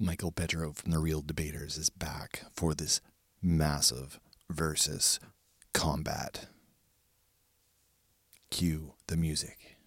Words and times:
Michael 0.00 0.30
Petro 0.30 0.72
from 0.72 0.92
The 0.92 1.00
Real 1.00 1.22
Debaters 1.22 1.76
is 1.76 1.90
back 1.90 2.44
for 2.54 2.72
this 2.72 3.00
massive 3.42 4.20
versus 4.48 5.18
combat. 5.72 6.46
Cue 8.48 8.94
the 9.08 9.16
music. 9.16 9.77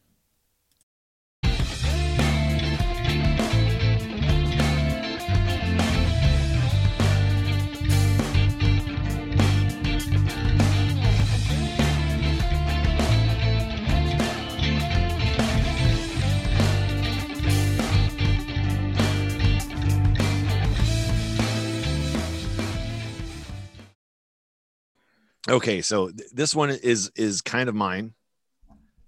Okay, 25.49 25.81
so 25.81 26.09
th- 26.09 26.29
this 26.31 26.53
one 26.55 26.69
is 26.69 27.11
is 27.15 27.41
kind 27.41 27.69
of 27.69 27.75
mine. 27.75 28.13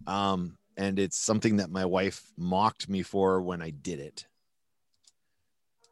Um 0.08 0.58
and 0.76 0.98
it's 0.98 1.18
something 1.18 1.58
that 1.58 1.70
my 1.70 1.86
wife 1.86 2.24
mocked 2.38 2.90
me 2.90 3.04
for 3.04 3.42
when 3.42 3.62
I 3.62 3.70
did 3.70 4.00
it. 4.00 4.26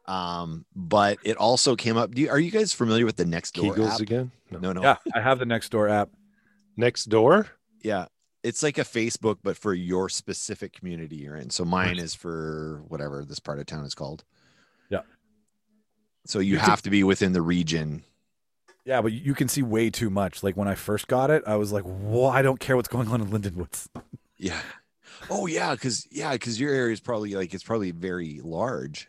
Um 0.06 0.66
but 0.74 1.18
it 1.22 1.36
also 1.36 1.76
came 1.76 1.96
up. 1.96 2.12
Do 2.14 2.22
you, 2.22 2.30
are 2.30 2.38
you 2.40 2.50
guys 2.50 2.72
familiar 2.72 3.06
with 3.06 3.16
the 3.16 3.24
next 3.24 3.54
door 3.54 3.74
Kegels 3.74 3.94
app? 3.94 4.00
again? 4.00 4.32
No. 4.50 4.58
No, 4.58 4.72
no. 4.72 4.82
Yeah, 4.82 4.96
I 5.14 5.20
have 5.20 5.38
the 5.38 5.46
next 5.46 5.68
door 5.70 5.88
app. 5.88 6.10
Next 6.76 7.04
door? 7.04 7.48
Yeah. 7.82 8.06
It's 8.42 8.62
like 8.64 8.78
a 8.78 8.82
Facebook, 8.84 9.38
but 9.44 9.56
for 9.56 9.72
your 9.72 10.08
specific 10.08 10.72
community 10.72 11.16
you're 11.16 11.36
in. 11.36 11.50
So 11.50 11.64
mine 11.64 11.98
is 11.98 12.14
for 12.14 12.82
whatever 12.88 13.24
this 13.24 13.38
part 13.38 13.60
of 13.60 13.66
town 13.66 13.84
is 13.84 13.94
called. 13.94 14.24
Yeah. 14.90 15.02
So 16.26 16.40
you 16.40 16.54
You 16.54 16.58
have 16.58 16.82
to 16.82 16.90
be 16.90 17.04
within 17.04 17.32
the 17.32 17.42
region. 17.42 18.02
Yeah, 18.84 19.00
but 19.00 19.12
you 19.12 19.34
can 19.34 19.48
see 19.48 19.62
way 19.62 19.90
too 19.90 20.10
much. 20.10 20.42
Like 20.42 20.56
when 20.56 20.66
I 20.68 20.74
first 20.74 21.06
got 21.08 21.30
it, 21.30 21.42
I 21.46 21.56
was 21.56 21.72
like, 21.72 21.84
"Whoa, 21.84 22.26
I 22.26 22.42
don't 22.42 22.58
care 22.60 22.76
what's 22.76 22.88
going 22.88 23.08
on 23.08 23.20
in 23.20 23.28
Lindenwoods." 23.28 23.88
Yeah. 24.36 24.60
Oh 25.30 25.46
yeah, 25.46 25.72
because 25.74 26.06
yeah, 26.10 26.32
because 26.32 26.58
your 26.58 26.74
area 26.74 26.92
is 26.92 27.00
probably 27.00 27.34
like 27.34 27.54
it's 27.54 27.62
probably 27.62 27.92
very 27.92 28.40
large 28.42 29.08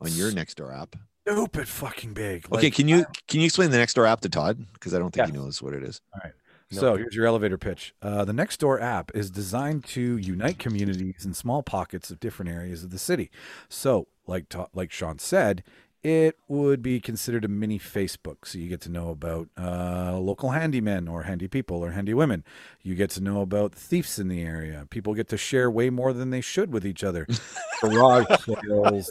on 0.00 0.10
your 0.12 0.32
next 0.32 0.56
door 0.56 0.72
app. 0.72 0.96
Stupid 1.28 1.68
fucking 1.68 2.14
big. 2.14 2.46
Okay, 2.50 2.70
can 2.70 2.88
you 2.88 3.04
can 3.28 3.40
you 3.40 3.46
explain 3.46 3.70
the 3.70 3.76
next 3.76 3.92
door 3.94 4.06
app 4.06 4.20
to 4.22 4.28
Todd? 4.30 4.64
Because 4.72 4.94
I 4.94 4.98
don't 4.98 5.10
think 5.12 5.26
he 5.28 5.32
Yes. 5.34 5.38
knows 5.42 5.62
what 5.62 5.74
it 5.74 5.82
is. 5.82 6.00
All 6.14 6.20
right. 6.24 6.32
So 6.72 6.96
here's 6.96 7.16
your 7.16 7.26
elevator 7.26 7.58
pitch. 7.58 7.94
Uh, 8.00 8.24
the 8.24 8.32
Nextdoor 8.32 8.80
app 8.80 9.10
is 9.12 9.28
designed 9.28 9.84
to 9.86 10.16
unite 10.16 10.60
communities 10.60 11.24
in 11.26 11.34
small 11.34 11.64
pockets 11.64 12.12
of 12.12 12.20
different 12.20 12.48
areas 12.48 12.84
of 12.84 12.90
the 12.90 12.98
city. 12.98 13.28
So, 13.68 14.06
like 14.28 14.48
Ta- 14.48 14.68
like 14.72 14.92
Sean 14.92 15.18
said, 15.18 15.64
it 16.02 16.38
would 16.48 16.82
be 16.82 16.98
considered 17.00 17.44
a 17.44 17.48
mini 17.48 17.78
Facebook. 17.78 18.38
So 18.44 18.58
you 18.58 18.68
get 18.68 18.80
to 18.82 18.88
know 18.90 19.10
about 19.10 19.48
uh, 19.58 20.18
local 20.18 20.50
handymen 20.50 21.10
or 21.10 21.24
handy 21.24 21.46
people 21.48 21.84
or 21.84 21.90
handy 21.92 22.14
women. 22.14 22.42
You 22.82 22.94
get 22.94 23.10
to 23.10 23.20
know 23.20 23.40
about 23.42 23.74
thieves 23.74 24.18
in 24.18 24.28
the 24.28 24.42
area. 24.42 24.86
People 24.90 25.14
get 25.14 25.28
to 25.28 25.36
share 25.36 25.70
way 25.70 25.90
more 25.90 26.12
than 26.12 26.30
they 26.30 26.40
should 26.40 26.72
with 26.72 26.86
each 26.86 27.04
other. 27.04 27.26
Garage 27.82 28.26
sales. 28.44 29.10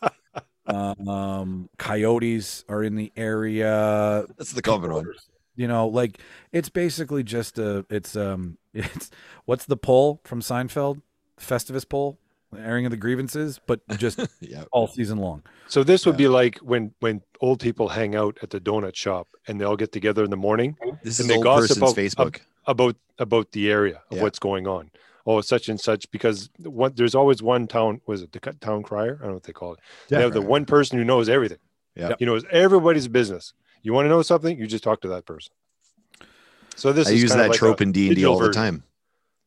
Um, 0.68 1.70
coyotes 1.78 2.64
are 2.70 2.84
in 2.84 2.96
the 2.96 3.12
area 3.18 4.26
That's 4.38 4.52
the 4.54 4.62
common 4.62 4.92
one. 4.94 5.06
you 5.56 5.68
know 5.68 5.88
like 5.88 6.20
it's 6.52 6.70
basically 6.70 7.24
just 7.24 7.58
a 7.58 7.86
it's 7.90 8.16
um 8.16 8.60
it's 8.76 9.10
what's 9.46 9.66
the 9.66 9.78
pole 9.78 10.22
from 10.24 10.42
seinfeld 10.42 11.02
festivus 11.40 11.90
pole 11.90 12.20
airing 12.58 12.86
of 12.86 12.92
the 12.92 12.98
grievances 12.98 13.60
but 13.68 13.80
just 13.98 14.20
Yeah. 14.42 14.64
all 14.72 14.88
season 14.88 15.18
long 15.20 15.44
So 15.68 15.84
this 15.84 16.06
would 16.06 16.18
be 16.18 16.28
like 16.28 16.58
when 16.60 16.94
when 17.00 17.22
old 17.42 17.60
people 17.60 17.90
hang 17.90 18.16
out 18.16 18.38
at 18.42 18.50
the 18.50 18.60
donut 18.60 18.96
shop 18.96 19.28
and 19.48 19.60
they 19.60 19.66
all 19.66 19.78
get 19.78 19.92
together 19.92 20.24
in 20.24 20.30
the 20.30 20.38
morning 20.38 20.76
This 21.04 21.20
And 21.20 21.26
is 21.26 21.28
they 21.28 21.36
old 21.36 21.44
gossip 21.44 21.80
person's 21.80 22.14
about- 22.14 22.34
Facebook. 22.34 22.42
about 22.66 22.96
about 23.20 23.52
the 23.52 23.70
area 23.72 24.02
of 24.12 24.18
Yeah. 24.18 24.24
what's 24.24 24.40
going 24.40 24.66
on. 24.68 24.90
Oh, 25.26 25.42
such 25.42 25.70
and 25.70 25.80
such 25.80 26.10
because 26.12 26.50
what 26.64 26.96
there's 26.96 27.14
always 27.14 27.44
one 27.44 27.68
town 27.68 28.02
was 28.08 28.22
it 28.24 28.32
the 28.32 28.40
town 28.40 28.82
crier? 28.84 29.16
I 29.20 29.24
don't 29.24 29.28
know 29.28 29.34
what 29.36 29.44
they 29.44 29.54
call 29.54 29.74
it. 29.74 29.80
They 30.08 30.20
have 30.22 30.34
the 30.34 30.42
one 30.42 30.66
person 30.66 30.98
who 30.98 31.04
knows 31.04 31.30
everything. 31.30 31.60
Yeah. 31.96 32.14
He 32.18 32.26
knows 32.26 32.44
everybody's 32.50 33.08
business. 33.08 33.54
You 33.84 33.94
want 33.94 34.06
to 34.06 34.10
know 34.10 34.22
something? 34.24 34.58
You 34.58 34.66
just 34.68 34.84
talk 34.84 35.02
to 35.02 35.08
that 35.10 35.26
person. 35.26 35.52
So 36.76 36.94
this 36.94 37.08
I 37.10 37.12
is 37.12 37.22
use 37.22 37.32
that 37.34 37.50
like 37.50 37.58
trope 37.60 37.82
in 37.82 37.92
D 37.92 38.08
and 38.08 38.16
D 38.16 38.22
digital 38.22 38.34
all 38.34 38.40
the 38.40 38.52
time, 38.54 38.84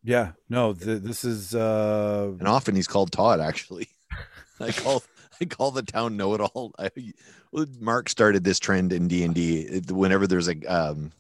yeah 0.05 0.33
no 0.49 0.73
th- 0.73 1.03
this 1.03 1.25
is 1.25 1.55
uh 1.55 2.33
and 2.39 2.49
often 2.49 2.75
he's 2.75 2.89
called 2.89 3.13
Todd. 3.13 3.41
Actually, 3.41 3.89
I 4.61 4.73
call 4.73 5.03
I 5.41 5.45
call 5.45 5.71
the 5.71 5.83
town 5.83 6.17
know 6.17 6.35
it 6.35 6.41
all. 6.41 6.75
Mark 7.81 8.09
started 8.09 8.45
this 8.45 8.59
trend 8.59 8.93
in 8.93 9.09
D 9.09 9.25
and 9.25 9.35
D. 9.35 9.81
Whenever 9.91 10.27
there's 10.27 10.49
a 10.49 10.57
um, 10.65 11.13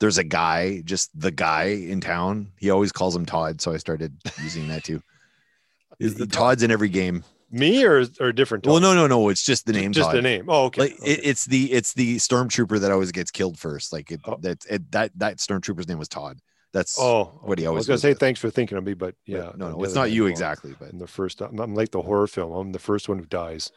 there's 0.00 0.18
a 0.18 0.24
guy, 0.24 0.82
just 0.84 1.10
the 1.18 1.30
guy 1.30 1.64
in 1.64 2.00
town, 2.00 2.52
he 2.58 2.70
always 2.70 2.92
calls 2.92 3.14
him 3.14 3.24
Todd. 3.26 3.60
So 3.60 3.72
I 3.72 3.76
started 3.76 4.16
using 4.42 4.68
that 4.68 4.84
too. 4.84 5.02
Is 5.98 6.14
the 6.16 6.26
Todd's 6.26 6.62
in 6.62 6.70
every 6.70 6.88
game. 6.88 7.24
Me 7.50 7.84
or 7.84 8.04
or 8.18 8.28
a 8.28 8.34
different 8.34 8.66
Well, 8.66 8.80
no, 8.80 8.94
no, 8.94 9.06
no. 9.06 9.28
It's 9.28 9.44
just 9.44 9.66
the 9.66 9.72
name. 9.72 9.92
just 9.92 10.08
Todd. 10.08 10.16
the 10.16 10.22
name. 10.22 10.46
Oh, 10.48 10.64
okay. 10.64 10.80
like 10.82 10.92
okay. 10.94 11.12
it, 11.12 11.20
it's 11.22 11.44
the 11.44 11.70
it's 11.72 11.92
the 11.92 12.16
stormtrooper 12.16 12.80
that 12.80 12.90
always 12.90 13.12
gets 13.12 13.30
killed 13.30 13.58
first. 13.58 13.92
Like 13.92 14.10
it, 14.10 14.20
Oh. 14.24 14.36
that 14.40 14.64
it, 14.70 14.90
that 14.92 15.12
that 15.16 15.36
stormtrooper's 15.36 15.86
name 15.86 15.98
was 15.98 16.08
Todd. 16.08 16.38
That's 16.72 16.98
oh, 16.98 17.24
what 17.42 17.58
he 17.58 17.64
okay. 17.64 17.66
I 17.66 17.68
always 17.68 17.80
was 17.80 18.02
gonna 18.02 18.14
say 18.14 18.18
thanks 18.18 18.40
for 18.40 18.48
thinking 18.48 18.78
of 18.78 18.84
me, 18.84 18.94
but 18.94 19.14
but 19.26 19.32
yeah, 19.32 19.52
no, 19.56 19.72
no, 19.72 19.84
it's 19.84 19.94
not 19.94 20.10
you 20.10 20.26
exactly, 20.26 20.74
but 20.78 20.90
I'm 20.90 20.98
the 20.98 21.06
first. 21.06 21.40
I'm, 21.42 21.58
I'm 21.60 21.74
like 21.74 21.90
the 21.90 22.00
horror 22.00 22.26
film. 22.26 22.52
I'm 22.52 22.72
the 22.72 22.78
first 22.78 23.08
one 23.08 23.18
who 23.18 23.26
dies. 23.26 23.70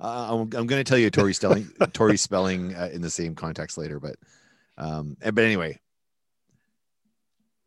uh, 0.00 0.28
I'm, 0.30 0.40
I'm 0.40 0.66
going 0.66 0.68
to 0.68 0.84
tell 0.84 0.98
you 0.98 1.10
Tori 1.10 1.34
spelling 1.34 1.68
Tori 1.92 2.16
spelling 2.16 2.74
uh, 2.76 2.90
in 2.92 3.02
the 3.02 3.10
same 3.10 3.34
context 3.34 3.76
later, 3.76 3.98
but 3.98 4.16
um, 4.78 5.16
eh, 5.20 5.32
but 5.32 5.44
anyway. 5.44 5.80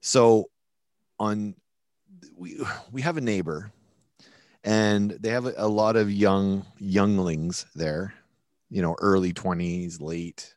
So, 0.02 0.50
on 1.20 1.56
we 2.38 2.60
we 2.92 3.02
have 3.02 3.18
a 3.18 3.22
neighbor, 3.22 3.74
and 4.64 5.12
they 5.12 5.30
have 5.30 5.48
a, 5.48 5.54
a 5.58 5.68
lot 5.68 5.98
of 5.98 6.10
young 6.10 6.66
younglings 6.80 7.66
there, 7.76 8.14
you 8.70 8.82
know, 8.82 8.96
early 9.00 9.34
twenties, 9.34 10.00
late, 10.00 10.55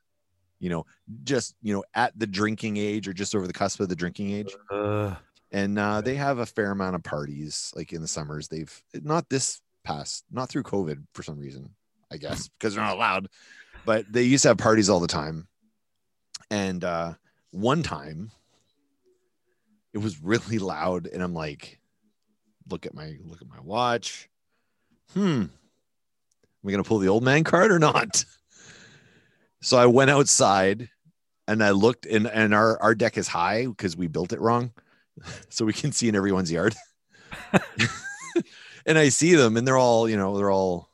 you 0.59 0.71
know, 0.71 0.87
just 1.25 1.55
you 1.63 1.75
know, 1.75 1.85
at 1.95 2.19
the 2.19 2.27
drinking 2.27 2.77
age 2.77 3.09
or 3.09 3.13
just 3.13 3.35
over 3.35 3.47
the 3.47 3.53
cusp 3.53 3.81
of 3.81 3.89
the 3.89 3.97
drinking 3.97 4.31
age. 4.31 4.55
uh, 4.71 5.15
and 5.51 5.79
uh, 5.79 6.01
they 6.01 6.15
have 6.15 6.39
a 6.39 6.47
fair 6.47 6.71
amount 6.71 6.95
of 6.95 7.03
parties 7.03 7.73
like 7.75 7.93
in 7.93 8.03
the 8.03 8.09
summers. 8.09 8.49
They've 8.49 8.83
not 9.03 9.29
this 9.29 9.61
past 9.85 10.25
not 10.31 10.51
through 10.51 10.63
covid 10.65 11.03
for 11.15 11.23
some 11.23 11.39
reason 11.39 11.71
i 12.13 12.19
guess 12.19 12.49
because 12.59 12.75
they're 12.75 12.85
not 12.85 12.97
allowed 12.97 13.27
but 13.87 14.05
they 14.13 14.23
used 14.23 14.43
to 14.43 14.49
have 14.49 14.59
parties 14.59 14.91
all 14.91 15.01
the 15.01 15.07
time. 15.07 15.49
And 16.51 16.85
uh, 16.85 17.15
one 17.53 17.83
time 17.83 18.31
it 19.95 19.99
was 19.99 20.23
really 20.23 20.59
loud 20.59 21.07
and 21.07 21.23
i'm 21.23 21.33
like 21.33 21.81
look 22.71 22.85
at 22.85 22.93
my 22.93 23.17
look 23.25 23.41
at 23.41 23.49
my 23.49 23.61
watch. 23.61 24.29
Hmm. 25.15 25.45
Am 25.45 25.51
we 26.63 26.73
gonna 26.73 26.85
pull 26.85 26.99
the 26.99 27.09
old 27.09 27.23
man 27.23 27.45
card 27.45 27.71
or 27.71 27.79
not 27.79 28.25
so 29.61 29.77
i 29.79 29.87
went 29.87 30.11
outside 30.11 30.89
and 31.47 31.63
i 31.63 31.71
looked 31.71 32.07
and 32.07 32.27
and 32.27 32.55
our 32.55 32.81
our 32.83 32.95
deck 32.95 33.17
is 33.19 33.29
high 33.29 33.67
because 33.67 33.97
we 33.97 34.07
built 34.07 34.33
it 34.33 34.41
wrong 34.41 34.73
so 35.49 35.65
we 35.65 35.73
can 35.73 35.91
see 35.93 36.09
in 36.09 36.15
everyone's 36.15 36.53
yard. 36.53 36.75
and 38.87 38.97
I 38.97 39.09
see 39.09 39.35
them, 39.35 39.57
and 39.57 39.67
they're 39.67 39.77
all, 39.77 40.09
you 40.09 40.17
know, 40.17 40.37
they're 40.37 40.51
all, 40.51 40.91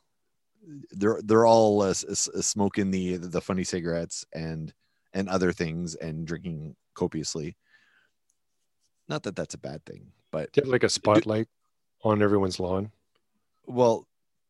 they're 0.91 1.19
they're 1.23 1.45
all 1.45 1.81
uh, 1.83 1.89
s- 1.89 2.29
smoking 2.41 2.89
the 2.91 3.17
the 3.17 3.39
funny 3.41 3.63
cigarettes 3.63 4.25
and 4.33 4.73
and 5.13 5.29
other 5.29 5.51
things 5.51 5.93
and 5.95 6.25
drinking 6.25 6.75
copiously. 6.95 7.55
Not 9.07 9.23
that 9.23 9.35
that's 9.35 9.53
a 9.53 9.59
bad 9.59 9.85
thing, 9.85 10.11
but 10.31 10.51
Do 10.53 10.61
you 10.61 10.65
have 10.65 10.71
like 10.71 10.83
a 10.83 10.89
spotlight 10.89 11.47
on 12.03 12.21
everyone's 12.23 12.59
lawn? 12.59 12.91
well, 13.67 14.07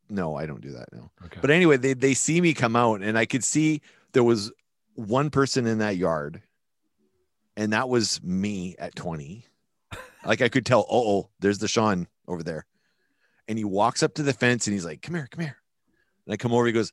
no, 0.09 0.35
I 0.35 0.45
don't 0.45 0.61
do 0.61 0.71
that 0.71 0.91
now. 0.91 1.11
Okay. 1.25 1.39
But 1.41 1.51
anyway, 1.51 1.77
they 1.77 1.93
they 1.93 2.13
see 2.13 2.41
me 2.41 2.53
come 2.53 2.75
out, 2.75 3.01
and 3.01 3.17
I 3.17 3.25
could 3.25 3.43
see 3.43 3.81
there 4.13 4.23
was 4.23 4.51
one 4.95 5.29
person 5.29 5.67
in 5.67 5.79
that 5.79 5.97
yard, 5.97 6.41
and 7.57 7.73
that 7.73 7.89
was 7.89 8.21
me 8.23 8.75
at 8.79 8.95
20. 8.95 9.45
Like 10.25 10.41
I 10.41 10.49
could 10.49 10.65
tell, 10.65 10.87
oh, 10.89 11.17
oh, 11.17 11.29
there's 11.39 11.59
the 11.59 11.67
Sean 11.67 12.07
over 12.27 12.41
there. 12.41 12.65
And 13.47 13.59
he 13.59 13.63
walks 13.63 14.01
up 14.01 14.15
to 14.15 14.23
the 14.23 14.33
fence 14.33 14.65
and 14.65 14.73
he's 14.73 14.83
like, 14.83 15.03
Come 15.03 15.13
here, 15.13 15.27
come 15.29 15.43
here. 15.43 15.57
And 16.25 16.33
I 16.33 16.37
come 16.37 16.51
over, 16.51 16.65
he 16.65 16.71
goes, 16.71 16.91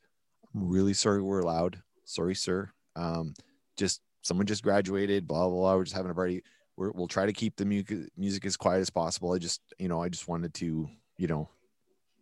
I'm 0.55 0.69
really 0.69 0.93
sorry 0.93 1.23
we're 1.23 1.41
loud. 1.41 1.81
Sorry, 2.05 2.35
sir. 2.35 2.71
Um, 2.95 3.33
just 3.79 4.03
someone 4.21 4.47
just 4.47 4.63
graduated, 4.63 5.27
blah, 5.27 5.49
blah, 5.49 5.57
blah. 5.57 5.77
We're 5.77 5.85
just 5.85 5.97
having 5.97 6.11
a 6.11 6.15
party. 6.15 6.43
We're, 6.77 6.91
we'll 6.91 7.09
try 7.09 7.25
to 7.25 7.33
keep 7.33 7.57
the 7.57 7.65
mu- 7.65 8.07
music 8.19 8.45
as 8.45 8.59
quiet 8.59 8.81
as 8.81 8.91
possible. 8.91 9.33
I 9.33 9.39
just, 9.39 9.63
you 9.79 9.89
know, 9.89 10.03
I 10.03 10.11
just 10.11 10.29
wanted 10.29 10.53
to, 10.55 10.89
you 11.17 11.27
know, 11.27 11.49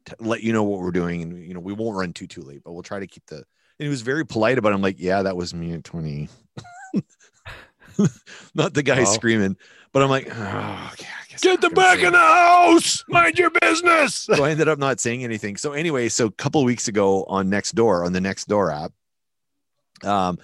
t- 0.04 0.14
let 0.20 0.42
you 0.42 0.52
know 0.52 0.62
what 0.62 0.80
we're 0.80 0.90
doing 0.90 1.22
and 1.22 1.38
you 1.46 1.54
know 1.54 1.60
we 1.60 1.72
won't 1.72 1.96
run 1.96 2.12
too 2.12 2.26
too 2.26 2.42
late 2.42 2.62
but 2.64 2.72
we'll 2.72 2.82
try 2.82 2.98
to 3.00 3.06
keep 3.06 3.24
the 3.26 3.36
and 3.36 3.44
he 3.78 3.88
was 3.88 4.02
very 4.02 4.24
polite 4.26 4.58
about 4.58 4.72
it. 4.72 4.74
i'm 4.74 4.82
like 4.82 4.96
yeah 4.98 5.22
that 5.22 5.36
was 5.36 5.52
me 5.54 5.72
at 5.72 5.84
20 5.84 6.28
not 8.54 8.74
the 8.74 8.82
guy 8.82 9.00
Wow. 9.00 9.04
screaming 9.06 9.56
but 9.92 10.02
i'm 10.02 10.08
like 10.10 10.26
oh, 10.28 10.90
okay 10.92 11.06
i 11.06 11.26
guess 11.28 11.40
Get 11.42 11.60
the 11.60 11.70
back 11.70 12.00
in 12.00 12.12
the 12.12 12.18
house. 12.18 13.02
Mind 13.08 13.38
your 13.38 13.50
business. 13.50 14.14
so 14.34 14.44
I 14.44 14.50
ended 14.50 14.68
up 14.68 14.78
not 14.78 15.00
saying 15.00 15.24
anything. 15.24 15.56
So 15.56 15.72
anyway, 15.72 16.10
so 16.10 16.26
a 16.26 16.30
couple 16.32 16.62
weeks 16.64 16.86
ago 16.86 17.24
on 17.24 17.48
next 17.48 17.72
door 17.72 18.04
on 18.04 18.12
the 18.12 18.20
next 18.20 18.46
door 18.46 18.70
app, 18.70 18.92
um, 20.04 20.38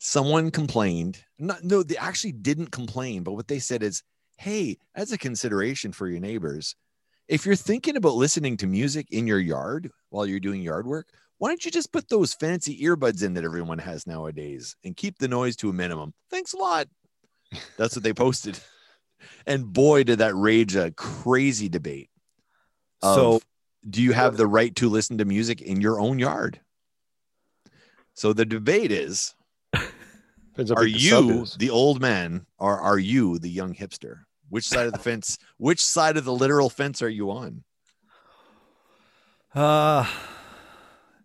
someone 0.00 0.50
complained. 0.50 1.22
Not, 1.38 1.62
no, 1.62 1.84
they 1.84 1.96
actually 1.96 2.32
didn't 2.32 2.72
complain, 2.72 3.22
but 3.22 3.34
what 3.34 3.46
they 3.46 3.60
said 3.60 3.84
is, 3.84 4.02
"Hey, 4.36 4.78
as 4.96 5.12
a 5.12 5.18
consideration 5.18 5.92
for 5.92 6.08
your 6.08 6.18
neighbors, 6.18 6.74
if 7.28 7.46
you're 7.46 7.56
thinking 7.56 7.96
about 7.96 8.14
listening 8.14 8.56
to 8.58 8.66
music 8.66 9.06
in 9.10 9.26
your 9.26 9.38
yard 9.38 9.90
while 10.10 10.26
you're 10.26 10.40
doing 10.40 10.62
yard 10.62 10.86
work." 10.86 11.08
Why 11.38 11.48
don't 11.48 11.64
you 11.64 11.70
just 11.70 11.92
put 11.92 12.08
those 12.08 12.32
fancy 12.32 12.80
earbuds 12.82 13.22
in 13.22 13.34
that 13.34 13.44
everyone 13.44 13.78
has 13.78 14.06
nowadays 14.06 14.76
and 14.84 14.96
keep 14.96 15.18
the 15.18 15.28
noise 15.28 15.56
to 15.56 15.68
a 15.68 15.72
minimum? 15.72 16.14
Thanks 16.30 16.52
a 16.52 16.56
lot. 16.56 16.86
That's 17.76 17.96
what 17.96 18.02
they 18.02 18.14
posted. 18.14 18.58
And 19.46 19.72
boy, 19.72 20.04
did 20.04 20.18
that 20.18 20.34
rage 20.34 20.76
a 20.76 20.90
crazy 20.90 21.68
debate. 21.68 22.10
So- 23.02 23.40
do 23.88 24.02
you 24.02 24.12
have 24.12 24.36
the 24.36 24.46
right 24.46 24.74
to 24.76 24.88
listen 24.88 25.18
to 25.18 25.24
music 25.24 25.60
in 25.60 25.80
your 25.80 26.00
own 26.00 26.18
yard? 26.18 26.60
So 28.14 28.32
the 28.32 28.46
debate 28.46 28.92
is 28.92 29.34
are 29.74 29.82
big 30.84 30.94
the 30.94 30.98
sub 30.98 31.24
you 31.24 31.46
the 31.58 31.70
old 31.70 32.00
man 32.00 32.46
or 32.58 32.78
are 32.78 32.98
you 32.98 33.38
the 33.38 33.50
young 33.50 33.74
hipster? 33.74 34.20
Which 34.54 34.68
side 34.68 34.86
of 34.86 34.92
the 34.92 35.00
fence, 35.00 35.36
which 35.56 35.84
side 35.84 36.16
of 36.16 36.24
the 36.24 36.32
literal 36.32 36.70
fence 36.70 37.02
are 37.02 37.08
you 37.08 37.32
on? 37.32 37.64
Uh, 39.52 40.08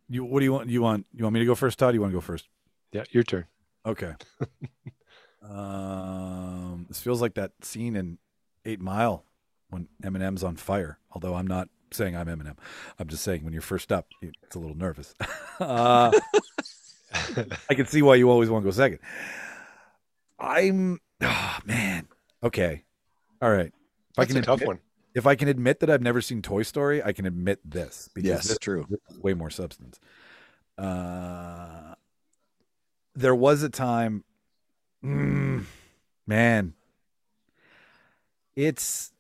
you 0.10 0.26
what 0.26 0.40
do 0.40 0.46
you 0.46 0.54
want? 0.54 0.68
You 0.68 0.82
want 0.82 1.06
you 1.14 1.26
want 1.26 1.36
me 1.36 1.40
to 1.40 1.46
go 1.46 1.54
first, 1.54 1.78
Todd? 1.78 1.94
You 1.94 2.02
want 2.02 2.12
to 2.12 2.18
go 2.18 2.22
first? 2.22 2.48
Yeah, 2.92 3.04
your 3.12 3.22
turn. 3.22 3.46
Okay. 3.86 4.14
um, 5.48 6.88
this 6.90 7.00
feels 7.02 7.22
like 7.22 7.36
that 7.36 7.52
scene 7.62 7.96
in 7.96 8.18
Eight 8.66 8.82
Mile 8.82 9.24
when 9.70 9.90
Eminem's 10.04 10.44
on 10.44 10.56
fire. 10.56 10.98
Although 11.12 11.36
I'm 11.36 11.46
not 11.46 11.70
saying 11.92 12.18
I'm 12.18 12.26
Eminem, 12.26 12.58
I'm 12.98 13.10
just 13.10 13.24
saying 13.24 13.44
when 13.44 13.54
you're 13.54 13.62
first 13.62 13.92
up, 13.92 14.08
it's 14.24 14.56
a 14.56 14.60
little 14.60 14.76
nervous. 14.76 15.14
uh, 15.60 16.12
I 17.70 17.76
can 17.76 17.86
see 17.86 18.02
why 18.02 18.16
you 18.16 18.32
always 18.32 18.50
want 18.50 18.64
to 18.64 18.70
go 18.70 18.72
second. 18.72 18.98
I'm, 20.40 20.98
oh, 21.22 21.58
man. 21.66 22.08
Okay, 22.42 22.86
all 23.42 23.52
right. 23.52 23.72
If 24.12 24.20
I 24.20 24.26
can 24.26 24.38
a 24.38 24.42
tough 24.42 24.56
admit, 24.56 24.68
one. 24.68 24.80
if 25.16 25.26
I 25.28 25.36
can 25.36 25.48
admit 25.48 25.80
that 25.80 25.90
I've 25.90 26.02
never 26.02 26.22
seen 26.22 26.42
Toy 26.42 26.64
Story, 26.64 27.02
I 27.04 27.14
can 27.14 27.26
admit 27.26 27.60
this 27.64 28.10
because 28.14 28.28
Yes, 28.28 28.48
this 28.48 28.58
true. 28.60 28.88
way 29.22 29.34
more 29.34 29.50
substance. 29.50 30.00
Uh, 30.78 31.96
there 33.16 33.36
was 33.36 33.64
a 33.64 33.70
time, 33.70 34.24
mm, 35.04 35.66
man. 36.26 36.74
It's 38.56 39.12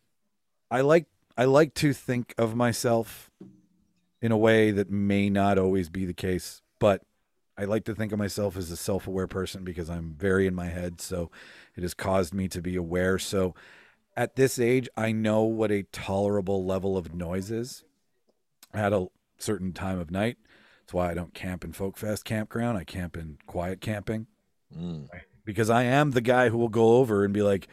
I 0.71 0.81
like 0.81 1.05
I 1.37 1.45
like 1.45 1.73
to 1.75 1.93
think 1.93 2.33
of 2.37 2.55
myself 2.55 3.29
in 4.21 4.31
a 4.31 4.37
way 4.37 4.71
that 4.71 4.89
may 4.89 5.29
not 5.29 5.57
always 5.57 5.89
be 5.89 6.05
the 6.05 6.13
case, 6.13 6.61
but 6.79 7.01
I 7.57 7.65
like 7.65 7.85
to 7.85 7.95
think 7.95 8.11
of 8.11 8.19
myself 8.19 8.55
as 8.57 8.71
a 8.71 8.77
self-aware 8.77 9.27
person 9.27 9.63
because 9.63 9.89
I'm 9.89 10.13
very 10.17 10.47
in 10.47 10.55
my 10.55 10.67
head, 10.67 11.01
so 11.01 11.29
it 11.75 11.81
has 11.81 11.93
caused 11.93 12.33
me 12.33 12.47
to 12.49 12.61
be 12.61 12.75
aware. 12.75 13.17
So 13.19 13.53
at 14.19 14.35
this 14.35 14.59
age, 14.59 14.89
I 14.97 15.13
know 15.13 15.43
what 15.43 15.71
a 15.71 15.83
tolerable 15.93 16.65
level 16.65 16.97
of 16.97 17.15
noise 17.15 17.51
is 17.51 17.85
at 18.73 18.91
a 18.91 19.07
certain 19.37 19.71
time 19.71 19.97
of 19.97 20.11
night. 20.11 20.35
That's 20.81 20.93
why 20.93 21.09
I 21.09 21.13
don't 21.13 21.33
camp 21.33 21.63
in 21.63 21.71
Folk 21.71 21.95
Fest 21.95 22.25
campground. 22.25 22.77
I 22.77 22.83
camp 22.83 23.15
in 23.15 23.37
quiet 23.47 23.79
camping 23.79 24.27
Mm. 24.77 25.07
because 25.45 25.69
I 25.69 25.83
am 25.83 26.11
the 26.11 26.21
guy 26.21 26.49
who 26.49 26.57
will 26.57 26.67
go 26.69 26.97
over 26.97 27.23
and 27.23 27.33
be 27.33 27.41
like, 27.41 27.67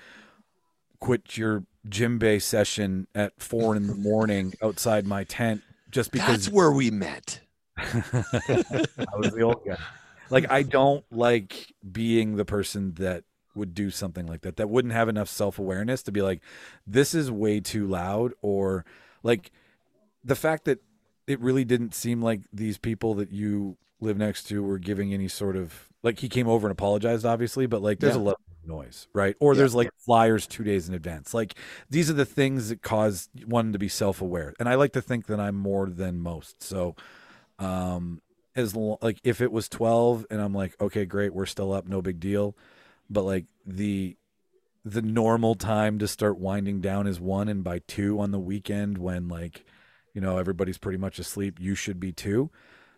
quit 1.01 1.37
your 1.37 1.65
djembe 1.87 2.41
session 2.41 3.07
at 3.15 3.33
four 3.39 3.75
in 3.77 3.89
the 3.89 3.95
morning 3.95 4.55
outside 4.63 5.05
my 5.05 5.25
tent 5.25 5.63
just 5.91 6.13
because. 6.13 6.45
That's 6.45 6.49
where 6.49 6.71
we 6.71 6.91
met. 6.93 7.41
I 7.77 8.23
was 9.19 9.33
the 9.33 9.43
old 9.43 9.63
guy. 9.67 9.77
Like 10.31 10.51
I 10.51 10.63
don't 10.63 11.05
like 11.11 11.75
being 11.93 12.37
the 12.37 12.45
person 12.47 12.95
that 12.95 13.25
would 13.57 13.75
do 13.75 13.91
something 13.91 14.27
like 14.27 14.43
that. 14.43 14.57
That 14.57 14.69
wouldn't 14.71 14.95
have 14.95 15.09
enough 15.09 15.29
self-awareness 15.29 16.03
to 16.05 16.13
be 16.13 16.23
like 16.23 16.43
this 16.87 17.15
is 17.15 17.31
way 17.31 17.61
too 17.61 17.87
loud 17.87 18.33
or 18.43 18.85
like 19.23 19.51
the 20.25 20.35
fact 20.37 20.65
that 20.67 20.81
it 21.27 21.41
really 21.41 21.65
didn't 21.65 21.95
seem 21.95 22.23
like 22.23 22.41
these 22.53 22.79
people 22.79 23.15
that 23.15 23.33
you 23.33 23.77
live 24.01 24.17
next 24.19 24.45
to 24.45 24.63
were 24.63 24.79
giving 24.79 25.13
any 25.15 25.29
sort 25.29 25.57
of 25.57 25.89
like 26.03 26.19
he 26.21 26.29
came 26.29 26.47
over 26.49 26.67
and 26.69 26.73
apologized 26.73 27.25
obviously, 27.27 27.67
but 27.67 27.83
like 27.83 27.99
there's 27.99 28.15
Yeah. 28.15 28.21
a 28.21 28.23
lot 28.23 28.37
of 28.63 28.69
noise, 28.69 29.09
right? 29.13 29.35
Or 29.41 29.55
Yeah. 29.55 29.59
there's 29.59 29.75
like 29.75 29.91
flyers 30.05 30.47
2 30.47 30.63
days 30.65 30.89
in 30.89 30.95
advance. 30.95 31.33
Like 31.35 31.55
these 31.91 32.11
are 32.11 32.15
the 32.15 32.27
things 32.27 32.69
that 32.69 32.83
cause 32.83 33.29
one 33.45 33.73
to 33.73 33.79
be 33.79 33.89
self-aware. 33.89 34.55
And 34.61 34.69
I 34.69 34.75
like 34.75 34.93
to 34.93 35.03
think 35.03 35.27
that 35.27 35.41
I'm 35.41 35.57
more 35.57 35.89
than 35.89 36.21
most. 36.21 36.63
So 36.63 36.95
um 37.59 38.21
as 38.55 38.75
like 38.75 39.19
if 39.25 39.41
it 39.41 39.53
was 39.53 39.69
12 39.69 40.27
and 40.31 40.41
i'm 40.41 40.55
like 40.55 40.75
okay 40.81 41.05
great 41.05 41.35
we're 41.35 41.47
still 41.47 41.73
up 41.73 41.87
no 41.87 42.01
big 42.03 42.21
deal 42.21 42.57
but 43.11 43.23
like 43.23 43.47
the 43.67 44.17
the 44.85 45.03
normal 45.03 45.55
time 45.57 45.99
to 45.99 46.07
start 46.07 46.39
winding 46.39 46.81
down 46.81 47.07
is 47.07 47.19
one 47.21 47.49
and 47.49 47.65
by 47.65 47.81
two 47.89 48.21
on 48.21 48.31
the 48.31 48.39
weekend 48.39 48.99
when 48.99 49.29
like 49.29 49.65
you 50.15 50.21
know 50.21 50.39
everybody's 50.39 50.79
pretty 50.79 50.99
much 50.99 51.19
asleep 51.19 51.59
you 51.61 51.75
should 51.75 51.99
be 51.99 52.13
too 52.13 52.51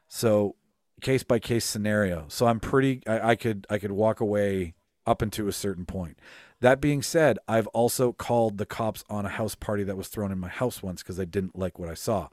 so 0.07 0.55
case 1.01 1.23
by 1.23 1.39
case 1.39 1.65
scenario 1.65 2.25
so 2.29 2.47
i'm 2.47 2.61
pretty 2.61 3.03
I, 3.07 3.31
I 3.31 3.35
could 3.37 3.67
i 3.71 3.79
could 3.79 3.93
walk 3.93 4.21
away 4.21 4.75
up 5.07 5.23
into 5.23 5.49
a 5.49 5.53
certain 5.53 5.87
point 5.87 6.19
that 6.61 6.81
being 6.81 7.01
said 7.03 7.39
i've 7.49 7.67
also 7.69 8.13
called 8.13 8.59
the 8.59 8.67
cops 8.67 9.03
on 9.09 9.25
a 9.25 9.31
house 9.31 9.55
party 9.55 9.83
that 9.85 9.97
was 9.97 10.09
thrown 10.09 10.31
in 10.31 10.39
my 10.39 10.49
house 10.49 10.83
once 10.83 11.03
because 11.03 11.19
i 11.19 11.25
didn't 11.25 11.57
like 11.59 11.79
what 11.79 11.89
i 11.89 11.95
saw 11.95 12.29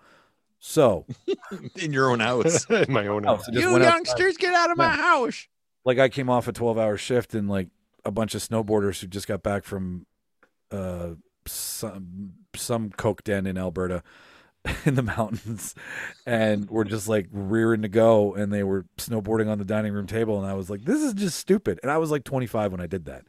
so 0.59 1.05
In 1.81 1.93
your 1.93 2.09
own 2.09 2.21
house. 2.21 2.65
In 2.69 2.91
my 2.91 3.05
own 3.07 3.25
Oh, 3.27 3.35
house. 3.35 3.47
you 3.51 3.71
went 3.71 3.83
outside. 3.83 3.93
youngsters, 3.93 4.37
get 4.37 4.53
out 4.53 4.71
of 4.71 4.77
my 4.77 4.89
house. 4.89 5.47
Like 5.85 5.99
I 5.99 6.09
came 6.09 6.29
off 6.29 6.47
a 6.47 6.51
12 6.53 6.77
hour 6.77 6.97
shift 6.97 7.33
and 7.33 7.49
like 7.49 7.67
a 8.03 8.11
bunch 8.11 8.35
of 8.35 8.41
snowboarders 8.41 8.99
who 9.01 9.07
just 9.07 9.27
got 9.27 9.43
back 9.43 9.63
from 9.63 10.05
uh 10.71 11.11
some 11.45 12.33
some 12.55 12.89
coke 12.91 13.23
den 13.23 13.45
in 13.45 13.57
Alberta 13.57 14.01
in 14.85 14.95
the 14.95 15.03
mountains 15.03 15.75
and 16.25 16.69
were 16.69 16.83
just 16.83 17.07
like 17.07 17.27
rearing 17.31 17.83
to 17.83 17.87
go 17.87 18.33
and 18.33 18.51
they 18.51 18.63
were 18.63 18.85
snowboarding 18.97 19.47
on 19.47 19.59
the 19.59 19.65
dining 19.65 19.93
room 19.93 20.07
table 20.07 20.37
and 20.39 20.47
I 20.47 20.53
was 20.53 20.69
like 20.69 20.85
this 20.85 21.01
is 21.01 21.13
just 21.13 21.37
stupid 21.39 21.79
and 21.83 21.91
I 21.91 21.97
was 21.97 22.09
like 22.11 22.23
25 22.23 22.71
when 22.71 22.81
I 22.81 22.87
did 22.87 23.05
that. 23.05 23.25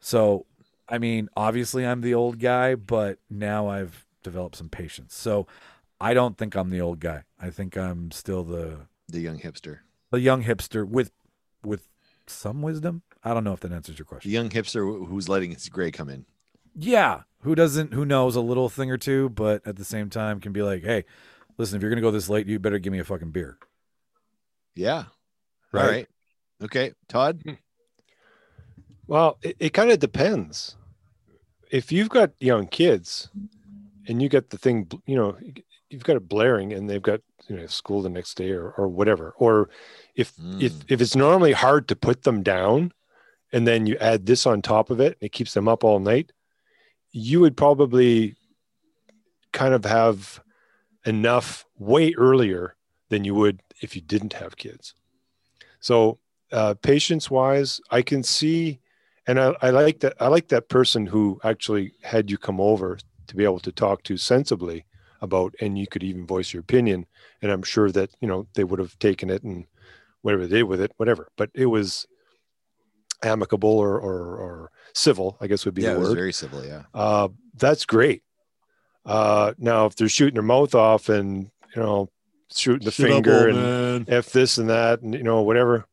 So 0.00 0.46
I 0.88 0.98
mean 0.98 1.28
obviously 1.36 1.86
I'm 1.86 2.02
the 2.02 2.14
old 2.14 2.38
guy 2.38 2.74
but 2.74 3.18
now 3.30 3.68
I've 3.68 4.04
developed 4.22 4.56
some 4.56 4.68
patience. 4.68 5.14
So 5.14 5.46
I 6.00 6.12
don't 6.12 6.36
think 6.36 6.54
I'm 6.54 6.68
the 6.70 6.80
old 6.82 7.00
guy. 7.00 7.22
I 7.40 7.48
think 7.50 7.76
I'm 7.78 8.10
still 8.10 8.42
the 8.44 8.80
The 9.08 9.20
young 9.20 9.38
hipster. 9.38 9.78
a 10.12 10.18
young 10.18 10.44
hipster 10.44 10.86
with 10.86 11.12
with 11.64 11.88
some 12.30 12.62
wisdom. 12.62 13.02
I 13.22 13.34
don't 13.34 13.44
know 13.44 13.52
if 13.52 13.60
that 13.60 13.72
answers 13.72 13.98
your 13.98 14.06
question. 14.06 14.30
The 14.30 14.36
question. 14.36 14.50
young 14.56 14.64
hipster 14.64 15.08
who's 15.08 15.28
letting 15.28 15.50
his 15.52 15.68
gray 15.68 15.90
come 15.90 16.08
in. 16.08 16.26
Yeah, 16.76 17.22
who 17.42 17.54
doesn't 17.54 17.92
who 17.92 18.04
knows 18.04 18.36
a 18.36 18.40
little 18.40 18.68
thing 18.68 18.90
or 18.90 18.98
two, 18.98 19.28
but 19.28 19.66
at 19.66 19.76
the 19.76 19.84
same 19.84 20.10
time 20.10 20.40
can 20.40 20.52
be 20.52 20.62
like, 20.62 20.82
hey, 20.82 21.04
listen, 21.56 21.76
if 21.76 21.82
you're 21.82 21.90
gonna 21.90 22.00
go 22.02 22.10
this 22.10 22.28
late, 22.28 22.46
you 22.46 22.58
better 22.58 22.78
give 22.78 22.92
me 22.92 22.98
a 22.98 23.04
fucking 23.04 23.30
beer. 23.30 23.58
Yeah. 24.74 25.04
Right. 25.72 25.82
All 25.82 25.90
right. 25.90 26.08
Okay. 26.62 26.92
Todd. 27.08 27.42
Hmm. 27.44 27.52
Well, 29.06 29.38
it, 29.42 29.56
it 29.60 29.70
kind 29.70 29.90
of 29.90 29.98
depends. 29.98 30.76
If 31.70 31.92
you've 31.92 32.08
got 32.08 32.30
young 32.40 32.66
kids 32.66 33.28
and 34.06 34.22
you 34.22 34.28
got 34.28 34.50
the 34.50 34.58
thing, 34.58 34.90
you 35.06 35.16
know, 35.16 35.36
you've 35.90 36.04
got 36.04 36.16
it 36.16 36.28
blaring 36.28 36.72
and 36.72 36.88
they've 36.88 37.02
got, 37.02 37.20
you 37.48 37.56
know, 37.56 37.66
school 37.66 38.02
the 38.02 38.08
next 38.08 38.36
day 38.36 38.50
or, 38.50 38.70
or 38.70 38.88
whatever, 38.88 39.34
or 39.38 39.68
if, 40.14 40.32
if, 40.58 40.72
Mm. 40.72 40.84
if 40.88 41.00
it's 41.00 41.16
normally 41.16 41.52
hard 41.52 41.88
to 41.88 41.96
put 41.96 42.22
them 42.22 42.42
down 42.42 42.92
and 43.52 43.66
then 43.66 43.86
you 43.86 43.96
add 44.00 44.26
this 44.26 44.46
on 44.46 44.62
top 44.62 44.90
of 44.90 45.00
it, 45.00 45.16
it 45.20 45.32
keeps 45.32 45.54
them 45.54 45.68
up 45.68 45.84
all 45.84 46.00
night, 46.00 46.32
you 47.12 47.40
would 47.40 47.56
probably 47.56 48.36
kind 49.52 49.74
of 49.74 49.84
have 49.84 50.40
enough 51.06 51.64
way 51.78 52.14
earlier 52.14 52.74
than 53.10 53.24
you 53.24 53.34
would 53.34 53.60
if 53.80 53.94
you 53.94 54.02
didn't 54.02 54.32
have 54.32 54.56
kids. 54.56 54.94
So, 55.80 56.18
uh, 56.50 56.74
patience 56.74 57.30
wise, 57.30 57.80
I 57.90 58.02
can 58.02 58.22
see, 58.22 58.80
and 59.26 59.38
I, 59.40 59.54
I 59.60 59.70
like 59.70 60.00
that. 60.00 60.14
I 60.20 60.28
like 60.28 60.48
that 60.48 60.68
person 60.68 61.06
who 61.06 61.40
actually 61.44 61.92
had 62.02 62.30
you 62.30 62.38
come 62.38 62.60
over 62.60 62.98
to 63.26 63.36
be 63.36 63.44
able 63.44 63.60
to 63.60 63.72
talk 63.72 64.02
to 64.04 64.16
sensibly 64.16 64.84
about, 65.20 65.54
and 65.60 65.78
you 65.78 65.86
could 65.86 66.02
even 66.02 66.26
voice 66.26 66.52
your 66.52 66.60
opinion. 66.60 67.06
And 67.44 67.52
I'm 67.52 67.62
sure 67.62 67.90
that 67.90 68.08
you 68.22 68.26
know 68.26 68.46
they 68.54 68.64
would 68.64 68.78
have 68.78 68.98
taken 68.98 69.28
it 69.28 69.42
and 69.42 69.66
whatever 70.22 70.46
they 70.46 70.56
did 70.56 70.62
with 70.62 70.80
it, 70.80 70.92
whatever. 70.96 71.28
But 71.36 71.50
it 71.52 71.66
was 71.66 72.06
amicable 73.22 73.68
or 73.68 74.00
or, 74.00 74.36
or 74.36 74.70
civil, 74.94 75.36
I 75.42 75.46
guess 75.46 75.66
would 75.66 75.74
be 75.74 75.82
yeah, 75.82 75.90
the 75.90 75.96
it 75.96 75.98
was 75.98 76.08
word. 76.08 76.14
very 76.16 76.32
civil. 76.32 76.64
Yeah. 76.64 76.84
Uh, 76.94 77.28
that's 77.54 77.84
great. 77.84 78.22
Uh, 79.04 79.52
now, 79.58 79.84
if 79.84 79.94
they're 79.94 80.08
shooting 80.08 80.34
their 80.34 80.42
mouth 80.42 80.74
off 80.74 81.10
and 81.10 81.50
you 81.76 81.82
know 81.82 82.08
shooting 82.50 82.86
the 82.86 82.92
finger 82.92 83.48
and 83.48 84.08
f 84.08 84.30
this 84.30 84.56
and 84.56 84.70
that 84.70 85.02
and 85.02 85.12
you 85.12 85.22
know 85.22 85.42
whatever, 85.42 85.86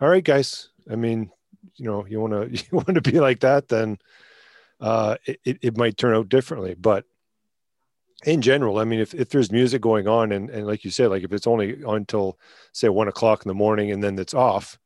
all 0.00 0.08
right, 0.08 0.24
guys. 0.24 0.70
I 0.90 0.96
mean, 0.96 1.30
you 1.76 1.84
know, 1.84 2.06
you 2.06 2.18
want 2.18 2.32
to 2.32 2.48
you 2.64 2.64
want 2.72 2.94
to 2.94 3.02
be 3.02 3.20
like 3.20 3.40
that, 3.40 3.68
then 3.68 3.98
uh, 4.80 5.16
it, 5.26 5.40
it, 5.44 5.58
it 5.60 5.76
might 5.76 5.98
turn 5.98 6.14
out 6.14 6.30
differently. 6.30 6.74
But 6.74 7.04
in 8.24 8.40
general, 8.42 8.78
I 8.78 8.84
mean, 8.84 9.00
if, 9.00 9.14
if 9.14 9.28
there's 9.28 9.52
music 9.52 9.80
going 9.80 10.08
on 10.08 10.32
and, 10.32 10.50
and 10.50 10.66
like 10.66 10.84
you 10.84 10.90
said, 10.90 11.10
like 11.10 11.22
if 11.22 11.32
it's 11.32 11.46
only 11.46 11.82
until 11.86 12.38
say 12.72 12.88
one 12.88 13.08
o'clock 13.08 13.44
in 13.44 13.48
the 13.48 13.54
morning 13.54 13.90
and 13.90 14.02
then 14.02 14.18
it's 14.18 14.34
off, 14.34 14.78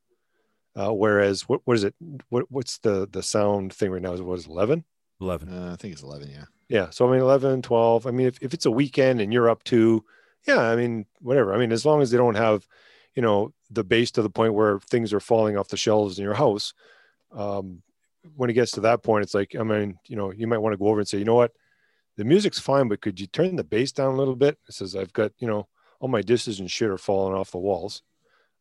uh, 0.76 0.92
whereas 0.92 1.48
what, 1.48 1.60
what 1.64 1.76
is 1.76 1.84
it? 1.84 1.94
What, 2.28 2.50
what's 2.50 2.78
the, 2.78 3.08
the 3.10 3.22
sound 3.22 3.72
thing 3.72 3.90
right 3.90 4.02
now? 4.02 4.12
Is 4.12 4.22
what 4.22 4.38
is 4.38 4.46
11? 4.46 4.84
11. 5.20 5.48
Uh, 5.48 5.72
I 5.72 5.76
think 5.76 5.92
it's 5.92 6.02
11. 6.02 6.30
Yeah. 6.30 6.44
Yeah. 6.68 6.90
So 6.90 7.08
I 7.08 7.12
mean, 7.12 7.20
11, 7.20 7.62
12. 7.62 8.06
I 8.06 8.10
mean, 8.10 8.26
if, 8.26 8.38
if 8.42 8.54
it's 8.54 8.66
a 8.66 8.70
weekend 8.70 9.20
and 9.20 9.32
you're 9.32 9.50
up 9.50 9.64
to, 9.64 10.04
yeah, 10.46 10.60
I 10.60 10.76
mean, 10.76 11.06
whatever. 11.20 11.54
I 11.54 11.58
mean, 11.58 11.72
as 11.72 11.84
long 11.86 12.02
as 12.02 12.10
they 12.10 12.18
don't 12.18 12.36
have, 12.36 12.66
you 13.14 13.22
know, 13.22 13.52
the 13.70 13.84
bass 13.84 14.10
to 14.12 14.22
the 14.22 14.30
point 14.30 14.54
where 14.54 14.78
things 14.80 15.12
are 15.12 15.20
falling 15.20 15.56
off 15.56 15.68
the 15.68 15.76
shelves 15.76 16.18
in 16.18 16.24
your 16.24 16.34
house. 16.34 16.72
Um, 17.32 17.82
when 18.36 18.50
it 18.50 18.54
gets 18.54 18.72
to 18.72 18.80
that 18.82 19.02
point, 19.02 19.24
it's 19.24 19.34
like, 19.34 19.56
I 19.58 19.62
mean, 19.62 19.98
you 20.06 20.16
know, 20.16 20.30
you 20.30 20.46
might 20.46 20.58
want 20.58 20.72
to 20.72 20.78
go 20.78 20.88
over 20.88 21.00
and 21.00 21.08
say, 21.08 21.18
you 21.18 21.24
know 21.24 21.34
what, 21.34 21.52
the 22.18 22.24
music's 22.24 22.58
fine, 22.58 22.88
but 22.88 23.00
could 23.00 23.20
you 23.20 23.28
turn 23.28 23.54
the 23.54 23.64
bass 23.64 23.92
down 23.92 24.12
a 24.12 24.16
little 24.16 24.34
bit? 24.34 24.58
It 24.68 24.74
says, 24.74 24.96
I've 24.96 25.12
got, 25.12 25.30
you 25.38 25.46
know, 25.46 25.68
all 26.00 26.08
my 26.08 26.20
dishes 26.20 26.58
and 26.58 26.68
shit 26.68 26.90
are 26.90 26.98
falling 26.98 27.34
off 27.34 27.52
the 27.52 27.58
walls. 27.58 28.02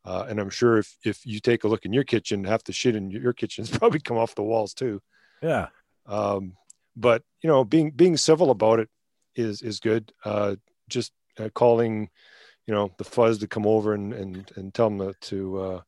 Uh, 0.05 0.27
and 0.29 0.39
I'm 0.39 0.51
sure 0.51 0.77
if, 0.77 0.95
if 1.03 1.25
you 1.25 1.39
take 1.39 1.63
a 1.63 1.67
look 1.67 1.83
in 1.83 1.91
your 1.91 2.03
kitchen, 2.03 2.43
half 2.43 2.63
the 2.63 2.71
shit 2.71 2.95
in 2.95 3.09
your 3.09 3.33
kitchen's 3.33 3.69
probably 3.77 3.99
come 3.99 4.15
off 4.15 4.35
the 4.35 4.43
walls 4.43 4.75
too. 4.75 5.01
Yeah. 5.41 5.69
Um, 6.05 6.53
but 6.95 7.23
you 7.41 7.47
know, 7.47 7.65
being, 7.65 7.89
being 7.89 8.15
civil 8.15 8.51
about 8.51 8.79
it 8.79 8.89
is, 9.35 9.63
is 9.63 9.79
good. 9.79 10.13
Uh, 10.23 10.57
just 10.87 11.11
uh, 11.39 11.49
calling, 11.49 12.09
you 12.67 12.75
know, 12.75 12.91
the 12.99 13.03
fuzz 13.03 13.39
to 13.39 13.47
come 13.47 13.65
over 13.65 13.95
and, 13.95 14.13
and, 14.13 14.51
and 14.55 14.71
tell 14.71 14.91
them 14.91 15.13
to, 15.21 15.59
uh, 15.59 15.81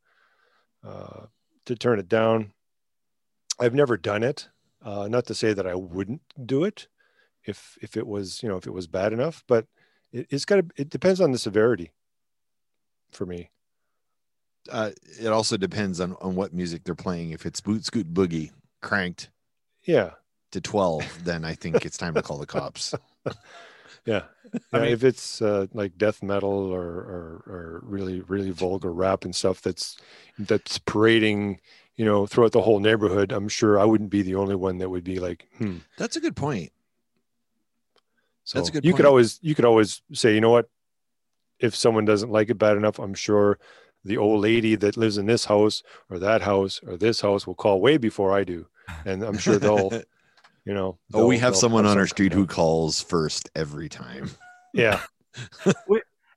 uh, 0.84 1.26
to 1.68 1.76
turn 1.76 2.00
it 2.00 2.10
down. 2.10 2.52
I've 3.60 3.76
never 3.76 3.96
done 3.96 4.24
it. 4.24 4.50
Uh, 4.84 5.08
not 5.08 5.28
to 5.28 5.36
say 5.36 5.54
that 5.54 5.68
I 5.68 5.76
wouldn't 5.76 6.22
do 6.44 6.64
it 6.64 6.88
if 7.50 7.78
if 7.82 7.98
it 7.98 8.08
was 8.08 8.42
you 8.44 8.50
know 8.50 8.58
if 8.58 8.68
it 8.68 8.74
was 8.74 8.88
bad 8.88 9.12
enough, 9.14 9.44
but 9.48 9.66
it, 10.12 10.28
it's 10.30 10.46
got 10.46 10.58
to. 10.58 10.66
It 10.76 10.90
depends 10.90 11.20
on 11.20 11.32
the 11.32 11.38
severity. 11.40 11.92
For 13.12 13.26
me, 13.26 13.50
Uh, 14.72 14.92
it 15.20 15.28
also 15.28 15.58
depends 15.58 16.00
on, 16.00 16.16
on 16.22 16.36
what 16.36 16.54
music 16.54 16.84
they're 16.84 16.94
playing. 16.94 17.32
If 17.32 17.44
it's 17.46 17.60
Boot 17.60 17.86
Scootin' 17.86 18.14
Boogie 18.14 18.52
cranked 18.82 19.32
yeah, 19.84 20.12
to 20.52 20.62
12, 20.62 21.24
then 21.24 21.44
I 21.44 21.56
think 21.56 21.86
it's 21.86 21.98
time 21.98 22.14
to 22.14 22.22
call 22.22 22.38
the 22.38 22.46
cops. 22.46 22.94
yeah. 24.06 24.24
I 24.72 24.80
mean- 24.80 24.92
if 24.94 25.04
it's 25.04 25.42
uh, 25.42 25.66
like 25.74 25.98
death 25.98 26.22
metal 26.22 26.72
or, 26.72 26.84
or 26.84 27.44
or 27.48 27.82
really 27.84 28.22
really 28.22 28.52
vulgar 28.52 28.94
rap 28.94 29.26
and 29.26 29.36
stuff 29.36 29.62
that's 29.62 29.98
that's 30.38 30.78
parading, 30.78 31.60
you 31.96 32.06
know, 32.06 32.28
throughout 32.28 32.52
the 32.52 32.62
whole 32.62 32.80
neighborhood, 32.80 33.32
I'm 33.32 33.50
sure 33.50 33.80
I 33.80 33.86
wouldn't 33.86 34.12
be 34.12 34.22
the 34.22 34.36
only 34.36 34.56
one 34.56 34.78
that 34.78 34.90
would 34.90 35.04
be 35.04 35.20
like, 35.20 35.48
hmm. 35.58 35.78
That's 35.98 36.16
a 36.16 36.22
good 36.22 36.36
point. 36.36 36.72
So 38.50 38.58
That's 38.58 38.70
a 38.70 38.72
good 38.72 38.84
you 38.86 38.94
could 38.96 39.06
always 39.06 39.38
you 39.44 39.54
could 39.54 39.66
always 39.66 40.02
say, 40.12 40.34
you 40.34 40.42
know 40.42 40.50
what, 40.50 40.68
if 41.60 41.76
someone 41.76 42.04
doesn't 42.06 42.32
like 42.32 42.50
it 42.50 42.56
bad 42.58 42.78
enough, 42.78 42.98
I'm 42.98 43.14
sure 43.14 43.60
the 44.04 44.18
old 44.18 44.42
lady 44.42 44.74
that 44.76 44.98
lives 44.98 45.20
in 45.20 45.28
this 45.28 45.46
house 45.46 45.84
or 46.10 46.18
that 46.18 46.42
house 46.42 46.80
or 46.88 46.98
this 46.98 47.22
house 47.22 47.46
will 47.46 47.54
call 47.54 47.80
way 47.80 47.98
before 47.98 48.34
I 48.36 48.44
do, 48.44 48.66
and 49.06 49.22
I'm 49.22 49.38
sure 49.38 49.58
they'll, 49.58 49.92
you 50.66 50.74
know. 50.74 50.98
oh, 51.14 51.28
we 51.28 51.36
they'll- 51.36 51.42
have 51.42 51.54
they'll 51.54 51.60
someone 51.62 51.86
on 51.86 51.92
our 52.00 52.08
something 52.08 52.16
street 52.16 52.32
come 52.32 52.40
who 52.42 52.48
calls 52.48 53.02
first 53.04 53.50
every 53.56 53.88
time. 53.90 54.32
Yeah, 54.74 55.02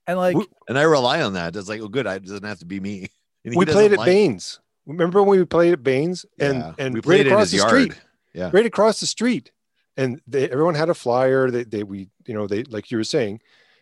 And 0.07 0.19
like, 0.19 0.37
And 0.69 0.79
I 0.79 0.83
rely 0.83 1.23
on 1.23 1.35
that. 1.35 1.55
It's 1.57 1.69
like, 1.69 1.81
oh, 1.81 1.89
good. 1.89 2.07
I- 2.07 2.17
It 2.17 2.25
doesn't 2.25 2.45
have 2.45 2.59
to 2.61 2.67
be 2.67 2.79
me. 2.81 3.09
We 3.45 3.65
played 3.67 3.93
at 3.93 3.99
like- 3.99 4.07
Baines. 4.07 4.61
Remember 4.87 5.23
when 5.23 5.39
we 5.39 5.45
played 5.45 5.73
at 5.73 5.83
Baines 5.83 6.25
and 6.39 6.59
Yeah, 6.59 6.73
and 6.79 6.95
we 6.95 6.99
right 7.01 7.05
played 7.05 7.27
in 7.27 7.33
across 7.33 7.51
his 7.51 7.63
the 7.63 7.69
yard. 7.69 7.71
street, 7.93 8.03
Yeah. 8.35 8.51
right 8.53 8.67
across 8.67 9.01
the 9.01 9.07
street, 9.07 9.51
and 9.97 10.21
they, 10.27 10.49
everyone 10.49 10.75
had 10.75 10.89
a 10.89 10.95
flyer. 10.95 11.51
They 11.51 11.65
they 11.65 11.83
we 11.83 12.09
you 12.27 12.35
know 12.35 12.47
they 12.47 12.65
like 12.65 12.91
you 12.91 12.97
were 12.99 13.05
saying, 13.05 13.41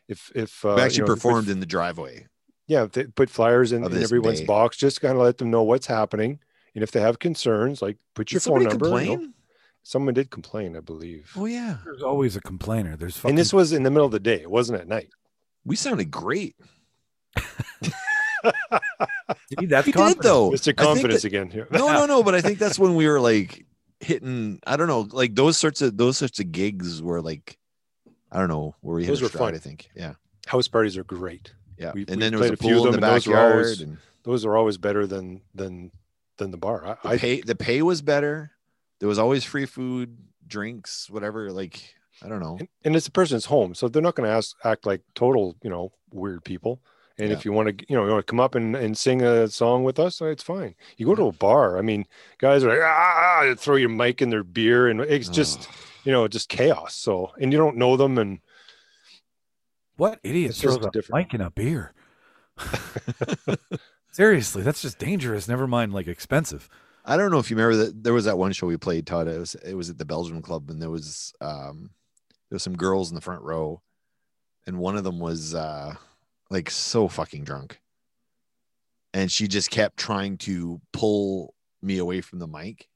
if 0.08 0.30
if 0.34 0.64
uh, 0.64 0.74
We 0.76 0.80
you 0.82 0.86
actually 0.86 1.00
know, 1.00 1.06
they 1.06 1.12
put- 1.14 1.22
performed 1.22 1.48
in 1.48 1.60
the 1.60 1.66
driveway. 1.66 2.26
yeah, 2.66 2.86
they 2.92 3.04
put 3.04 3.30
flyers 3.30 3.72
in, 3.72 3.84
in 3.84 4.02
everyone's 4.02 4.40
bay. 4.40 4.46
box, 4.46 4.76
just 4.76 5.00
kind 5.00 5.16
of 5.16 5.22
let 5.22 5.38
them 5.38 5.50
know 5.50 5.62
what's 5.62 5.86
happening, 5.86 6.38
and 6.74 6.82
if 6.84 6.90
they 6.92 7.00
have 7.00 7.18
concerns, 7.18 7.80
like 7.82 7.96
put 8.14 8.32
your 8.32 8.40
Did 8.40 8.44
phone 8.48 8.60
somebody 8.70 8.78
number. 8.78 9.02
you 9.04 9.16
know. 9.26 9.32
Someone 9.82 10.12
did 10.12 10.30
complain, 10.30 10.76
I 10.76 10.80
believe. 10.80 11.32
Oh 11.36 11.46
yeah. 11.46 11.78
there's 11.84 12.02
always 12.02 12.36
a 12.36 12.40
complainer. 12.40 12.96
There's 12.96 13.16
fucking, 13.16 13.30
and 13.30 13.38
this 13.38 13.52
was 13.52 13.72
in 13.72 13.82
the 13.82 13.90
middle 13.90 14.04
of 14.04 14.12
the 14.12 14.20
day. 14.20 14.40
It 14.42 14.50
wasn't 14.50 14.78
at 14.78 14.86
night. 14.86 15.08
We 15.64 15.74
sounded 15.74 16.10
great. 16.10 16.54
See, 17.82 19.66
that's 19.66 19.86
We 19.86 19.92
did 19.92 20.18
though. 20.20 20.50
Mr. 20.50 20.68
I 20.70 20.72
Confidence 20.84 21.22
that- 21.22 21.28
again 21.28 21.50
here. 21.50 21.66
no, 21.70 21.92
no, 21.92 22.06
no. 22.06 22.22
But 22.22 22.34
I 22.34 22.40
think 22.40 22.58
that's 22.58 22.78
when 22.78 22.94
we 22.94 23.06
were 23.08 23.20
like 23.20 23.64
hitting. 24.00 24.60
I 24.66 24.76
don't 24.76 24.88
know, 24.88 25.06
like 25.12 25.34
those 25.34 25.56
sorts 25.56 25.80
of 25.82 25.96
those 25.96 26.18
sorts 26.18 26.38
of 26.40 26.50
gigs 26.52 27.02
were 27.02 27.20
like, 27.22 27.58
I 28.32 28.38
don't 28.38 28.48
know, 28.48 28.74
where 28.80 28.96
we 28.96 29.06
Those 29.06 29.22
were 29.22 29.28
stride, 29.28 29.40
fun. 29.48 29.54
I 29.54 29.58
think. 29.58 29.90
Yeah, 29.94 30.14
House 30.46 30.68
parties 30.68 30.96
are 30.96 31.04
great. 31.04 31.52
yeah. 31.78 31.92
We- 31.94 32.02
and 32.02 32.10
we 32.10 32.16
then 32.16 32.32
there 32.32 32.40
was 32.40 32.50
a 32.50 32.54
a 32.54 32.56
pool 32.56 32.86
in 32.86 32.92
the 32.92 32.96
and 32.98 33.02
those 33.02 33.24
backyard. 33.24 33.52
always- 33.52 33.80
and 33.80 33.98
Those 34.22 34.44
are 34.44 34.56
always 34.56 34.76
better 34.78 35.06
than 35.06 35.42
than 35.54 35.90
than 36.38 36.50
the 36.50 36.56
bar. 36.58 36.84
I, 36.86 36.94
the 37.02 37.08
I 37.14 37.18
pay 37.18 37.40
the 37.40 37.54
pay 37.54 37.82
was 37.82 38.02
better. 38.02 38.52
There 38.98 39.08
was 39.08 39.18
always 39.18 39.44
free 39.44 39.66
food, 39.66 40.16
drinks, 40.46 41.08
whatever. 41.10 41.50
Like 41.52 41.94
I 42.22 42.28
don't 42.28 42.40
know. 42.40 42.56
and, 42.58 42.68
and 42.84 42.96
it's 42.96 43.06
a 43.06 43.10
person's 43.10 43.46
home, 43.46 43.74
so 43.74 43.88
they're 43.88 44.02
not 44.02 44.14
going 44.14 44.28
to 44.28 44.34
ask 44.34 44.54
act 44.64 44.84
like 44.84 45.00
total, 45.14 45.56
you 45.62 45.70
know, 45.70 45.92
weird 46.12 46.44
people. 46.44 46.80
And 47.18 47.28
Yeah. 47.30 47.36
if 47.36 47.44
you 47.44 47.52
want 47.52 47.78
to, 47.78 47.84
you 47.88 47.96
know, 47.96 48.04
you 48.04 48.10
want 48.12 48.26
to 48.26 48.30
come 48.30 48.40
up 48.40 48.54
and, 48.54 48.74
and 48.74 48.96
sing 48.96 49.20
a 49.22 49.48
song 49.48 49.84
with 49.84 49.98
us, 49.98 50.20
it's 50.20 50.42
fine. 50.42 50.74
You 50.96 51.06
go 51.06 51.14
to 51.14 51.26
a 51.26 51.32
bar. 51.32 51.76
I 51.78 51.82
mean, 51.82 52.06
guys 52.38 52.64
are 52.64 52.70
like, 52.70 52.80
ah, 52.82 53.54
throw 53.58 53.76
your 53.76 53.88
mic 53.90 54.22
in 54.22 54.30
their 54.30 54.44
beer, 54.44 54.88
and 54.88 55.00
it's 55.02 55.28
just, 55.28 55.60
Ugh. 55.60 55.66
you 56.04 56.12
know, 56.12 56.26
just 56.28 56.48
chaos. 56.48 56.94
So, 56.94 57.32
and 57.40 57.52
you 57.52 57.58
don't 57.58 57.76
know 57.76 57.96
them, 57.96 58.16
and 58.16 58.40
What 59.96 60.20
idiot 60.24 60.50
It's 60.50 60.60
just 60.60 60.76
throws 60.78 60.86
a 60.86 60.90
different. 60.90 61.26
mic 61.26 61.34
in 61.34 61.40
a 61.42 61.50
beer? 61.50 61.92
Seriously, 64.12 64.62
that's 64.62 64.82
just 64.82 64.98
dangerous. 64.98 65.46
Never 65.48 65.66
mind, 65.66 65.92
like 65.92 66.08
expensive. 66.08 66.68
I 67.04 67.16
don't 67.16 67.30
know 67.30 67.38
if 67.38 67.50
you 67.50 67.56
remember 67.56 67.84
that 67.84 68.02
there 68.04 68.12
was 68.12 68.24
that 68.24 68.38
one 68.38 68.52
show 68.52 68.66
we 68.66 68.76
played, 68.76 69.06
Todd. 69.06 69.28
It 69.28 69.38
was 69.38 69.54
it 69.56 69.74
was 69.74 69.88
at 69.90 69.98
the 69.98 70.04
Belgium 70.04 70.42
Club, 70.42 70.68
and 70.70 70.80
there 70.80 70.90
was 70.90 71.32
um 71.40 71.90
there 72.50 72.56
was 72.56 72.62
some 72.62 72.76
girls 72.76 73.10
in 73.10 73.14
the 73.14 73.20
front 73.20 73.42
row, 73.42 73.82
and 74.66 74.78
one 74.78 74.96
of 74.96 75.04
them 75.04 75.18
was 75.18 75.54
uh 75.54 75.94
like 76.50 76.70
so 76.70 77.08
fucking 77.08 77.44
drunk, 77.44 77.80
and 79.14 79.30
she 79.30 79.48
just 79.48 79.70
kept 79.70 79.96
trying 79.96 80.36
to 80.38 80.80
pull 80.92 81.54
me 81.82 81.98
away 81.98 82.20
from 82.20 82.38
the 82.38 82.46
mic. 82.46 82.88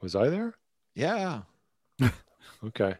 was 0.00 0.16
I 0.16 0.28
there? 0.28 0.54
Yeah, 0.94 1.42
Okay, 2.64 2.94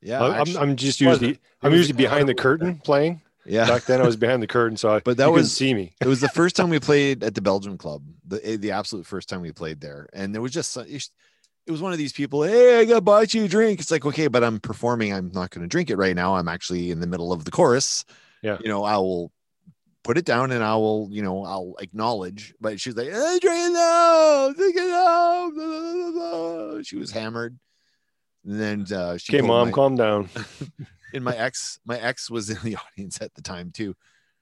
yeah, 0.00 0.22
I'm, 0.22 0.56
I'm 0.56 0.76
just 0.76 1.00
usually? 1.00 1.38
I'm 1.62 1.72
usually 1.72 1.96
behind 1.96 2.28
the 2.28 2.34
curtain 2.46 2.78
playing. 2.84 3.20
yeah. 3.44 3.66
Back 3.66 3.84
then, 3.84 4.00
I 4.00 4.04
was 4.06 4.16
behind 4.16 4.42
the 4.42 4.46
curtain, 4.46 4.76
so 4.76 4.90
I 4.94 5.00
But 5.00 5.16
that 5.16 5.30
was- 5.32 5.52
see 5.56 5.74
me. 5.74 5.94
it 6.00 6.06
was 6.06 6.20
the 6.20 6.28
first 6.28 6.54
time 6.56 6.68
we 6.70 6.78
played 6.80 7.24
at 7.24 7.34
the 7.34 7.40
Belgium 7.40 7.76
Club, 7.78 8.02
the 8.26 8.44
eh, 8.46 8.56
the 8.56 8.70
absolute 8.72 9.06
first 9.06 9.28
time 9.28 9.40
we 9.40 9.52
played 9.52 9.80
there, 9.80 10.08
and 10.12 10.34
there 10.34 10.42
was 10.42 10.52
just 10.52 10.76
it 10.76 11.70
was 11.70 11.82
one 11.82 11.92
of 11.92 11.98
these 11.98 12.12
people. 12.12 12.42
Hey, 12.44 12.80
I 12.80 12.84
got 12.84 13.04
bought 13.04 13.34
you 13.34 13.44
a 13.44 13.48
drink. 13.48 13.80
It's 13.80 13.90
like 13.90 14.04
okay, 14.06 14.28
but 14.28 14.42
I'm 14.44 14.60
performing. 14.60 15.12
I'm 15.12 15.30
not 15.32 15.50
going 15.50 15.62
to 15.62 15.68
drink 15.68 15.90
it 15.90 15.96
right 15.96 16.14
now. 16.16 16.36
I'm 16.36 16.48
actually 16.48 16.90
in 16.90 17.00
the 17.00 17.06
middle 17.06 17.32
of 17.32 17.44
the 17.44 17.50
chorus. 17.50 18.04
Yeah. 18.42 18.58
you 18.60 18.68
know, 18.68 18.84
I 18.84 18.96
will 18.96 19.32
put 20.04 20.16
it 20.18 20.24
down 20.24 20.52
and 20.52 20.62
I 20.62 20.76
will, 20.76 21.08
you 21.10 21.22
know, 21.22 21.44
I'll 21.44 21.74
acknowledge. 21.80 22.54
But 22.60 22.80
she's 22.80 22.94
like, 22.96 23.08
hey, 23.08 23.38
drink 23.40 23.66
it 23.66 23.72
now, 23.72 24.52
drink 24.54 24.74
it 24.76 26.14
blah." 26.14 26.82
She 26.82 26.96
was 26.96 27.10
hammered. 27.10 27.58
And 28.44 28.60
then 28.60 28.86
uh, 28.96 29.16
she 29.18 29.32
Okay, 29.32 29.40
pulled 29.40 29.48
mom, 29.48 29.66
my- 29.68 29.72
calm 29.72 29.96
down. 29.96 30.28
and 31.14 31.24
my 31.24 31.36
ex 31.36 31.78
my 31.84 31.98
ex 31.98 32.30
was 32.30 32.50
in 32.50 32.58
the 32.62 32.76
audience 32.96 33.20
at 33.22 33.34
the 33.34 33.40
time 33.42 33.70
too 33.72 33.94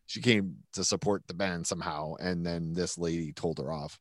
she 0.07 0.21
came 0.21 0.57
to 0.73 0.83
support 0.85 1.23
the 1.29 1.35
band 1.35 1.65
somehow 1.67 2.15
and 2.21 2.45
then 2.45 2.73
this 2.73 2.99
lady 2.99 3.33
told 3.33 3.59
her 3.59 3.73
off 3.73 4.01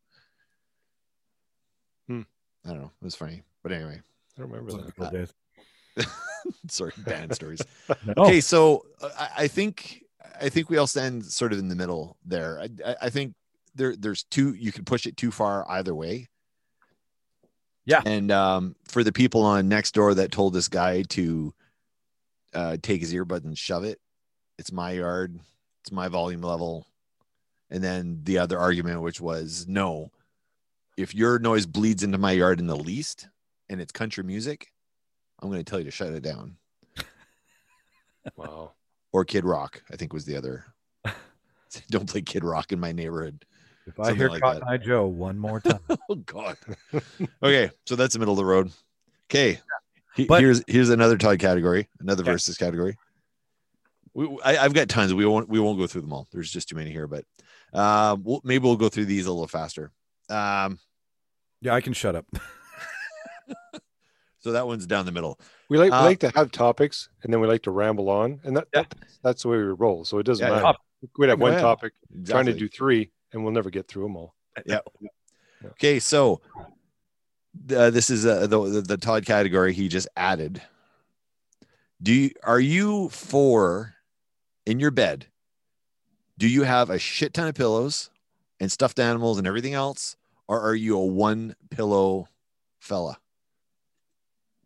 Hmm. 2.08 2.22
i 2.66 2.70
don't 2.70 2.82
know 2.82 2.92
it 3.02 3.06
was 3.06 3.16
funny 3.16 3.44
but 3.64 3.72
anyway 3.72 4.02
I 4.38 4.42
don't 4.42 4.50
remember 4.52 4.72
Those 4.72 4.92
that. 4.98 5.32
The 5.96 6.04
good 6.04 6.10
days. 6.54 6.72
sorry 6.72 6.92
band 6.98 7.34
stories 7.34 7.62
No. 8.06 8.14
okay 8.26 8.42
so 8.42 8.86
uh, 9.02 9.10
I, 9.18 9.30
I 9.44 9.48
think 9.48 10.04
i 10.42 10.50
think 10.50 10.70
we 10.70 10.78
all 10.78 10.88
stand 10.88 11.26
sort 11.26 11.54
of 11.54 11.60
in 11.60 11.68
the 11.70 11.76
middle 11.76 12.18
there 12.26 12.60
i, 12.60 12.70
I, 12.86 12.96
I 13.04 13.10
think 13.10 13.34
there 13.76 13.96
there's 13.96 14.24
two 14.24 14.54
you 14.54 14.72
can 14.72 14.86
push 14.86 15.06
it 15.06 15.18
too 15.18 15.32
far 15.32 15.66
either 15.72 15.94
way 15.96 16.28
Yeah. 17.86 18.02
and 18.06 18.32
um, 18.32 18.76
for 18.88 19.04
the 19.04 19.12
people 19.12 19.42
on 19.44 19.68
next 19.68 19.94
door 19.94 20.14
that 20.16 20.32
told 20.32 20.54
this 20.54 20.68
guy 20.68 21.02
to 21.04 21.54
uh, 22.54 22.78
take 22.82 23.02
his 23.02 23.14
earbud 23.14 23.44
and 23.44 23.58
shove 23.58 23.84
it 23.84 24.00
it's 24.58 24.72
my 24.72 24.92
yard 24.94 25.40
it's 25.82 25.92
my 25.92 26.08
volume 26.08 26.42
level 26.42 26.88
and 27.70 27.84
then 27.84 28.22
the 28.24 28.38
other 28.38 28.58
argument 28.60 29.02
which 29.02 29.20
was 29.20 29.66
no 29.68 30.12
if 30.98 31.14
your 31.14 31.38
noise 31.40 31.66
bleeds 31.66 32.04
into 32.04 32.18
my 32.18 32.32
yard 32.32 32.60
in 32.60 32.68
the 32.68 32.76
least 32.78 33.28
and 33.68 33.82
it's 33.82 33.92
country 33.92 34.24
music 34.24 34.72
i'm 35.46 35.52
going 35.52 35.64
to 35.64 35.70
tell 35.70 35.80
you 35.80 35.86
to 35.86 35.92
shut 35.92 36.12
it 36.12 36.22
down 36.24 36.56
Wow. 38.36 38.72
or 39.14 39.24
Kid 39.24 39.46
Rock, 39.46 39.84
I 39.92 39.96
think 39.96 40.12
was 40.12 40.26
the 40.26 40.36
other. 40.36 40.66
Don't 41.92 42.10
play 42.10 42.22
Kid 42.22 42.44
Rock 42.44 42.72
in 42.72 42.80
my 42.80 42.92
neighborhood. 42.92 43.46
If 43.86 44.00
I 44.00 44.14
hear 44.16 44.30
like 44.30 44.42
Cotton. 44.42 44.64
Eye 44.68 44.78
Joe 44.78 45.06
one 45.06 45.38
more 45.38 45.60
time, 45.60 45.80
Oh 46.10 46.16
God. 46.16 46.58
okay, 47.44 47.70
so 47.86 47.96
that's 47.96 48.14
the 48.14 48.20
middle 48.20 48.34
of 48.34 48.38
the 48.40 48.46
road. 48.46 48.72
Okay. 49.30 49.60
He- 50.16 50.26
But- 50.26 50.42
here's 50.42 50.64
here's 50.68 50.90
another 50.90 51.18
Todd 51.18 51.38
category, 51.40 51.88
another 52.00 52.24
Okay. 52.24 52.32
versus 52.32 52.58
category. 52.58 52.98
We, 54.16 54.26
I, 54.44 54.58
I've 54.58 54.74
got 54.74 54.90
tons. 54.90 55.14
We 55.14 55.26
won't 55.28 55.48
we 55.50 55.60
won't 55.60 55.78
go 55.78 55.86
through 55.86 56.02
them 56.02 56.14
all. 56.14 56.28
There's 56.32 56.50
just 56.52 56.68
too 56.70 56.76
many 56.76 56.90
here, 56.90 57.06
but 57.06 57.26
uh, 57.74 58.16
we'll, 58.20 58.42
maybe 58.44 58.64
we'll 58.64 58.78
go 58.78 58.90
through 58.90 59.06
these 59.06 59.28
a 59.28 59.32
little 59.32 59.48
faster. 59.48 59.92
Um, 60.30 60.80
Yeah, 61.62 61.74
I 61.76 61.82
can 61.82 61.94
shut 61.94 62.16
up. 62.16 62.26
So 64.46 64.52
that 64.52 64.68
one's 64.68 64.86
down 64.86 65.08
the 65.08 65.12
middle. 65.12 65.40
We 65.70 65.80
like, 65.80 65.90
we 65.92 65.98
Uh, 65.98 66.04
like 66.04 66.20
to 66.20 66.30
have 66.36 66.52
topics 66.52 67.10
and 67.24 67.34
then 67.34 67.42
we 67.42 67.48
like 67.48 67.64
to 67.64 67.72
ramble 67.72 68.12
on. 68.12 68.40
And 68.44 68.56
that, 68.58 68.68
Yeah. 68.76 68.84
that 68.84 68.96
that's 69.24 69.42
the 69.42 69.48
way 69.50 69.58
we 69.58 69.64
roll. 69.64 70.06
So 70.06 70.20
it 70.20 70.24
doesn't 70.24 70.46
Yeah, 70.46 70.52
matter. 70.52 70.62
top- 70.62 70.78
We'd 71.18 71.30
have 71.30 71.42
one 71.42 71.52
ahead. 71.54 71.64
topic, 71.64 71.94
trying 72.26 72.46
to 72.46 72.54
do 72.54 72.68
three, 72.68 73.12
and 73.34 73.44
we'll 73.44 73.54
never 73.54 73.72
get 73.72 73.88
through 73.88 74.04
them 74.04 74.16
all. 74.18 74.36
Yeah. 74.68 74.82
Okay, 75.66 75.98
so 75.98 76.42
uh, 77.76 77.90
this 77.90 78.12
is 78.12 78.24
uh, 78.28 78.46
the, 78.46 78.64
the 78.70 78.82
the 78.82 78.98
Todd 78.98 79.26
category 79.26 79.74
he 79.74 79.88
just 79.88 80.08
added. 80.16 80.62
Do 82.04 82.14
you 82.14 82.30
are 82.44 82.60
you 82.60 83.10
for 83.10 83.96
in 84.68 84.80
your 84.80 84.92
bed? 84.92 85.26
Do 86.38 86.48
you 86.48 86.64
have 86.64 86.92
a 86.92 87.00
shit 87.00 87.34
ton 87.34 87.48
of 87.48 87.56
pillows 87.56 88.12
and 88.60 88.72
stuffed 88.72 89.00
animals 89.00 89.40
and 89.40 89.48
everything 89.48 89.74
else, 89.74 90.18
or 90.48 90.60
are 90.62 90.76
you 90.76 90.98
a 90.98 91.06
one 91.06 91.56
pillow 91.72 92.28
fella? 92.80 93.18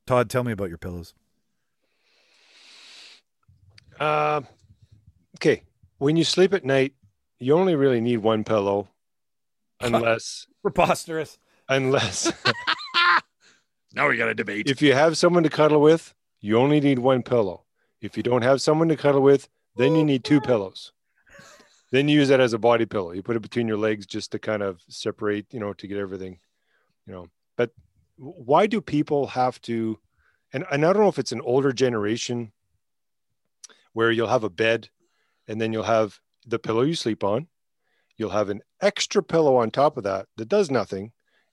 Todd, 0.09 0.27
tell 0.27 0.43
me 0.43 0.51
about 0.51 0.69
your 0.69 0.79
pillows. 0.79 1.13
Uh, 3.99 4.41
okay. 5.37 5.61
When 5.99 6.15
you 6.15 6.23
sleep 6.23 6.51
at 6.55 6.65
night, 6.65 6.95
you 7.37 7.53
only 7.53 7.75
really 7.75 8.01
need 8.01 8.17
one 8.17 8.43
pillow, 8.43 8.87
unless 9.79 10.47
Preposterous. 10.63 11.37
unless 11.69 12.33
Now 13.93 14.09
we 14.09 14.17
got 14.17 14.29
a 14.29 14.33
debate. 14.33 14.67
if 14.67 14.81
you 14.81 14.93
have 14.95 15.15
someone 15.15 15.43
to 15.43 15.49
cuddle 15.49 15.79
with, 15.79 16.15
you 16.41 16.57
only 16.57 16.79
need 16.79 16.97
one 16.97 17.21
pillow. 17.21 17.65
If 18.01 18.17
you 18.17 18.23
don't 18.23 18.41
have 18.41 18.63
someone 18.63 18.87
to 18.87 18.97
cuddle 18.97 19.21
with, 19.21 19.47
then 19.75 19.95
you 19.95 20.03
need 20.03 20.23
two 20.23 20.41
pillows. 20.41 20.91
Then 21.91 22.09
you 22.09 22.17
use 22.17 22.29
that 22.29 22.39
as 22.39 22.53
a 22.53 22.57
body 22.57 22.87
pillow. 22.87 23.11
You 23.11 23.21
put 23.21 23.35
it 23.35 23.43
between 23.43 23.67
your 23.67 23.77
legs 23.77 24.07
just 24.07 24.31
to 24.31 24.39
kind 24.39 24.63
of 24.63 24.81
separate, 24.89 25.45
you 25.51 25.59
know, 25.59 25.73
to 25.73 25.85
get 25.85 25.99
everything, 25.99 26.39
you 27.05 27.13
know. 27.13 27.27
But 27.55 27.73
why 28.19 28.67
do 28.67 28.81
people 28.81 29.27
have 29.27 29.61
to? 29.61 29.97
And, 30.51 30.65
and 30.71 30.85
I 30.85 30.91
don't 30.93 31.01
know 31.03 31.07
if 31.09 31.19
it's 31.19 31.31
an 31.31 31.41
older 31.41 31.71
generation 31.71 32.51
where 33.93 34.11
you'll 34.11 34.27
have 34.27 34.43
a 34.43 34.49
bed 34.49 34.89
and 35.47 35.59
then 35.59 35.73
you'll 35.73 35.83
have 35.83 36.19
the 36.45 36.59
pillow 36.59 36.81
you 36.81 36.95
sleep 36.95 37.23
on. 37.23 37.47
You'll 38.17 38.29
have 38.31 38.49
an 38.49 38.61
extra 38.81 39.23
pillow 39.23 39.55
on 39.55 39.71
top 39.71 39.97
of 39.97 40.03
that 40.03 40.27
that 40.37 40.49
does 40.49 40.69
nothing. 40.69 41.11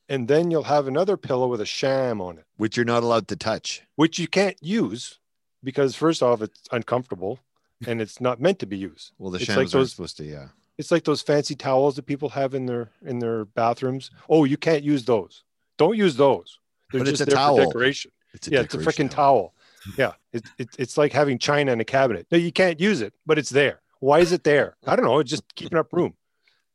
And 0.09 0.29
then 0.29 0.51
you'll 0.51 0.65
have 0.65 0.87
another 0.89 1.17
pillow 1.17 1.49
with 1.49 1.61
a 1.61 1.67
sham 1.67 2.21
on 2.21 2.39
it 2.39 2.45
which 2.57 2.77
you're 2.77 2.85
not 2.87 3.03
allowed 3.03 3.29
to 3.29 3.37
touch. 3.37 3.83
which 3.97 4.19
you 4.19 4.29
can't 4.29 4.57
use 4.63 5.19
because 5.63 5.95
first 5.97 6.23
off 6.23 6.43
it's 6.43 6.63
uncomfortable 6.73 7.41
and 7.87 8.01
it's 8.01 8.21
not 8.21 8.41
meant 8.41 8.59
to 8.61 8.67
be 8.67 8.77
used 8.79 9.13
Well, 9.19 9.31
the 9.31 9.37
It's 9.37 9.47
shams 9.47 9.57
like 9.59 9.71
those- 9.71 9.91
supposed 9.93 10.17
to. 10.19 10.25
Yeah, 10.25 10.49
it's 10.79 10.91
like 10.91 11.05
those 11.05 11.23
fancy 11.23 11.55
towels 11.55 11.97
that 11.97 12.07
people 12.07 12.29
have 12.31 12.55
in 12.55 12.67
their 12.67 12.91
in 13.05 13.19
their 13.19 13.45
bathrooms 13.47 14.11
oh 14.29 14.45
you 14.45 14.57
can't 14.57 14.85
use 14.85 15.05
those 15.05 15.43
don't 15.79 15.97
use 15.97 16.17
those. 16.17 16.59
They're 16.93 17.01
But 17.01 17.09
it's 17.09 17.19
just 17.19 17.29
a 17.29 17.31
there 17.31 17.37
towel. 17.37 17.57
for 17.57 17.65
decoration. 17.67 18.11
It's 18.35 18.49
yeah 18.49 18.61
it's 18.61 18.75
a 18.75 18.79
freaking 18.79 19.11
towel. 19.11 19.55
yeah 19.97 20.13
it, 20.33 20.45
it, 20.59 20.69
it's 20.79 20.99
like 20.99 21.13
having 21.13 21.39
china 21.39 21.73
in 21.73 21.81
a 21.81 21.85
cabinet. 21.85 22.27
No 22.31 22.39
you 22.39 22.53
can't 22.53 22.79
use 22.81 23.01
it 23.01 23.15
but 23.27 23.39
it's 23.39 23.51
there. 23.51 23.81
Why 24.01 24.19
is 24.21 24.33
it 24.33 24.45
there? 24.45 24.77
I 24.87 24.95
don't 24.97 25.05
know. 25.07 25.19
It's 25.21 25.31
just 25.31 25.43
keeping 25.55 25.79
up 25.79 25.93
room. 25.93 26.15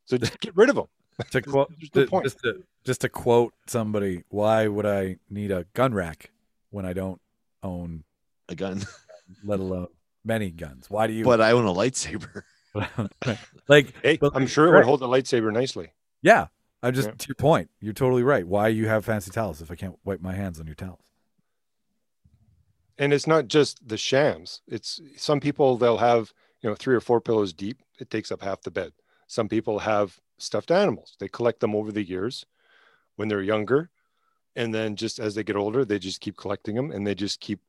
So 0.06 0.18
just 0.18 0.38
get 0.40 0.56
rid 0.56 0.68
of 0.70 0.74
them 0.76 0.86
To 1.30 1.40
quote, 1.42 1.72
There's 1.78 1.94
no 1.94 2.06
point. 2.06 2.24
just 2.24 2.40
to 2.40 2.62
just 2.84 3.00
to 3.02 3.08
quote 3.08 3.52
somebody, 3.68 4.24
why 4.28 4.66
would 4.66 4.86
I 4.86 5.18
need 5.30 5.52
a 5.52 5.66
gun 5.74 5.94
rack 5.94 6.30
when 6.70 6.84
I 6.84 6.92
don't 6.92 7.20
own, 7.62 8.02
A 8.48 8.56
gun, 8.56 8.82
let 9.44 9.60
alone 9.60 9.86
many 10.24 10.50
guns? 10.50 10.90
Why 10.90 11.06
do 11.06 11.12
you 11.12 11.22
but 11.24 11.40
I 11.40 11.52
own 11.52 11.64
a 11.66 11.72
lightsaber. 11.72 12.42
like? 13.68 13.94
hey 14.02 14.16
but- 14.16 14.32
i'm 14.34 14.46
sure 14.46 14.66
it 14.66 14.76
would 14.76 14.84
hold 14.84 15.00
the 15.00 15.06
lightsaber 15.08 15.52
nicely. 15.52 15.92
Yeah, 16.22 16.46
I'm 16.82 16.94
just 16.94 17.08
Yeah. 17.08 17.14
to 17.16 17.28
your 17.28 17.34
point. 17.36 17.70
You're 17.80 17.92
totally 17.92 18.22
right. 18.22 18.46
Why 18.46 18.68
you 18.68 18.88
have 18.88 19.04
fancy 19.04 19.30
towels 19.30 19.62
if 19.62 19.70
I 19.70 19.74
can't 19.76 19.98
wipe 20.04 20.20
my 20.20 20.34
hands 20.34 20.58
on 20.60 20.66
your 20.66 20.74
towels? 20.74 21.12
and 22.98 23.12
it's 23.12 23.26
not 23.26 23.48
just 23.48 23.86
the 23.88 23.96
shams 23.96 24.60
it's 24.68 25.00
some 25.16 25.40
people 25.40 25.78
they'll 25.78 25.96
have 25.96 26.32
you 26.60 26.68
know 26.68 26.76
three 26.76 26.94
or 26.94 27.00
four 27.00 27.20
pillows 27.22 27.52
deep 27.52 27.78
it 27.98 28.10
takes 28.10 28.30
up 28.30 28.42
half 28.42 28.60
the 28.62 28.70
bed 28.70 28.92
some 29.26 29.48
people 29.48 29.78
have 29.78 30.20
stuffed 30.38 30.70
animals 30.70 31.16
they 31.18 31.26
collect 31.26 31.60
them 31.60 31.74
over 31.74 31.90
the 31.90 32.04
years 32.04 32.44
when 33.16 33.28
they're 33.28 33.42
younger 33.42 33.88
and 34.56 34.74
then 34.74 34.94
just 34.94 35.18
as 35.18 35.34
they 35.34 35.42
get 35.42 35.56
older 35.56 35.86
they 35.86 35.98
just 35.98 36.20
keep 36.20 36.36
collecting 36.36 36.74
them 36.74 36.90
and 36.90 37.06
they 37.06 37.14
just 37.14 37.40
keep 37.40 37.60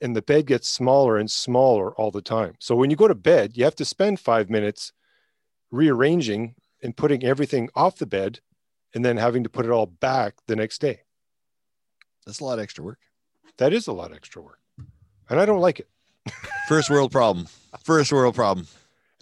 and 0.00 0.14
the 0.14 0.22
bed 0.22 0.46
gets 0.46 0.68
smaller 0.68 1.18
and 1.18 1.28
smaller 1.30 1.92
all 1.96 2.12
the 2.12 2.22
time 2.22 2.54
so 2.60 2.76
when 2.76 2.88
you 2.88 2.96
go 2.96 3.08
to 3.08 3.14
bed 3.16 3.56
you 3.56 3.64
have 3.64 3.74
to 3.76 3.84
spend 3.84 4.20
five 4.20 4.48
minutes 4.48 4.92
rearranging 5.72 6.54
and 6.82 6.96
putting 6.96 7.24
everything 7.24 7.68
off 7.74 7.96
the 7.96 8.06
bed 8.06 8.38
and 8.94 9.04
then 9.04 9.16
having 9.16 9.44
to 9.44 9.50
put 9.50 9.64
it 9.66 9.70
all 9.70 9.86
back 9.86 10.34
the 10.46 10.56
next 10.56 10.80
day 10.80 11.00
That's 12.26 12.40
a 12.40 12.44
lot 12.44 12.58
of 12.58 12.62
extra 12.62 12.84
work. 12.84 12.98
that 13.58 13.72
is 13.72 13.86
a 13.86 13.92
lot 13.92 14.10
of 14.10 14.16
extra 14.16 14.40
work 14.42 14.60
and 15.28 15.38
i 15.40 15.44
don't 15.46 15.60
like 15.60 15.80
it 15.80 15.88
First 16.68 16.90
world 16.90 17.10
problem. 17.10 17.46
First 17.82 18.12
world 18.12 18.34
problem. 18.34 18.66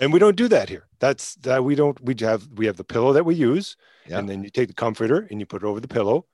and 0.01 0.13
we 0.13 0.19
don't 0.19 0.35
do 0.37 0.49
that 0.49 0.69
here 0.69 0.87
that's 0.99 1.37
that 1.37 1.63
we 1.65 1.75
don't 1.77 2.01
we 2.03 2.15
have 2.21 2.49
we 2.57 2.67
have 2.67 2.77
the 2.77 2.85
pillow 2.85 3.13
that 3.13 3.25
we 3.25 3.35
use 3.35 3.77
Yeah. 4.09 4.19
and 4.19 4.29
then 4.29 4.43
you 4.43 4.51
take 4.51 4.69
the 4.69 4.75
comforter 4.75 5.27
and 5.31 5.39
you 5.41 5.47
put 5.47 5.63
it 5.63 5.67
over 5.67 5.79
the 5.81 5.89
pillow 5.89 6.27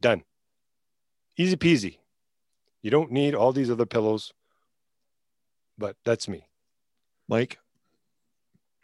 done 0.00 0.22
easy 1.36 1.56
peasy 1.56 1.98
you 2.82 2.90
don't 2.90 3.10
need 3.10 3.34
all 3.34 3.52
these 3.52 3.70
other 3.70 3.86
pillows 3.86 4.32
but 5.78 5.96
that's 6.04 6.28
me 6.28 6.46
Mike, 7.28 7.58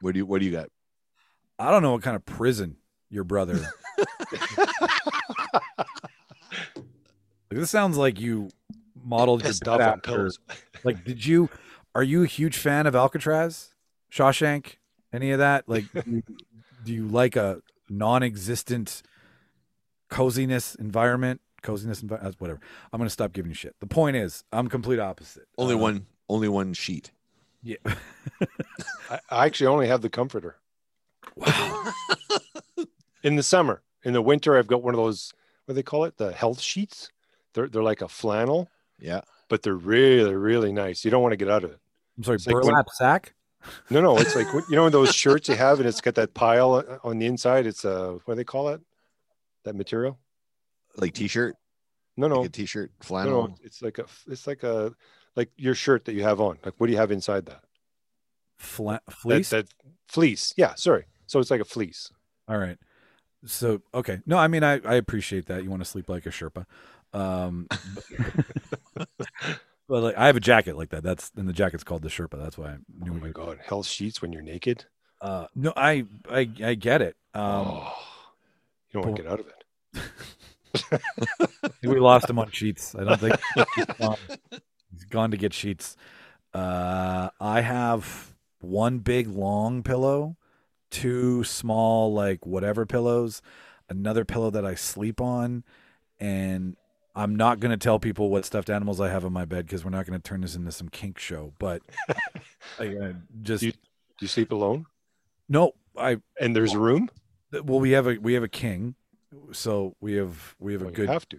what 0.00 0.12
do 0.12 0.18
you 0.18 0.26
what 0.26 0.40
do 0.40 0.46
you 0.46 0.52
got? 0.52 0.68
I 1.58 1.70
don't 1.70 1.82
know 1.82 1.92
what 1.92 2.02
kind 2.02 2.16
of 2.16 2.24
prison 2.24 2.76
your 3.10 3.24
brother. 3.24 3.60
this 7.50 7.70
sounds 7.70 7.96
like 7.96 8.20
you 8.20 8.50
modeled 9.04 9.42
your 9.42 9.48
pissed 9.48 9.64
bed 9.64 9.80
off 9.80 9.80
on 9.80 9.86
after- 9.98 10.30
Like, 10.84 11.04
did 11.04 11.24
you? 11.26 11.48
Are 11.94 12.02
you 12.04 12.22
a 12.22 12.26
huge 12.26 12.56
fan 12.56 12.86
of 12.86 12.94
Alcatraz, 12.94 13.74
Shawshank, 14.12 14.74
any 15.12 15.32
of 15.32 15.38
that? 15.40 15.68
Like, 15.68 15.84
do 16.04 16.22
you, 16.84 17.08
like 17.08 17.34
a 17.34 17.60
non-existent 17.88 19.02
coziness 20.08 20.76
environment? 20.76 21.40
Coziness 21.62 22.00
environment, 22.02 22.36
whatever. 22.38 22.60
I'm 22.92 22.98
gonna 23.00 23.10
stop 23.10 23.32
giving 23.32 23.50
you 23.50 23.54
shit. 23.56 23.74
The 23.80 23.86
point 23.88 24.16
is, 24.16 24.44
I'm 24.52 24.68
complete 24.68 25.00
opposite. 25.00 25.48
Only 25.58 25.74
Uh, 25.74 25.78
one 25.78 26.06
only 26.28 26.48
one 26.48 26.72
sheet. 26.74 27.10
Yeah. 27.64 27.76
I, 29.10 29.18
I 29.30 29.46
actually 29.46 29.66
only 29.66 29.88
have 29.88 30.00
the 30.02 30.08
comforter 30.10 30.54
wow. 31.34 31.92
In 33.22 33.36
the 33.36 33.42
summer 33.42 33.82
in 34.04 34.12
the 34.12 34.22
winter 34.22 34.56
i've 34.58 34.66
got 34.66 34.82
one 34.82 34.94
of 34.94 34.98
those 34.98 35.32
what 35.66 35.72
do 35.72 35.76
they 35.76 35.82
call 35.82 36.04
it 36.04 36.16
the 36.16 36.32
health 36.32 36.60
sheets 36.60 37.10
they're, 37.54 37.68
they're 37.68 37.82
like 37.82 38.02
a 38.02 38.08
flannel 38.08 38.68
Yeah. 38.98 39.22
but 39.48 39.62
they're 39.62 39.74
really 39.74 40.34
really 40.34 40.72
nice 40.72 41.04
you 41.04 41.10
don't 41.10 41.22
want 41.22 41.32
to 41.32 41.36
get 41.36 41.50
out 41.50 41.64
of 41.64 41.70
it 41.72 41.80
I'm 42.16 42.24
sorry. 42.24 42.36
It's 42.36 42.46
like 42.46 42.56
when- 42.56 42.64
burlap 42.66 42.88
sack. 42.94 43.34
no 43.90 44.00
no 44.00 44.16
it's 44.18 44.36
like 44.36 44.46
you 44.70 44.76
know 44.76 44.88
those 44.90 45.14
shirts 45.14 45.48
you 45.48 45.56
have 45.56 45.78
and 45.80 45.88
it's 45.88 46.00
got 46.00 46.14
that 46.14 46.32
pile 46.34 46.74
uh, 46.74 46.98
on 47.02 47.18
the 47.18 47.26
inside 47.26 47.66
it's 47.66 47.84
a 47.84 48.18
what 48.24 48.34
do 48.34 48.36
they 48.36 48.44
call 48.44 48.68
it 48.68 48.80
that 49.64 49.74
material 49.74 50.18
Like 50.96 51.12
t-shirt. 51.14 51.56
no 52.16 52.28
no 52.28 52.40
Like 52.40 52.48
a 52.48 52.52
t-shirt, 52.52 52.90
flannel. 53.00 53.48
no, 53.48 53.54
it's 53.64 53.82
like 53.82 53.98
a 53.98 54.06
it's 54.28 54.46
like 54.46 54.62
a 54.62 54.92
like 55.36 55.50
your 55.56 55.74
shirt 55.74 56.04
that 56.06 56.14
you 56.14 56.22
have 56.24 56.40
on. 56.40 56.58
Like 56.64 56.74
what 56.78 56.86
do 56.88 56.92
you 56.92 56.98
have 56.98 57.12
inside 57.12 57.46
that? 57.46 57.62
Fla- 58.56 59.00
That- 59.24 59.44
That, 59.50 59.66
fleece. 60.08 60.52
Yeah, 60.56 60.74
sorry. 60.74 61.04
So 61.26 61.38
it's 61.38 61.50
like 61.50 61.60
a 61.60 61.64
fleece. 61.64 62.10
All 62.48 62.58
right. 62.58 62.76
So 63.44 63.82
okay. 63.94 64.20
No, 64.26 64.36
I 64.36 64.48
mean 64.48 64.64
I, 64.64 64.80
I 64.84 64.94
appreciate 64.94 65.46
that. 65.46 65.62
You 65.62 65.70
want 65.70 65.82
to 65.82 65.88
sleep 65.88 66.08
like 66.08 66.26
a 66.26 66.30
Sherpa. 66.30 66.66
Um 67.12 67.68
but, 68.94 69.08
but, 69.88 70.02
like 70.02 70.16
I 70.16 70.26
have 70.26 70.36
a 70.36 70.40
jacket 70.40 70.76
like 70.76 70.90
that. 70.90 71.02
That's 71.02 71.30
and 71.36 71.48
the 71.48 71.52
jacket's 71.52 71.84
called 71.84 72.02
the 72.02 72.08
Sherpa. 72.08 72.42
That's 72.42 72.58
why 72.58 72.66
I 72.70 72.76
knew 73.00 73.12
Oh 73.12 73.20
my 73.20 73.30
god, 73.30 73.58
hell 73.64 73.82
sheets 73.82 74.20
when 74.20 74.32
you're 74.32 74.42
naked. 74.42 74.86
Uh 75.20 75.46
no, 75.54 75.72
I 75.76 76.04
I 76.30 76.50
I 76.62 76.74
get 76.74 77.02
it. 77.02 77.16
Um 77.34 77.66
oh, 77.66 77.94
you 78.90 79.00
don't 79.00 79.06
want 79.06 79.16
to 79.16 79.22
get 79.22 79.32
out 79.32 79.40
of 79.40 79.46
it. 79.46 79.54
We 81.82 81.98
lost 81.98 82.28
him 82.28 82.38
on 82.38 82.50
sheets. 82.50 82.94
I 82.94 83.04
don't 83.04 83.20
think 83.20 83.36
he's 83.74 83.86
gone, 83.86 84.16
he's 84.92 85.04
gone 85.04 85.30
to 85.30 85.36
get 85.36 85.54
sheets. 85.54 85.96
Uh 86.52 87.30
I 87.40 87.60
have 87.62 88.34
one 88.60 88.98
big 88.98 89.28
long 89.28 89.82
pillow, 89.82 90.36
two 90.90 91.44
small 91.44 92.12
like 92.12 92.46
whatever 92.46 92.86
pillows, 92.86 93.42
another 93.88 94.24
pillow 94.24 94.50
that 94.50 94.64
I 94.64 94.74
sleep 94.74 95.20
on, 95.20 95.64
and 96.20 96.76
I'm 97.14 97.34
not 97.34 97.58
going 97.60 97.70
to 97.70 97.76
tell 97.76 97.98
people 97.98 98.30
what 98.30 98.44
stuffed 98.44 98.70
animals 98.70 99.00
I 99.00 99.08
have 99.10 99.24
in 99.24 99.32
my 99.32 99.44
bed 99.44 99.66
because 99.66 99.84
we're 99.84 99.90
not 99.90 100.06
going 100.06 100.20
to 100.20 100.28
turn 100.28 100.40
this 100.42 100.54
into 100.54 100.70
some 100.72 100.88
kink 100.88 101.18
show. 101.18 101.52
But 101.58 101.82
I, 102.78 102.88
uh, 102.96 103.12
just 103.42 103.62
You- 103.62 103.72
Do 103.72 103.78
you 104.20 104.28
sleep 104.28 104.52
alone? 104.52 104.86
no, 105.48 105.72
I 105.96 106.18
And 106.40 106.54
there's 106.54 106.74
a 106.74 106.78
room? 106.78 107.08
well 107.52 107.80
we 107.80 107.92
have 107.92 108.06
a 108.06 108.18
we 108.18 108.34
have 108.34 108.42
a 108.42 108.48
king, 108.48 108.94
so 109.52 109.96
we 110.00 110.14
have 110.14 110.54
we 110.58 110.72
have 110.74 110.82
a 110.82 110.84
Well, 110.86 110.92
you 110.92 110.96
good 110.96 111.08
have 111.08 111.28
to. 111.30 111.38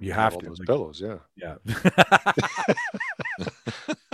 You 0.00 0.12
have 0.12 0.34
all 0.34 0.40
to. 0.40 0.46
those 0.46 0.60
like, 0.60 0.66
pillows. 0.68 1.00
Yeah, 1.00 1.18
yeah. 1.36 1.56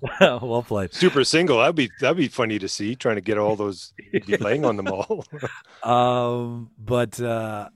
well, 0.00 0.40
well 0.42 0.62
played. 0.62 0.92
super 0.94 1.24
single. 1.24 1.58
That'd 1.58 1.74
be 1.76 1.90
that'd 2.00 2.16
be 2.16 2.28
funny 2.28 2.58
to 2.58 2.68
see. 2.68 2.94
Trying 2.94 3.16
to 3.16 3.20
get 3.20 3.38
all 3.38 3.56
those 3.56 3.92
be 4.26 4.36
laying 4.40 4.64
on 4.64 4.76
them 4.76 4.88
all. 4.88 5.24
Um, 5.82 6.70
but 6.78 7.20
uh, 7.20 7.68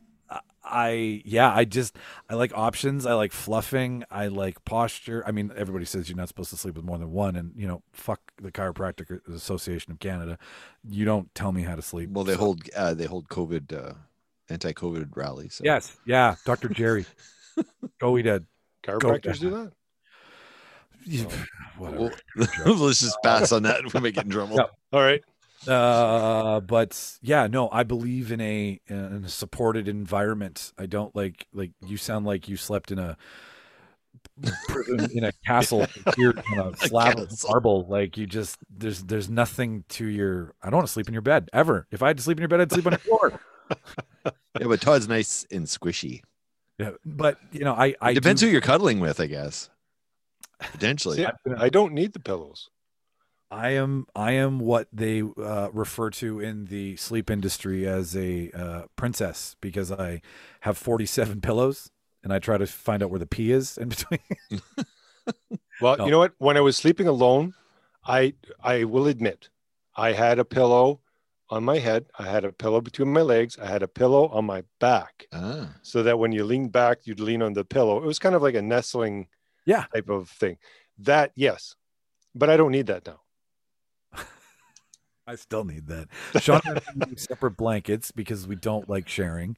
I 0.64 1.22
yeah, 1.24 1.52
I 1.54 1.64
just 1.64 1.96
I 2.28 2.34
like 2.34 2.52
options. 2.56 3.06
I 3.06 3.14
like 3.14 3.32
fluffing. 3.32 4.04
I 4.10 4.26
like 4.28 4.64
posture. 4.64 5.22
I 5.26 5.30
mean, 5.32 5.52
everybody 5.56 5.84
says 5.84 6.08
you're 6.08 6.16
not 6.16 6.28
supposed 6.28 6.50
to 6.50 6.56
sleep 6.56 6.74
with 6.76 6.84
more 6.84 6.98
than 6.98 7.12
one, 7.12 7.36
and 7.36 7.52
you 7.56 7.66
know, 7.66 7.82
fuck 7.92 8.20
the 8.40 8.50
Chiropractic 8.52 9.26
Association 9.32 9.92
of 9.92 9.98
Canada. 10.00 10.38
You 10.88 11.04
don't 11.04 11.32
tell 11.34 11.52
me 11.52 11.62
how 11.62 11.74
to 11.76 11.82
sleep. 11.82 12.10
Well, 12.10 12.24
they 12.24 12.34
So- 12.34 12.38
hold 12.40 12.62
uh, 12.76 12.94
they 12.94 13.06
hold 13.06 13.28
COVID 13.28 13.72
uh, 13.72 13.94
anti-COVID 14.48 15.10
rallies. 15.16 15.54
So. 15.54 15.64
Yes, 15.64 15.96
yeah, 16.04 16.34
Dr. 16.44 16.68
Jerry. 16.68 17.06
Go 18.00 18.18
eat 18.18 18.26
a 18.26 18.42
Chiropractors 18.82 19.38
do 19.40 19.50
that. 19.50 19.72
whatever. 21.78 22.12
Well, 22.64 22.74
let's 22.76 23.00
just 23.00 23.16
pass 23.22 23.52
on 23.52 23.62
that. 23.64 23.92
We 23.92 24.00
might 24.00 24.14
get 24.14 24.24
in 24.24 24.30
trouble. 24.30 24.56
Yeah. 24.56 24.66
All 24.92 25.02
right. 25.02 25.22
uh 25.68 26.58
but 26.58 27.16
yeah 27.22 27.46
no 27.46 27.68
i 27.70 27.84
believe 27.84 28.32
in 28.32 28.40
a 28.40 28.80
in 28.88 29.22
a 29.24 29.28
supported 29.28 29.86
environment 29.86 30.72
i 30.76 30.86
don't 30.86 31.14
like 31.14 31.46
like 31.54 31.70
you 31.86 31.96
sound 31.96 32.26
like 32.26 32.48
you 32.48 32.56
slept 32.56 32.90
in 32.90 32.98
a 32.98 33.16
prison 34.66 35.08
in 35.14 35.22
a 35.22 35.30
castle 35.46 35.86
here 36.16 36.34
on 36.58 36.58
a 36.74 36.76
slab 36.78 37.16
of 37.16 37.28
castle. 37.28 37.48
marble 37.50 37.86
like 37.86 38.16
you 38.16 38.26
just 38.26 38.58
there's 38.76 39.04
there's 39.04 39.30
nothing 39.30 39.84
to 39.88 40.04
your 40.08 40.52
i 40.64 40.66
don't 40.68 40.78
want 40.78 40.86
to 40.88 40.92
sleep 40.92 41.06
in 41.06 41.12
your 41.14 41.22
bed 41.22 41.48
ever 41.52 41.86
if 41.92 42.02
i 42.02 42.08
had 42.08 42.16
to 42.16 42.24
sleep 42.24 42.38
in 42.38 42.42
your 42.42 42.48
bed 42.48 42.60
i'd 42.60 42.72
sleep 42.72 42.86
on 42.86 42.92
the 42.94 42.98
floor 42.98 43.38
Yeah, 44.58 44.66
but 44.66 44.80
Todd's 44.80 45.06
nice 45.06 45.46
and 45.52 45.66
squishy. 45.66 46.22
yeah, 46.78 46.90
but 47.06 47.38
you 47.52 47.60
know 47.64 47.72
i 47.74 47.94
i 48.00 48.10
It 48.10 48.14
depends 48.14 48.40
do, 48.40 48.46
who 48.48 48.52
you're 48.52 48.60
cuddling 48.60 48.98
with, 48.98 49.20
I 49.20 49.26
guess. 49.26 49.70
Potentially. 50.72 51.16
See, 51.18 51.26
I 51.58 51.68
don't 51.68 51.92
need 51.92 52.12
the 52.12 52.20
pillows. 52.20 52.68
I 53.50 53.70
am 53.70 54.06
I 54.16 54.32
am 54.32 54.60
what 54.60 54.88
they 54.92 55.20
uh, 55.22 55.68
refer 55.72 56.08
to 56.10 56.40
in 56.40 56.66
the 56.66 56.96
sleep 56.96 57.30
industry 57.30 57.86
as 57.86 58.16
a 58.16 58.50
uh, 58.52 58.82
princess 58.96 59.56
because 59.60 59.92
I 59.92 60.22
have 60.60 60.78
47 60.78 61.40
pillows 61.48 61.90
and 62.24 62.32
I 62.32 62.38
try 62.38 62.56
to 62.56 62.66
find 62.66 63.02
out 63.02 63.10
where 63.10 63.18
the 63.18 63.26
P 63.26 63.50
is 63.52 63.76
in 63.76 63.88
between. 63.90 64.20
Well, 65.80 65.96
No. 65.96 66.04
you 66.04 66.10
know 66.10 66.18
what? 66.18 66.34
When 66.38 66.56
I 66.56 66.60
was 66.60 66.76
sleeping 66.76 67.06
alone, 67.08 67.54
I 68.04 68.34
I 68.62 68.84
will 68.84 69.06
admit, 69.06 69.48
I 69.96 70.12
had 70.12 70.38
a 70.38 70.44
pillow 70.44 71.00
on 71.50 71.64
my 71.64 71.78
head. 71.78 72.06
I 72.18 72.24
had 72.24 72.44
a 72.44 72.52
pillow 72.52 72.80
between 72.80 73.12
my 73.12 73.22
legs. 73.22 73.58
I 73.58 73.66
had 73.66 73.82
a 73.82 73.88
pillow 73.88 74.28
on 74.28 74.44
my 74.44 74.62
back, 74.80 75.26
Ah. 75.32 75.74
so 75.82 76.02
that 76.02 76.18
when 76.18 76.32
you 76.32 76.44
lean 76.44 76.68
back, 76.68 76.98
you'd 77.06 77.20
lean 77.20 77.42
on 77.42 77.52
the 77.52 77.64
pillow. 77.64 77.98
It 78.02 78.06
was 78.06 78.18
kind 78.18 78.34
of 78.34 78.42
like 78.42 78.54
a 78.54 78.62
nestling 78.62 79.28
Yeah. 79.66 79.84
type 79.94 80.08
of 80.08 80.28
thing. 80.28 80.58
That 80.98 81.32
yes, 81.34 81.74
but 82.34 82.50
I 82.50 82.56
don't 82.56 82.72
need 82.72 82.86
that 82.86 83.06
now. 83.06 83.20
I 85.26 85.36
still 85.36 85.64
need 85.64 85.86
that. 85.86 86.08
Sean 86.40 86.60
and 86.64 86.80
I 86.80 87.08
use 87.08 87.22
separate 87.28 87.56
blankets 87.56 88.10
because 88.10 88.46
we 88.48 88.56
don't 88.56 88.88
like 88.88 89.08
sharing. 89.08 89.56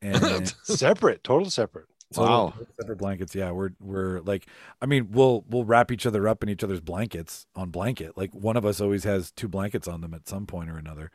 And 0.00 0.54
Separate, 0.62 1.24
total 1.24 1.50
separate. 1.50 1.86
so 2.12 2.22
Wow. 2.22 2.54
separate 2.78 2.96
blankets. 2.98 3.34
Yeah, 3.34 3.50
we're 3.50 3.70
we're 3.80 4.20
like 4.20 4.46
I 4.80 4.86
mean, 4.86 5.08
we'll 5.10 5.44
we'll 5.48 5.64
wrap 5.64 5.90
each 5.90 6.06
other 6.06 6.28
up 6.28 6.42
in 6.44 6.48
each 6.48 6.62
other's 6.62 6.80
blankets 6.80 7.46
on 7.56 7.70
blanket. 7.70 8.16
Like 8.16 8.32
one 8.32 8.56
of 8.56 8.64
us 8.64 8.80
always 8.80 9.02
has 9.04 9.32
two 9.32 9.48
blankets 9.48 9.88
on 9.88 10.00
them 10.00 10.14
at 10.14 10.28
some 10.28 10.46
point 10.46 10.70
or 10.70 10.78
another. 10.78 11.10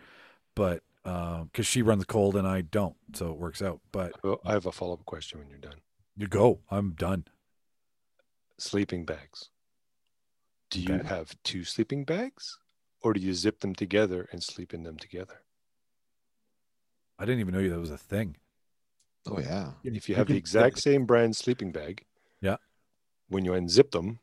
But 0.56 0.84
um 1.06 1.50
cuz 1.54 1.66
she 1.66 1.82
runs 1.82 2.04
cold 2.04 2.36
and 2.36 2.46
I 2.48 2.62
don't, 2.62 2.96
so 3.14 3.32
it 3.32 3.38
works 3.38 3.62
out. 3.62 3.80
But 3.94 4.12
Well, 4.24 4.42
I 4.46 4.52
have 4.52 4.66
a 4.66 4.72
follow 4.74 4.94
up 4.94 5.06
question 5.06 5.40
when 5.40 5.48
you're 5.50 5.58
done. 5.58 5.80
you 6.18 6.28
go. 6.28 6.60
I'm 6.70 6.92
done. 6.92 7.26
Sleeping 8.58 9.06
bags. 9.06 9.50
Do 10.70 10.82
you 10.82 10.96
Okay. 10.96 11.08
have 11.08 11.36
two 11.44 11.64
sleeping 11.64 12.06
bags, 12.06 12.58
or 13.02 13.14
do 13.14 13.20
you 13.20 13.34
zip 13.34 13.60
them 13.60 13.76
together 13.76 14.28
and 14.32 14.44
sleep 14.44 14.74
in 14.74 14.84
them 14.84 14.98
together? 14.98 15.42
I 17.20 17.26
didn't 17.26 17.40
even 17.42 17.54
know 17.54 17.70
that 17.70 17.80
was 17.80 17.92
a 17.92 17.98
thing. 17.98 18.38
Oh 19.28 19.40
yeah. 19.40 19.74
if 19.84 20.08
you 20.08 20.14
You 20.14 20.18
have 20.18 20.28
the 20.28 20.38
exact 20.38 20.80
same 20.80 21.06
brand 21.06 21.36
sleeping 21.36 21.72
bag, 21.72 22.06
Yeah. 22.42 22.58
when 23.28 23.44
you 23.46 23.52
unzip 23.52 23.92
them, 23.92 24.20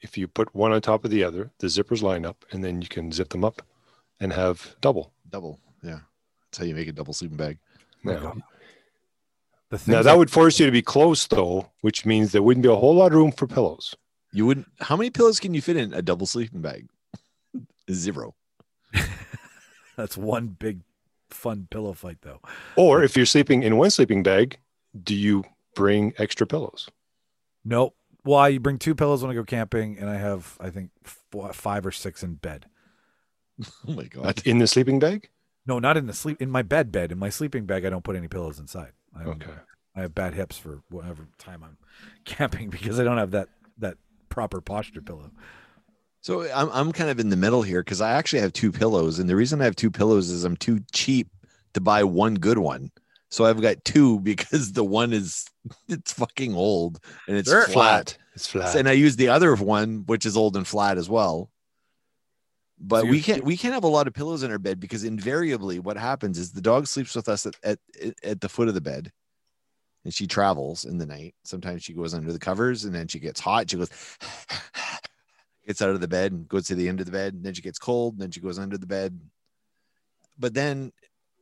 if 0.00 0.16
you 0.16 0.26
put 0.28 0.54
one 0.54 0.72
on 0.72 0.80
top 0.80 1.04
of 1.04 1.10
the 1.10 1.22
other, 1.24 1.50
the 1.58 1.66
zippers 1.66 2.02
line 2.02 2.24
up, 2.24 2.44
and 2.50 2.64
then 2.64 2.80
you 2.80 2.88
can 2.88 3.12
zip 3.12 3.28
them 3.30 3.44
up 3.44 3.62
and 4.20 4.32
have 4.32 4.76
double. 4.80 5.12
Double. 5.28 5.60
Yeah. 5.82 6.00
That's 6.44 6.58
how 6.58 6.64
you 6.64 6.74
make 6.74 6.88
a 6.88 6.92
double 6.92 7.12
sleeping 7.12 7.36
bag. 7.36 7.58
Oh 8.06 8.12
Now, 8.12 8.20
God. 8.20 8.32
Um, 8.32 8.42
The 9.70 9.76
now 9.76 9.80
things 9.96 10.04
that 10.06 10.18
would 10.18 10.30
force 10.30 10.58
you 10.58 10.66
to 10.66 10.72
be 10.72 10.82
close, 10.82 11.26
though, 11.26 11.70
which 11.82 12.06
means 12.06 12.32
there 12.32 12.42
wouldn't 12.42 12.62
be 12.62 12.70
a 12.70 12.76
whole 12.76 12.94
lot 12.94 13.12
of 13.12 13.18
room 13.18 13.32
for 13.32 13.46
pillows. 13.46 13.94
You 14.32 14.46
wouldn't 14.46 14.68
how 14.80 14.96
many 14.96 15.10
pillows 15.10 15.40
can 15.40 15.54
you 15.54 15.60
fit 15.62 15.76
in 15.76 15.92
a 15.92 16.02
double 16.02 16.26
sleeping 16.26 16.60
bag? 16.60 16.88
Zero. 17.90 18.34
that's 19.96 20.16
one 20.16 20.48
big 20.48 20.80
fun 21.30 21.68
pillow 21.70 21.92
fight 21.92 22.18
though. 22.22 22.40
Or 22.76 23.02
if 23.02 23.16
you're 23.16 23.26
sleeping 23.26 23.62
in 23.62 23.76
one 23.76 23.90
sleeping 23.90 24.22
bag, 24.22 24.58
do 25.02 25.14
you 25.14 25.44
bring 25.74 26.14
extra 26.18 26.46
pillows? 26.46 26.88
Nope. 27.64 27.94
Well, 28.24 28.38
I 28.38 28.58
bring 28.58 28.78
two 28.78 28.94
pillows 28.94 29.22
when 29.22 29.30
I 29.30 29.34
go 29.34 29.44
camping, 29.44 29.98
and 29.98 30.10
I 30.10 30.16
have 30.16 30.56
I 30.60 30.70
think 30.70 30.90
four, 31.02 31.52
five 31.52 31.86
or 31.86 31.92
six 31.92 32.22
in 32.22 32.34
bed. 32.34 32.66
Oh 33.88 33.92
my 33.92 34.04
god. 34.04 34.40
In 34.46 34.58
the 34.58 34.68
sleeping 34.68 34.98
bag? 35.00 35.30
No, 35.68 35.78
not 35.78 35.96
in 35.98 36.06
the 36.06 36.14
sleep 36.14 36.40
in 36.42 36.50
my 36.50 36.62
bed 36.62 36.90
bed. 36.90 37.12
In 37.12 37.18
my 37.18 37.28
sleeping 37.28 37.66
bag, 37.66 37.84
I 37.84 37.90
don't 37.90 38.02
put 38.02 38.16
any 38.16 38.26
pillows 38.26 38.58
inside. 38.58 38.92
I, 39.14 39.22
Okay. 39.24 39.52
I 39.94 40.00
have 40.02 40.14
bad 40.14 40.32
hips 40.34 40.56
for 40.56 40.80
whatever 40.90 41.26
time 41.38 41.62
I'm 41.62 41.76
camping 42.24 42.70
because 42.70 42.98
I 42.98 43.04
don't 43.04 43.18
have 43.18 43.32
that 43.32 43.48
that 43.78 43.98
proper 44.30 44.60
posture 44.60 45.02
pillow. 45.02 45.30
So 46.22 46.42
I'm 46.52 46.70
I'm 46.72 46.92
kind 46.92 47.10
of 47.10 47.20
in 47.20 47.28
the 47.28 47.36
middle 47.36 47.62
here 47.62 47.82
because 47.82 48.00
I 48.00 48.12
actually 48.12 48.40
have 48.40 48.52
two 48.52 48.72
pillows, 48.72 49.18
and 49.18 49.28
the 49.28 49.36
reason 49.36 49.60
I 49.60 49.64
have 49.64 49.76
two 49.76 49.90
pillows 49.90 50.30
is 50.30 50.44
I'm 50.44 50.56
too 50.56 50.80
cheap 50.92 51.28
to 51.74 51.80
buy 51.80 52.02
one 52.02 52.34
good 52.36 52.58
one. 52.58 52.90
So 53.30 53.44
I've 53.44 53.60
got 53.60 53.84
two 53.84 54.20
because 54.30 54.72
the 54.72 54.84
one 54.84 55.12
is 55.12 55.44
it's 55.88 56.12
fucking 56.14 56.54
old 56.54 56.98
and 57.28 57.36
it's 57.36 57.50
Sure. 57.50 57.66
flat. 57.68 58.16
It's 58.34 58.46
flat. 58.46 58.74
And 58.74 58.88
I 58.88 58.92
use 58.92 59.16
the 59.16 59.28
other 59.28 59.54
one, 59.56 60.04
which 60.06 60.24
is 60.24 60.36
old 60.36 60.56
and 60.56 60.66
flat 60.66 60.96
as 60.96 61.10
well. 61.10 61.50
But 62.80 63.02
So 63.02 63.06
we 63.08 63.20
can't 63.20 63.44
we 63.44 63.56
can't 63.56 63.74
have 63.74 63.84
a 63.84 63.88
lot 63.88 64.06
of 64.06 64.14
pillows 64.14 64.42
in 64.42 64.50
our 64.50 64.58
bed 64.58 64.78
because 64.78 65.04
invariably 65.04 65.78
what 65.78 65.96
happens 65.96 66.38
is 66.38 66.52
the 66.52 66.60
dog 66.60 66.86
sleeps 66.86 67.14
with 67.14 67.28
us 67.28 67.44
at, 67.46 67.56
at, 67.64 67.78
at 68.22 68.40
the 68.40 68.48
foot 68.48 68.68
of 68.68 68.74
the 68.74 68.80
bed 68.80 69.10
and 70.04 70.14
she 70.14 70.26
travels 70.26 70.84
in 70.84 70.98
the 70.98 71.06
night. 71.06 71.34
Sometimes 71.44 71.82
she 71.82 71.92
goes 71.92 72.14
under 72.14 72.32
the 72.32 72.38
covers 72.38 72.84
and 72.84 72.94
then 72.94 73.08
she 73.08 73.18
gets 73.18 73.40
hot. 73.40 73.70
She 73.70 73.76
goes 73.76 73.90
gets 75.66 75.82
out 75.82 75.90
of 75.90 76.00
the 76.00 76.08
bed 76.08 76.32
and 76.32 76.48
goes 76.48 76.66
to 76.68 76.74
the 76.74 76.88
end 76.88 77.00
of 77.00 77.06
the 77.06 77.12
bed. 77.12 77.34
And 77.34 77.44
then 77.44 77.54
she 77.54 77.62
gets 77.62 77.78
cold. 77.78 78.14
And 78.14 78.22
then 78.22 78.30
she 78.30 78.40
goes 78.40 78.58
under 78.58 78.78
the 78.78 78.86
bed. 78.86 79.20
But 80.38 80.54
then 80.54 80.92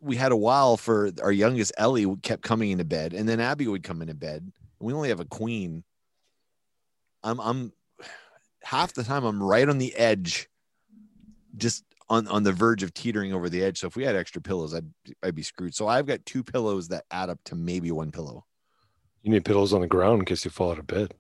we 0.01 0.17
had 0.17 0.33
a 0.33 0.37
while 0.37 0.77
for 0.77 1.11
our 1.23 1.33
youngest 1.33 1.73
Ellie 1.77 2.07
kept 2.23 2.43
coming 2.43 2.71
into 2.71 2.85
bed, 2.85 3.13
and 3.13 3.29
then 3.29 3.41
Abby 3.41 3.67
would 3.67 3.83
come 3.83 4.03
into 4.03 4.15
bed. 4.15 4.53
We 4.79 4.93
only 4.93 5.09
have 5.09 5.21
a 5.21 5.25
queen. 5.25 5.85
I'm 7.23 7.41
I'm 7.41 7.73
half 8.63 8.95
the 8.95 9.05
time 9.05 9.25
I'm 9.25 9.43
right 9.43 9.69
on 9.69 9.79
the 9.79 9.95
edge, 9.95 10.49
just 11.57 11.85
on 12.09 12.27
on 12.29 12.43
the 12.45 12.53
verge 12.53 12.83
of 12.83 12.93
teetering 12.95 13.33
over 13.33 13.49
the 13.49 13.63
edge. 13.65 13.79
So 13.81 13.87
if 13.87 13.97
we 13.97 14.05
had 14.05 14.15
extra 14.17 14.41
pillows, 14.41 14.75
I'd 14.75 14.87
I'd 15.23 15.35
be 15.35 15.43
screwed. 15.43 15.75
So 15.75 15.89
I've 15.89 16.07
got 16.07 16.25
two 16.27 16.43
pillows 16.45 16.89
that 16.89 17.05
add 17.11 17.31
up 17.31 17.39
to 17.47 17.55
maybe 17.55 17.91
one 17.91 18.11
pillow. 18.13 18.45
you 19.23 19.31
need 19.31 19.45
pillows 19.45 19.73
on 19.73 19.81
the 19.81 19.87
ground 19.87 20.21
in 20.21 20.25
case 20.25 20.45
you 20.45 20.51
fall 20.51 20.71
out 20.73 20.79
of 20.79 20.87
bed. 20.87 21.15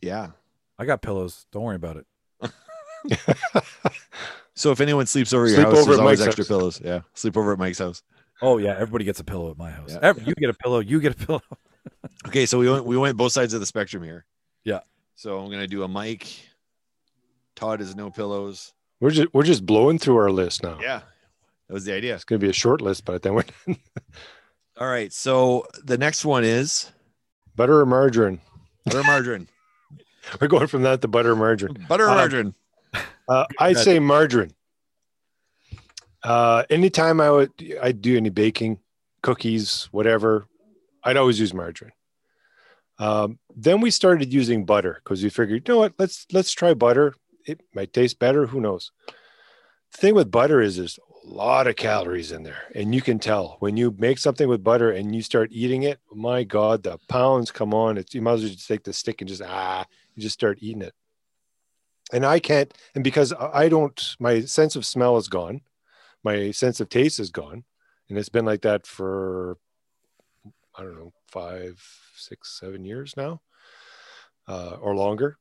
Yeah. 0.00 0.30
I 0.78 0.84
got 0.86 1.02
pillows. 1.02 1.46
Don't 1.52 1.62
worry 1.64 1.76
about 1.76 1.96
it. 1.98 2.06
So 4.54 4.70
if 4.72 4.80
anyone 4.82 5.06
sleeps 5.06 5.32
over 5.32 5.46
your 5.46 5.56
Sleep 5.56 5.68
house, 5.68 5.76
over 5.78 5.84
there's 5.86 5.98
always 6.00 6.18
Mike's 6.20 6.26
extra 6.28 6.42
house. 6.44 6.48
pillows. 6.48 6.80
Yeah. 6.84 7.00
Sleep 7.14 7.34
over 7.38 7.52
at 7.54 7.58
Mike's 7.58 7.78
house. 7.78 8.02
Oh 8.42 8.58
yeah, 8.58 8.72
everybody 8.74 9.04
gets 9.06 9.18
a 9.20 9.24
pillow 9.24 9.50
at 9.50 9.56
my 9.56 9.70
house. 9.70 9.92
Yeah. 9.92 10.00
Every- 10.02 10.24
you 10.24 10.34
get 10.34 10.50
a 10.50 10.54
pillow. 10.54 10.80
You 10.80 11.00
get 11.00 11.12
a 11.20 11.26
pillow. 11.26 11.42
Okay, 12.26 12.44
so 12.44 12.58
we 12.58 12.70
went 12.70 12.84
we 12.84 12.98
went 12.98 13.16
both 13.16 13.32
sides 13.32 13.54
of 13.54 13.60
the 13.60 13.66
spectrum 13.66 14.02
here. 14.02 14.26
Yeah. 14.64 14.80
So 15.14 15.38
I'm 15.38 15.50
gonna 15.50 15.66
do 15.66 15.82
a 15.82 15.88
Mike. 15.88 16.28
Todd 17.56 17.80
is 17.80 17.96
no 17.96 18.10
pillows. 18.10 18.74
We're 19.00 19.10
just 19.10 19.32
we're 19.34 19.42
just 19.44 19.64
blowing 19.66 19.98
through 19.98 20.16
our 20.18 20.30
list 20.30 20.62
now. 20.62 20.78
Yeah. 20.80 21.00
That 21.68 21.74
was 21.74 21.84
the 21.84 21.94
idea. 21.94 22.14
It's 22.14 22.24
gonna 22.24 22.38
be 22.38 22.48
a 22.50 22.52
short 22.52 22.80
list, 22.80 23.04
but 23.04 23.22
then 23.22 23.34
we're. 23.34 23.44
All 24.78 24.86
right. 24.88 25.12
So 25.12 25.66
the 25.84 25.96
next 25.98 26.24
one 26.24 26.44
is 26.44 26.90
butter 27.56 27.80
or 27.80 27.86
margarine. 27.86 28.40
butter 28.84 29.00
or 29.00 29.04
margarine. 29.04 29.48
We're 30.40 30.48
going 30.48 30.66
from 30.68 30.82
that 30.82 31.00
to 31.02 31.08
butter 31.08 31.32
or 31.32 31.36
margarine. 31.36 31.84
butter 31.88 32.04
or 32.06 32.10
Um, 32.10 32.16
margarine. 32.16 32.54
Uh, 33.28 33.46
I'd 33.58 33.78
say 33.78 33.98
margarine. 33.98 34.52
Uh, 36.22 36.64
anytime 36.70 37.20
I 37.20 37.30
would 37.30 37.50
I 37.82 37.92
do 37.92 38.16
any 38.16 38.28
baking, 38.28 38.78
cookies, 39.22 39.88
whatever, 39.92 40.46
I'd 41.02 41.16
always 41.16 41.40
use 41.40 41.54
margarine. 41.54 41.92
Um, 42.98 43.38
then 43.56 43.80
we 43.80 43.90
started 43.90 44.32
using 44.32 44.66
butter 44.66 45.00
because 45.02 45.22
we 45.22 45.30
figured, 45.30 45.66
you 45.66 45.74
know 45.74 45.78
what, 45.80 45.94
let's 45.98 46.26
let's 46.32 46.52
try 46.52 46.74
butter. 46.74 47.14
It 47.50 47.62
might 47.74 47.92
taste 47.92 48.18
better. 48.18 48.46
Who 48.46 48.60
knows? 48.60 48.92
The 49.92 49.98
thing 49.98 50.14
with 50.14 50.30
butter 50.30 50.60
is 50.60 50.76
there's 50.76 50.98
a 50.98 51.28
lot 51.28 51.66
of 51.66 51.76
calories 51.76 52.32
in 52.32 52.42
there. 52.44 52.62
And 52.74 52.94
you 52.94 53.02
can 53.02 53.18
tell 53.18 53.56
when 53.58 53.76
you 53.76 53.94
make 53.98 54.18
something 54.18 54.48
with 54.48 54.64
butter 54.64 54.90
and 54.90 55.14
you 55.14 55.22
start 55.22 55.50
eating 55.52 55.82
it, 55.82 55.98
my 56.12 56.44
God, 56.44 56.82
the 56.82 56.98
pounds 57.08 57.50
come 57.50 57.74
on. 57.74 57.98
It's, 57.98 58.14
you 58.14 58.22
might 58.22 58.34
as 58.34 58.42
well 58.42 58.50
just 58.50 58.68
take 58.68 58.84
the 58.84 58.92
stick 58.92 59.20
and 59.20 59.28
just, 59.28 59.42
ah, 59.42 59.84
you 60.14 60.22
just 60.22 60.34
start 60.34 60.58
eating 60.60 60.82
it. 60.82 60.94
And 62.12 62.24
I 62.24 62.40
can't, 62.40 62.72
and 62.94 63.04
because 63.04 63.32
I 63.32 63.68
don't, 63.68 64.16
my 64.18 64.40
sense 64.40 64.74
of 64.74 64.84
smell 64.86 65.16
is 65.16 65.28
gone, 65.28 65.60
my 66.24 66.50
sense 66.50 66.80
of 66.80 66.88
taste 66.88 67.20
is 67.20 67.30
gone. 67.30 67.64
And 68.08 68.18
it's 68.18 68.28
been 68.28 68.44
like 68.44 68.62
that 68.62 68.86
for, 68.86 69.58
I 70.76 70.82
don't 70.82 70.96
know, 70.96 71.12
five, 71.28 71.80
six, 72.16 72.58
seven 72.58 72.84
years 72.84 73.14
now 73.16 73.40
uh, 74.48 74.76
or 74.80 74.96
longer. 74.96 75.38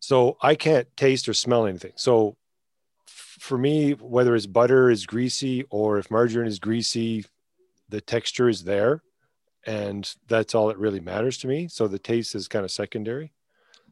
So 0.00 0.36
I 0.42 0.54
can't 0.54 0.88
taste 0.96 1.28
or 1.28 1.34
smell 1.34 1.66
anything. 1.66 1.92
So 1.96 2.36
for 3.06 3.58
me, 3.58 3.92
whether 3.92 4.34
it's 4.34 4.46
butter 4.46 4.90
is 4.90 5.06
greasy 5.06 5.64
or 5.70 5.98
if 5.98 6.10
margarine 6.10 6.46
is 6.46 6.58
greasy, 6.58 7.24
the 7.88 8.00
texture 8.00 8.48
is 8.48 8.64
there. 8.64 9.02
And 9.66 10.12
that's 10.28 10.54
all 10.54 10.68
that 10.68 10.78
really 10.78 11.00
matters 11.00 11.38
to 11.38 11.46
me. 11.46 11.68
So 11.68 11.88
the 11.88 11.98
taste 11.98 12.34
is 12.34 12.48
kind 12.48 12.64
of 12.64 12.70
secondary. 12.70 13.32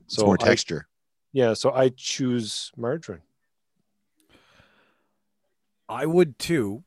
It's 0.04 0.16
So 0.16 0.26
more 0.26 0.36
I- 0.40 0.44
texture. 0.44 0.88
yeah, 1.32 1.54
so 1.54 1.72
I 1.72 1.88
choose 1.96 2.70
margarine. 2.76 3.22
I 5.88 6.06
would 6.06 6.38
too, 6.38 6.84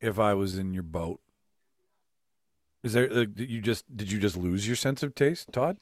if 0.00 0.18
I 0.18 0.34
was 0.34 0.58
in 0.58 0.72
your 0.74 0.82
boat. 0.82 1.20
Is 2.82 2.92
there? 2.92 3.08
Did 3.08 3.50
you 3.50 3.62
just 3.62 3.84
did 3.96 4.12
you 4.12 4.18
just 4.18 4.36
lose 4.36 4.66
your 4.66 4.76
sense 4.76 5.02
of 5.02 5.14
taste, 5.14 5.50
Todd? 5.52 5.78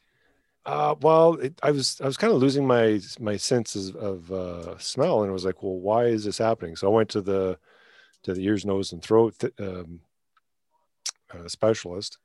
Uh, 0.64 0.94
well, 1.00 1.34
it, 1.34 1.58
I 1.62 1.72
was 1.72 2.00
I 2.00 2.06
was 2.06 2.16
kind 2.16 2.32
of 2.32 2.38
losing 2.40 2.66
my 2.66 3.00
my 3.18 3.36
senses 3.36 3.90
of 3.96 4.30
uh, 4.30 4.78
smell, 4.78 5.22
and 5.22 5.30
it 5.30 5.32
was 5.32 5.44
like, 5.44 5.62
well, 5.62 5.78
why 5.78 6.04
is 6.06 6.24
this 6.24 6.38
happening? 6.38 6.76
So 6.76 6.86
I 6.86 6.90
went 6.94 7.08
to 7.10 7.20
the 7.20 7.58
to 8.24 8.34
the 8.34 8.44
ears, 8.44 8.64
nose, 8.64 8.92
and 8.92 9.02
throat 9.02 9.34
th- 9.40 9.54
um, 9.60 10.00
uh, 11.34 11.48
specialist, 11.48 12.18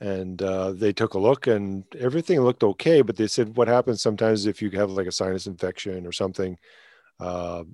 and 0.00 0.42
uh, 0.42 0.72
they 0.72 0.92
took 0.92 1.14
a 1.14 1.18
look, 1.18 1.46
and 1.48 1.84
everything 1.98 2.40
looked 2.40 2.62
okay. 2.64 3.02
But 3.02 3.16
they 3.16 3.26
said, 3.26 3.56
what 3.56 3.68
happens 3.68 4.02
sometimes 4.02 4.46
if 4.46 4.62
you 4.62 4.70
have 4.72 4.90
like 4.90 5.06
a 5.08 5.12
sinus 5.12 5.46
infection 5.46 6.06
or 6.06 6.12
something? 6.12 6.58
Uh, 7.20 7.64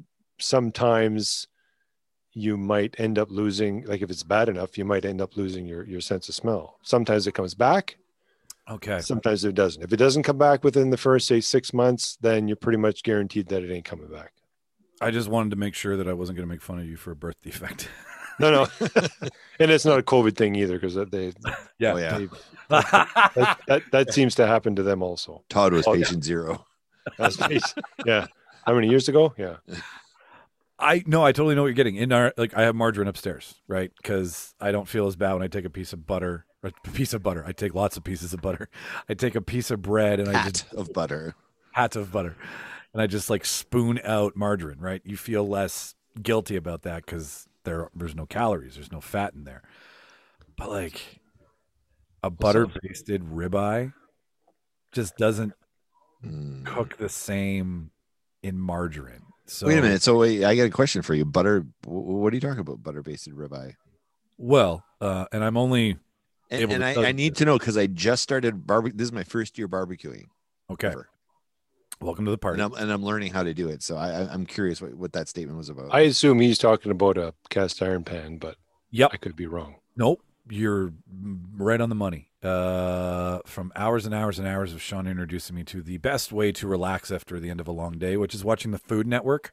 sometimes 0.40 1.46
you 2.32 2.56
might 2.56 2.98
end 3.00 3.18
up 3.18 3.30
losing, 3.30 3.84
like 3.86 4.02
if 4.02 4.10
it's 4.10 4.22
bad 4.24 4.48
enough, 4.48 4.78
you 4.78 4.84
might 4.84 5.04
end 5.04 5.20
up 5.20 5.36
losing 5.36 5.66
your 5.66 5.84
your 5.86 6.00
sense 6.00 6.28
of 6.30 6.34
smell. 6.34 6.78
Sometimes 6.82 7.26
it 7.26 7.34
comes 7.34 7.54
back, 7.54 7.98
Okay. 8.68 9.00
Sometimes 9.00 9.44
it 9.44 9.54
doesn't. 9.54 9.82
If 9.82 9.92
it 9.92 9.96
doesn't 9.96 10.22
come 10.22 10.38
back 10.38 10.62
within 10.64 10.90
the 10.90 10.96
first 10.96 11.26
say 11.26 11.40
six 11.40 11.72
months, 11.72 12.16
then 12.20 12.46
you're 12.48 12.56
pretty 12.56 12.78
much 12.78 13.02
guaranteed 13.02 13.48
that 13.48 13.62
it 13.62 13.72
ain't 13.72 13.84
coming 13.84 14.08
back. 14.08 14.32
I 15.00 15.10
just 15.10 15.28
wanted 15.28 15.50
to 15.50 15.56
make 15.56 15.74
sure 15.74 15.96
that 15.96 16.06
I 16.06 16.12
wasn't 16.12 16.36
going 16.36 16.46
to 16.48 16.52
make 16.52 16.62
fun 16.62 16.78
of 16.78 16.84
you 16.86 16.96
for 16.96 17.10
a 17.10 17.16
birth 17.16 17.40
defect. 17.42 17.88
No, 18.38 18.50
no, 18.50 18.66
and 19.58 19.70
it's 19.70 19.84
not 19.84 19.98
a 19.98 20.02
COVID 20.02 20.36
thing 20.36 20.54
either 20.54 20.78
because 20.78 20.94
they, 21.10 21.32
yeah. 21.78 21.92
Oh, 21.92 21.96
yeah. 21.96 22.18
they 22.18 22.28
that, 22.68 23.58
that 23.66 23.82
that 23.92 24.14
seems 24.14 24.34
to 24.36 24.46
happen 24.46 24.76
to 24.76 24.82
them 24.82 25.02
also. 25.02 25.42
Todd 25.48 25.72
was 25.72 25.86
Oh, 25.86 25.94
yeah. 25.94 26.04
patient 26.04 26.24
zero. 26.24 26.64
That's 27.18 27.38
yeah. 28.04 28.26
How 28.66 28.74
many 28.74 28.88
years 28.88 29.08
ago? 29.08 29.34
Yeah. 29.36 29.56
I 30.78 31.02
no, 31.06 31.24
I 31.24 31.32
totally 31.32 31.54
know 31.54 31.62
what 31.62 31.68
you're 31.68 31.74
getting. 31.74 31.96
In 31.96 32.12
our 32.12 32.32
like, 32.36 32.56
I 32.56 32.62
have 32.62 32.74
margarine 32.74 33.08
upstairs, 33.08 33.54
right? 33.68 33.90
Because 34.00 34.54
I 34.60 34.70
don't 34.72 34.88
feel 34.88 35.06
as 35.06 35.16
bad 35.16 35.34
when 35.34 35.42
I 35.42 35.48
take 35.48 35.64
a 35.64 35.70
piece 35.70 35.92
of 35.92 36.06
butter, 36.06 36.46
a 36.62 36.72
piece 36.92 37.12
of 37.14 37.22
butter. 37.22 37.44
I 37.46 37.52
take 37.52 37.74
lots 37.74 37.96
of 37.96 38.04
pieces 38.04 38.32
of 38.34 38.40
butter. 38.40 38.68
I 39.08 39.14
take 39.14 39.34
a 39.34 39.40
piece 39.40 39.70
of 39.70 39.82
bread 39.82 40.20
and 40.20 40.28
I 40.28 40.44
just 40.48 40.72
of 40.74 40.92
butter. 40.92 41.34
hats 41.72 41.96
of 41.96 42.12
butter, 42.12 42.36
and 42.92 43.00
I 43.02 43.06
just 43.06 43.30
like 43.30 43.44
spoon 43.44 44.00
out 44.04 44.36
margarine. 44.36 44.78
Right? 44.80 45.02
You 45.04 45.16
feel 45.16 45.46
less 45.48 45.94
guilty 46.20 46.56
about 46.56 46.82
that 46.82 47.06
because 47.06 47.46
there 47.64 47.88
there's 47.94 48.14
no 48.14 48.26
calories, 48.26 48.74
there's 48.74 48.92
no 48.92 49.00
fat 49.00 49.34
in 49.34 49.44
there. 49.44 49.62
But 50.56 50.68
like 50.70 51.20
a 52.22 52.28
butter 52.30 52.66
basted 52.82 53.22
ribeye 53.24 53.92
just 54.92 55.16
doesn't 55.16 55.52
Mm. 56.22 56.66
cook 56.66 56.98
the 56.98 57.08
same 57.08 57.92
in 58.42 58.58
margarine. 58.58 59.22
So 59.46 59.66
Wait 59.66 59.78
a 59.78 59.80
minute. 59.80 60.02
So 60.02 60.18
wait, 60.18 60.44
I 60.44 60.54
got 60.54 60.64
a 60.64 60.68
question 60.70 61.00
for 61.00 61.14
you. 61.14 61.24
Butter. 61.24 61.64
What 61.86 62.30
are 62.30 62.36
you 62.36 62.42
talking 62.42 62.58
about? 62.60 62.82
Butter 62.82 63.02
basted 63.02 63.32
ribeye. 63.34 63.76
Well, 64.36 64.84
uh, 65.00 65.24
and 65.32 65.42
I'm 65.42 65.56
only 65.56 65.96
And, 66.50 66.62
Able 66.62 66.74
and 66.82 66.94
to 66.96 67.00
I, 67.02 67.08
I 67.08 67.12
need 67.12 67.36
to 67.36 67.44
know 67.44 67.58
because 67.58 67.76
I 67.76 67.86
just 67.86 68.22
started 68.22 68.66
barbecue. 68.66 68.96
This 68.96 69.06
is 69.06 69.12
my 69.12 69.22
first 69.24 69.56
year 69.58 69.68
barbecuing. 69.68 70.26
okay. 70.70 70.88
ever. 70.88 71.08
Welcome 72.00 72.24
to 72.24 72.30
the 72.30 72.38
party. 72.38 72.60
And 72.62 72.74
I'm, 72.74 72.82
and 72.82 72.90
I'm 72.90 73.04
learning 73.04 73.32
how 73.32 73.42
to 73.42 73.52
do 73.52 73.68
it. 73.68 73.82
So 73.82 73.96
I, 73.96 74.08
I- 74.22 74.32
I'm 74.32 74.46
curious 74.46 74.80
what, 74.80 74.94
what 74.94 75.12
that 75.12 75.28
statement 75.28 75.58
was 75.58 75.68
about. 75.68 75.94
I 75.94 76.00
assume 76.00 76.40
he's 76.40 76.58
talking 76.58 76.90
about 76.90 77.18
a 77.18 77.34
cast 77.50 77.80
iron 77.82 78.04
pan, 78.04 78.38
but 78.38 78.56
Yep. 78.90 79.10
I 79.12 79.16
could 79.18 79.36
be 79.36 79.46
wrong. 79.46 79.76
Nope. 79.96 80.22
You're 80.48 80.92
right 81.56 81.80
on 81.80 81.90
the 81.90 81.94
money. 81.94 82.30
Uh, 82.42 83.40
from 83.44 83.70
hours 83.76 84.06
and 84.06 84.14
hours 84.14 84.38
and 84.38 84.48
hours 84.48 84.72
of 84.72 84.80
Sean 84.82 85.06
introducing 85.06 85.54
me 85.54 85.62
to 85.64 85.82
the 85.82 85.98
best 85.98 86.32
way 86.32 86.50
to 86.52 86.66
relax 86.66 87.12
after 87.12 87.38
the 87.38 87.50
end 87.50 87.60
of 87.60 87.68
a 87.68 87.72
long 87.72 87.98
day, 87.98 88.16
which 88.16 88.34
is 88.34 88.42
watching 88.44 88.70
the 88.72 88.78
Food 88.78 89.06
Network. 89.06 89.52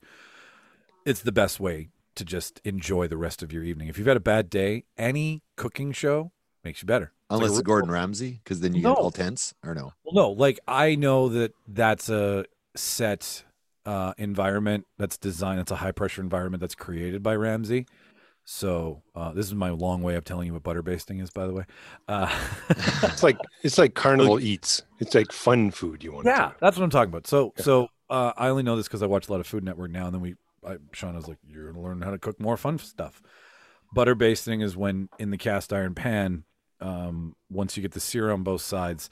It's 1.06 1.22
the 1.22 1.34
best 1.34 1.60
way 1.60 1.90
to 2.16 2.26
just 2.26 2.62
enjoy 2.64 3.08
the 3.08 3.18
rest 3.18 3.44
of 3.44 3.52
your 3.54 3.64
evening. 3.64 3.90
If 3.90 3.98
you've 3.98 4.08
had 4.08 4.18
a 4.18 4.22
bad 4.22 4.50
day, 4.50 4.86
any 4.98 5.44
cooking 5.58 5.92
show 5.92 6.32
makes 6.67 6.82
you 6.82 6.86
better. 6.86 7.06
It's 7.30 7.36
Unless 7.39 7.51
a 7.51 7.53
it's. 7.56 7.62
Gordon 7.63 7.89
Ramsay, 7.91 8.39
because 8.43 8.60
then 8.60 8.73
you 8.75 8.82
No. 8.84 8.93
get 8.95 9.01
all 9.01 9.12
tense 9.12 9.53
or 9.65 9.73
no. 9.73 9.93
Well, 10.03 10.13
no, 10.13 10.30
like 10.32 10.60
I 10.67 10.95
know 10.95 11.30
that 11.30 11.53
that's 11.67 12.10
a 12.10 12.45
set 12.75 13.43
uh, 13.86 14.13
environment 14.17 14.86
that's 14.97 15.17
designed. 15.17 15.60
It's 15.62 15.71
a 15.71 15.77
high 15.77 15.91
pressure 15.93 16.21
environment 16.21 16.62
that's 16.62 16.75
created 16.75 17.23
by 17.23 17.36
Ramsay. 17.36 17.86
So 18.49 19.03
uh, 19.13 19.34
this 19.34 19.45
is 19.45 19.56
my 19.56 19.71
long 19.71 20.01
way 20.01 20.15
of 20.15 20.23
telling 20.23 20.47
you 20.47 20.53
what 20.53 20.63
butter 20.63 20.82
basting 20.82 21.19
is, 21.19 21.30
by 21.30 21.47
the 21.47 21.53
way. 21.53 21.65
Uh, 22.08 22.30
It's 23.03 23.23
like 23.23 23.38
it's 23.63 23.77
like 23.77 23.93
carnival 23.93 24.39
eats. 24.39 24.84
It's 24.99 25.13
like 25.15 25.32
fun 25.34 25.71
food 25.71 26.03
you 26.03 26.13
want. 26.13 26.25
yeah, 26.27 26.49
to 26.49 26.56
that's 26.62 26.77
what 26.77 26.84
I'm 26.84 26.89
talking 26.89 27.10
about. 27.10 27.27
So 27.27 27.53
so 27.58 27.88
uh, 28.10 28.32
I 28.38 28.47
only 28.49 28.63
know 28.63 28.77
this 28.77 28.88
because 28.88 29.03
I 29.03 29.06
watch 29.08 29.27
a 29.27 29.32
lot 29.32 29.41
of 29.41 29.47
Food 29.47 29.63
Network 29.65 29.91
now, 29.91 30.06
and 30.06 30.13
then 30.13 30.21
we, 30.21 30.36
I, 30.65 30.77
Sean 30.93 31.15
was 31.15 31.27
like, 31.27 31.39
"You're 31.45 31.69
gonna 31.71 31.84
learn 31.84 32.01
how 32.01 32.12
to 32.12 32.17
cook 32.17 32.39
more 32.39 32.56
fun 32.56 32.77
stuff." 32.77 33.21
Butter 33.93 34.15
basting 34.15 34.62
is 34.62 34.77
when 34.77 35.10
in 35.19 35.30
the 35.32 35.38
cast 35.38 35.73
iron 35.73 35.93
pan, 35.93 36.43
um, 36.80 37.36
once 37.50 37.76
you 37.76 37.82
get 37.82 37.92
the 37.94 38.00
sear 38.00 38.32
on 38.32 38.44
both 38.44 38.62
sides, 38.62 39.10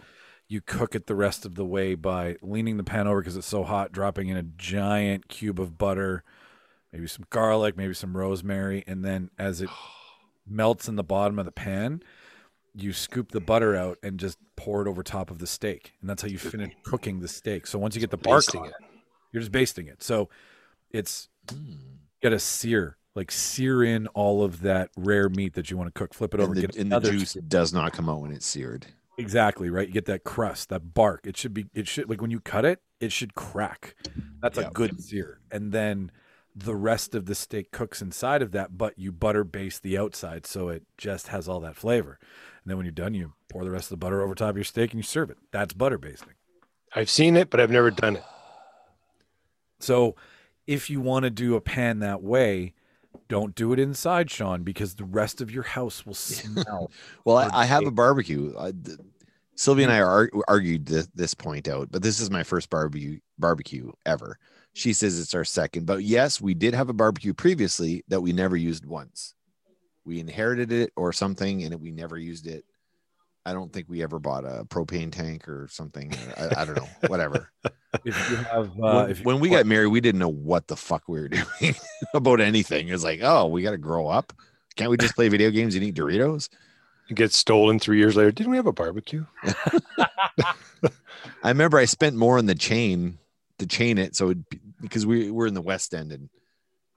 you 0.48 0.62
cook 0.62 0.96
it 0.96 1.08
the 1.08 1.16
rest 1.16 1.46
of 1.46 1.56
the 1.56 1.66
way 1.66 1.96
by 1.96 2.38
leaning 2.42 2.78
the 2.78 2.84
pan 2.84 3.08
over 3.08 3.22
because 3.22 3.36
it's 3.36 3.48
so 3.48 3.64
hot, 3.64 3.92
dropping 3.92 4.28
in 4.28 4.38
a 4.38 4.44
giant 4.44 5.28
cube 5.28 5.60
of 5.60 5.78
butter, 5.78 6.24
maybe 6.94 7.08
some 7.08 7.26
garlic, 7.30 7.76
maybe 7.76 7.94
some 7.94 8.16
rosemary, 8.16 8.84
and 8.86 9.04
then 9.04 9.32
as 9.40 9.62
it 9.62 9.70
melts 10.48 10.88
in 10.88 10.96
the 10.96 11.04
bottom 11.04 11.40
of 11.40 11.46
the 11.46 11.52
pan, 11.52 12.02
you 12.76 12.94
scoop 12.94 13.32
the 13.32 13.42
butter 13.42 13.76
out 13.76 13.98
and 14.04 14.20
just 14.20 14.38
pour 14.56 14.82
it 14.82 14.88
over 14.88 15.02
top 15.02 15.32
of 15.32 15.40
the 15.40 15.48
steak, 15.48 15.94
and 16.02 16.10
that's 16.10 16.22
how 16.22 16.28
you 16.28 16.38
finish 16.38 16.74
cooking 16.84 17.20
the 17.22 17.28
steak. 17.28 17.66
So 17.66 17.80
once 17.80 17.96
you 17.96 18.02
get 18.02 18.12
the 18.12 18.18
bark 18.18 18.54
on 18.56 18.72
you're 19.32 19.42
just 19.42 19.52
basting 19.52 19.88
it. 19.88 20.04
So 20.04 20.30
it's 20.92 21.30
Hmm. 21.50 21.74
got 22.22 22.30
to 22.30 22.40
sear, 22.40 22.98
like 23.16 23.32
sear 23.32 23.84
in 23.84 24.08
all 24.08 24.44
of 24.44 24.62
that 24.62 24.90
rare 24.98 25.30
meat 25.30 25.54
that 25.54 25.72
you 25.72 25.78
want 25.78 25.94
to 25.94 25.98
cook. 25.98 26.14
Flip 26.14 26.34
it 26.34 26.40
over, 26.40 26.52
And 26.54 26.58
the, 26.58 26.62
get 26.68 26.76
and 26.76 26.92
the 26.92 26.96
another 26.98 27.12
juice 27.12 27.32
sear. 27.32 27.42
does 27.48 27.74
not 27.74 27.94
come 27.94 28.10
out 28.10 28.22
when 28.22 28.32
it's 28.32 28.46
seared. 28.46 28.88
Exactly 29.18 29.70
right. 29.70 29.88
You 29.88 29.94
get 29.94 30.06
that 30.06 30.26
crust, 30.26 30.70
that 30.70 30.94
bark. 30.94 31.22
It 31.26 31.38
should 31.38 31.54
be. 31.54 31.66
It 31.74 31.88
should 31.88 32.10
like 32.10 32.22
when 32.22 32.32
you 32.32 32.42
cut 32.42 32.66
it, 32.66 32.82
it 33.00 33.12
should 33.14 33.34
crack. 33.34 33.96
That's 34.42 34.58
a 34.58 34.70
good 34.74 35.02
sear, 35.02 35.40
and 35.50 35.72
then 35.72 36.12
the 36.54 36.76
rest 36.76 37.16
of 37.16 37.26
the 37.26 37.36
steak 37.36 37.72
cooks 37.72 38.02
inside 38.02 38.42
of 38.42 38.52
that. 38.52 38.78
But 38.78 39.00
you 39.00 39.14
butter 39.14 39.46
base 39.46 39.80
the 39.80 39.98
outside, 39.98 40.46
so 40.46 40.68
it 40.68 40.84
just 40.98 41.28
has 41.30 41.48
all 41.48 41.62
that 41.62 41.78
flavor. 41.78 42.20
And 42.64 42.70
then 42.70 42.76
when 42.78 42.86
you're 42.86 42.92
done, 42.92 43.14
you 43.14 43.34
pour 43.50 43.64
the 43.64 43.72
rest 43.72 43.86
of 43.86 43.90
the 43.92 43.98
butter 44.06 44.22
over 44.22 44.36
top 44.36 44.50
of 44.50 44.58
your 44.58 44.64
steak 44.66 44.92
and 44.92 45.00
you 45.00 45.04
serve 45.04 45.30
it. 45.30 45.38
That's 45.52 45.74
butter 45.74 45.98
basting. 45.98 46.34
I've 46.94 47.10
seen 47.10 47.38
it, 47.38 47.50
but 47.50 47.60
I've 47.62 47.72
never 47.72 47.92
done 47.92 48.18
it. 48.18 48.24
So 49.80 50.16
if 50.68 50.90
you 50.90 51.00
want 51.02 51.24
to 51.24 51.30
do 51.30 51.56
a 51.56 51.62
pan 51.62 52.00
that 52.00 52.22
way, 52.22 52.74
don't 53.28 53.56
do 53.56 53.74
it 53.74 53.80
inside, 53.80 54.30
Sean, 54.30 54.64
because 54.64 54.96
the 54.96 55.04
rest 55.04 55.42
of 55.42 55.52
your 55.52 55.64
house 55.64 56.06
will 56.06 56.14
smell. 56.14 56.92
Well, 57.26 57.38
I, 57.38 57.50
I 57.54 57.66
have 57.66 57.86
a 57.86 57.92
barbecue. 57.92 58.54
I, 58.58 58.72
th- 58.72 59.00
Sylvia 59.56 59.86
and 59.86 59.94
mm. 59.94 59.98
I 59.98 60.02
ar- 60.02 60.30
argued 60.48 60.86
this, 60.86 61.08
this 61.16 61.34
point 61.34 61.68
out, 61.68 61.92
but 61.92 62.02
this 62.02 62.20
is 62.20 62.30
my 62.30 62.44
first 62.44 62.70
barbecue 62.70 63.20
barbecue 63.40 63.92
ever. 64.06 64.38
She 64.74 64.94
says 64.94 65.20
it's 65.20 65.34
our 65.34 65.46
second, 65.46 65.86
but 65.86 66.04
yes, 66.04 66.42
we 66.42 66.54
did 66.54 66.74
have 66.74 66.90
a 66.90 66.94
barbecue 66.94 67.34
previously 67.34 68.04
that 68.10 68.22
we 68.22 68.34
never 68.34 68.58
used 68.58 68.86
once. 68.86 69.34
We 70.04 70.20
inherited 70.20 70.72
it 70.72 70.92
or 70.96 71.14
something, 71.14 71.64
and 71.64 71.74
we 71.82 71.92
never 71.92 72.18
used 72.18 72.48
it. 72.48 72.66
I 73.46 73.54
don't 73.54 73.72
think 73.72 73.88
we 73.88 74.02
ever 74.02 74.20
bought 74.20 74.44
a 74.44 74.66
propane 74.66 75.12
tank 75.12 75.48
or 75.48 75.68
something. 75.70 76.12
I, 76.38 76.62
I 76.62 76.66
don't 76.66 76.78
know, 76.78 76.88
whatever. 77.08 77.52
if 78.04 78.30
you 78.32 78.38
have, 78.38 78.70
uh, 78.72 78.72
when, 79.04 79.12
if 79.12 79.20
you, 79.20 79.26
when 79.26 79.40
we 79.40 79.50
got 79.50 79.66
married, 79.66 79.88
we 79.88 80.02
didn't 80.02 80.20
know 80.20 80.32
what 80.32 80.68
the 80.68 80.76
fuck 80.76 81.04
we 81.08 81.20
were 81.20 81.28
doing 81.60 81.76
about 82.14 82.42
anything. 82.42 82.90
It's 82.90 83.04
like, 83.04 83.20
oh, 83.22 83.48
we 83.48 83.62
got 83.62 83.72
to 83.72 83.78
grow 83.78 84.08
up. 84.08 84.34
Can't 84.76 84.90
we 84.90 84.98
just 84.98 85.16
play 85.16 85.30
video 85.30 85.52
games 85.52 85.76
and 85.76 85.84
eat 85.84 85.96
Doritos? 85.96 86.50
It 87.10 87.16
gets 87.16 87.38
stolen 87.38 87.80
three 87.80 87.98
years 87.98 88.16
later. 88.16 88.32
Didn't 88.32 88.50
we 88.50 88.58
have 88.58 88.68
a 88.68 88.74
barbecue? 88.74 89.26
I 91.44 91.50
remember 91.50 91.78
I 91.78 91.86
spent 91.86 92.16
more 92.16 92.40
on 92.40 92.48
the 92.48 92.56
chain 92.56 93.20
to 93.60 93.68
chain 93.68 93.98
it, 94.00 94.16
so 94.16 94.26
it'd 94.26 94.50
be, 94.50 94.60
because 94.82 95.06
we 95.06 95.30
were 95.30 95.46
in 95.46 95.54
the 95.54 95.62
West 95.62 95.94
End 95.94 96.12
and 96.12 96.30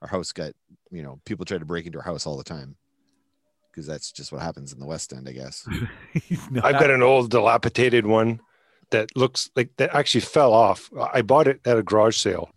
our 0.00 0.08
house 0.08 0.32
got 0.32 0.54
you 0.90 1.02
know, 1.02 1.20
people 1.24 1.44
tried 1.44 1.58
to 1.58 1.66
break 1.66 1.86
into 1.86 1.98
our 1.98 2.04
house 2.04 2.26
all 2.26 2.36
the 2.36 2.44
time 2.44 2.76
because 3.78 3.86
that's 3.86 4.10
just 4.12 4.32
what 4.32 4.42
happens 4.42 4.72
in 4.72 4.80
the 4.80 4.86
West 4.86 5.12
End, 5.12 5.28
I 5.28 5.32
guess. 5.32 5.66
He's 6.12 6.50
not- 6.50 6.64
I've 6.64 6.80
got 6.80 6.90
an 6.90 7.02
old 7.02 7.30
dilapidated 7.30 8.06
one 8.06 8.40
that 8.90 9.14
looks 9.16 9.50
like 9.54 9.70
that 9.76 9.94
actually 9.94 10.22
fell 10.22 10.52
off. 10.52 10.90
I 11.12 11.22
bought 11.22 11.46
it 11.46 11.60
at 11.64 11.78
a 11.78 11.82
garage 11.82 12.16
sale. 12.16 12.50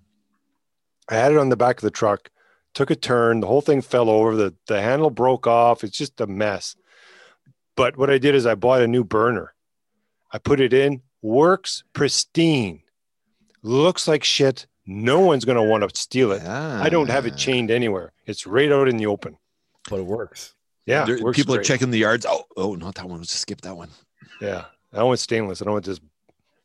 I 1.10 1.16
had 1.16 1.32
it 1.32 1.38
on 1.38 1.50
the 1.50 1.58
back 1.58 1.78
of 1.78 1.82
the 1.82 1.92
truck, 1.92 2.30
took 2.74 2.90
a 2.90 2.96
turn, 2.96 3.40
the 3.42 3.48
whole 3.48 3.62
thing 3.62 3.82
fell 3.82 4.10
over, 4.10 4.36
the, 4.36 4.56
the 4.68 4.82
handle 4.82 5.10
broke 5.10 5.46
off. 5.46 5.84
It's 5.84 5.98
just 5.98 6.20
a 6.22 6.28
mess. 6.28 6.76
But 7.76 7.98
what 7.98 8.10
I 8.10 8.18
did 8.18 8.34
is 8.36 8.46
I 8.46 8.56
bought 8.56 8.82
a 8.82 8.88
new 8.88 9.04
burner. 9.04 9.54
I 10.32 10.38
put 10.38 10.60
it 10.62 10.74
in, 10.74 11.02
works 11.22 11.84
pristine, 11.94 12.82
looks 13.62 14.08
like 14.08 14.24
shit. 14.24 14.68
No 14.86 15.20
one's 15.20 15.46
going 15.46 15.58
to 15.58 15.64
want 15.70 15.88
to 15.88 16.00
steal 16.00 16.32
it. 16.32 16.42
I 16.44 16.90
don't 16.90 17.10
have 17.10 17.26
it 17.26 17.36
chained 17.38 17.70
anywhere. 17.72 18.14
It's 18.26 18.48
right 18.48 18.72
out 18.72 18.88
in 18.88 18.98
the 18.98 19.06
open. 19.06 19.38
but 19.90 20.00
it 20.00 20.06
works. 20.06 20.54
Yeah. 20.92 21.06
There- 21.06 21.32
people 21.34 21.56
are 21.56 21.64
checking 21.64 21.92
the 21.92 21.98
yards. 21.98 22.26
Oh, 22.28 22.44
oh, 22.58 22.76
not 22.76 22.96
that 22.96 23.08
one. 23.08 23.20
Let's 23.20 23.32
just 23.32 23.42
skip 23.42 23.62
that 23.62 23.76
one. 23.78 23.90
Yeah. 24.42 24.66
I 24.94 24.98
don't 24.98 25.08
want 25.08 25.20
stainless. 25.20 25.62
I 25.62 25.66
don't 25.66 25.74
want 25.74 25.86
this 25.86 26.00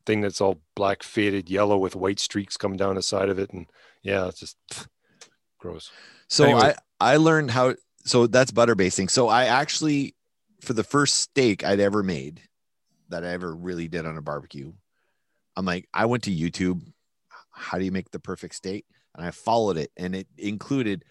thing 0.04 0.20
that's 0.20 0.40
all 0.40 0.60
black 0.74 1.02
faded 1.02 1.48
yellow 1.48 1.78
with 1.78 1.96
white 1.96 2.18
streaks 2.18 2.56
coming 2.56 2.76
down 2.76 2.94
the 2.96 3.02
side 3.02 3.28
of 3.28 3.38
it. 3.38 3.50
And 3.50 3.66
yeah, 4.02 4.26
it's 4.26 4.40
just 4.40 4.56
gross. 5.58 5.90
So 6.28 6.44
Anyway. 6.44 6.74
I 7.00 7.12
I 7.12 7.16
learned 7.18 7.50
how. 7.50 7.74
So 8.04 8.26
that's 8.26 8.50
butter 8.50 8.74
basting. 8.74 9.08
So 9.08 9.28
I 9.28 9.44
actually, 9.46 10.14
for 10.60 10.72
the 10.72 10.84
first 10.84 11.16
steak 11.16 11.64
I'd 11.64 11.80
ever 11.80 12.02
made, 12.02 12.40
that 13.08 13.24
I 13.24 13.28
ever 13.28 13.54
really 13.54 13.88
did 13.88 14.06
on 14.06 14.16
a 14.16 14.22
barbecue, 14.22 14.72
I'm 15.56 15.64
like, 15.64 15.88
I 15.92 16.06
went 16.06 16.24
to 16.24 16.34
YouTube. 16.34 16.82
How 17.50 17.78
do 17.78 17.84
you 17.84 17.92
make 17.92 18.10
the 18.10 18.18
perfect 18.20 18.54
steak? 18.54 18.84
And 19.14 19.24
I 19.26 19.30
followed 19.30 19.76
it, 19.76 19.90
and 19.96 20.14
it 20.14 20.26
included 20.38 21.04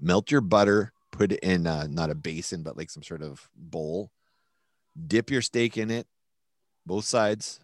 melt 0.00 0.30
your 0.30 0.40
butter, 0.40 0.92
put 1.12 1.30
it 1.32 1.38
in 1.40 1.66
uh, 1.68 1.86
not 1.88 2.10
a 2.10 2.14
basin, 2.16 2.62
but 2.64 2.76
like 2.76 2.90
some 2.90 3.02
sort 3.04 3.22
of 3.22 3.48
bowl. 3.54 4.10
Dip 5.06 5.30
your 5.30 5.40
steak 5.42 5.78
in 5.78 5.90
it, 5.90 6.06
both 6.84 7.04
sides 7.04 7.60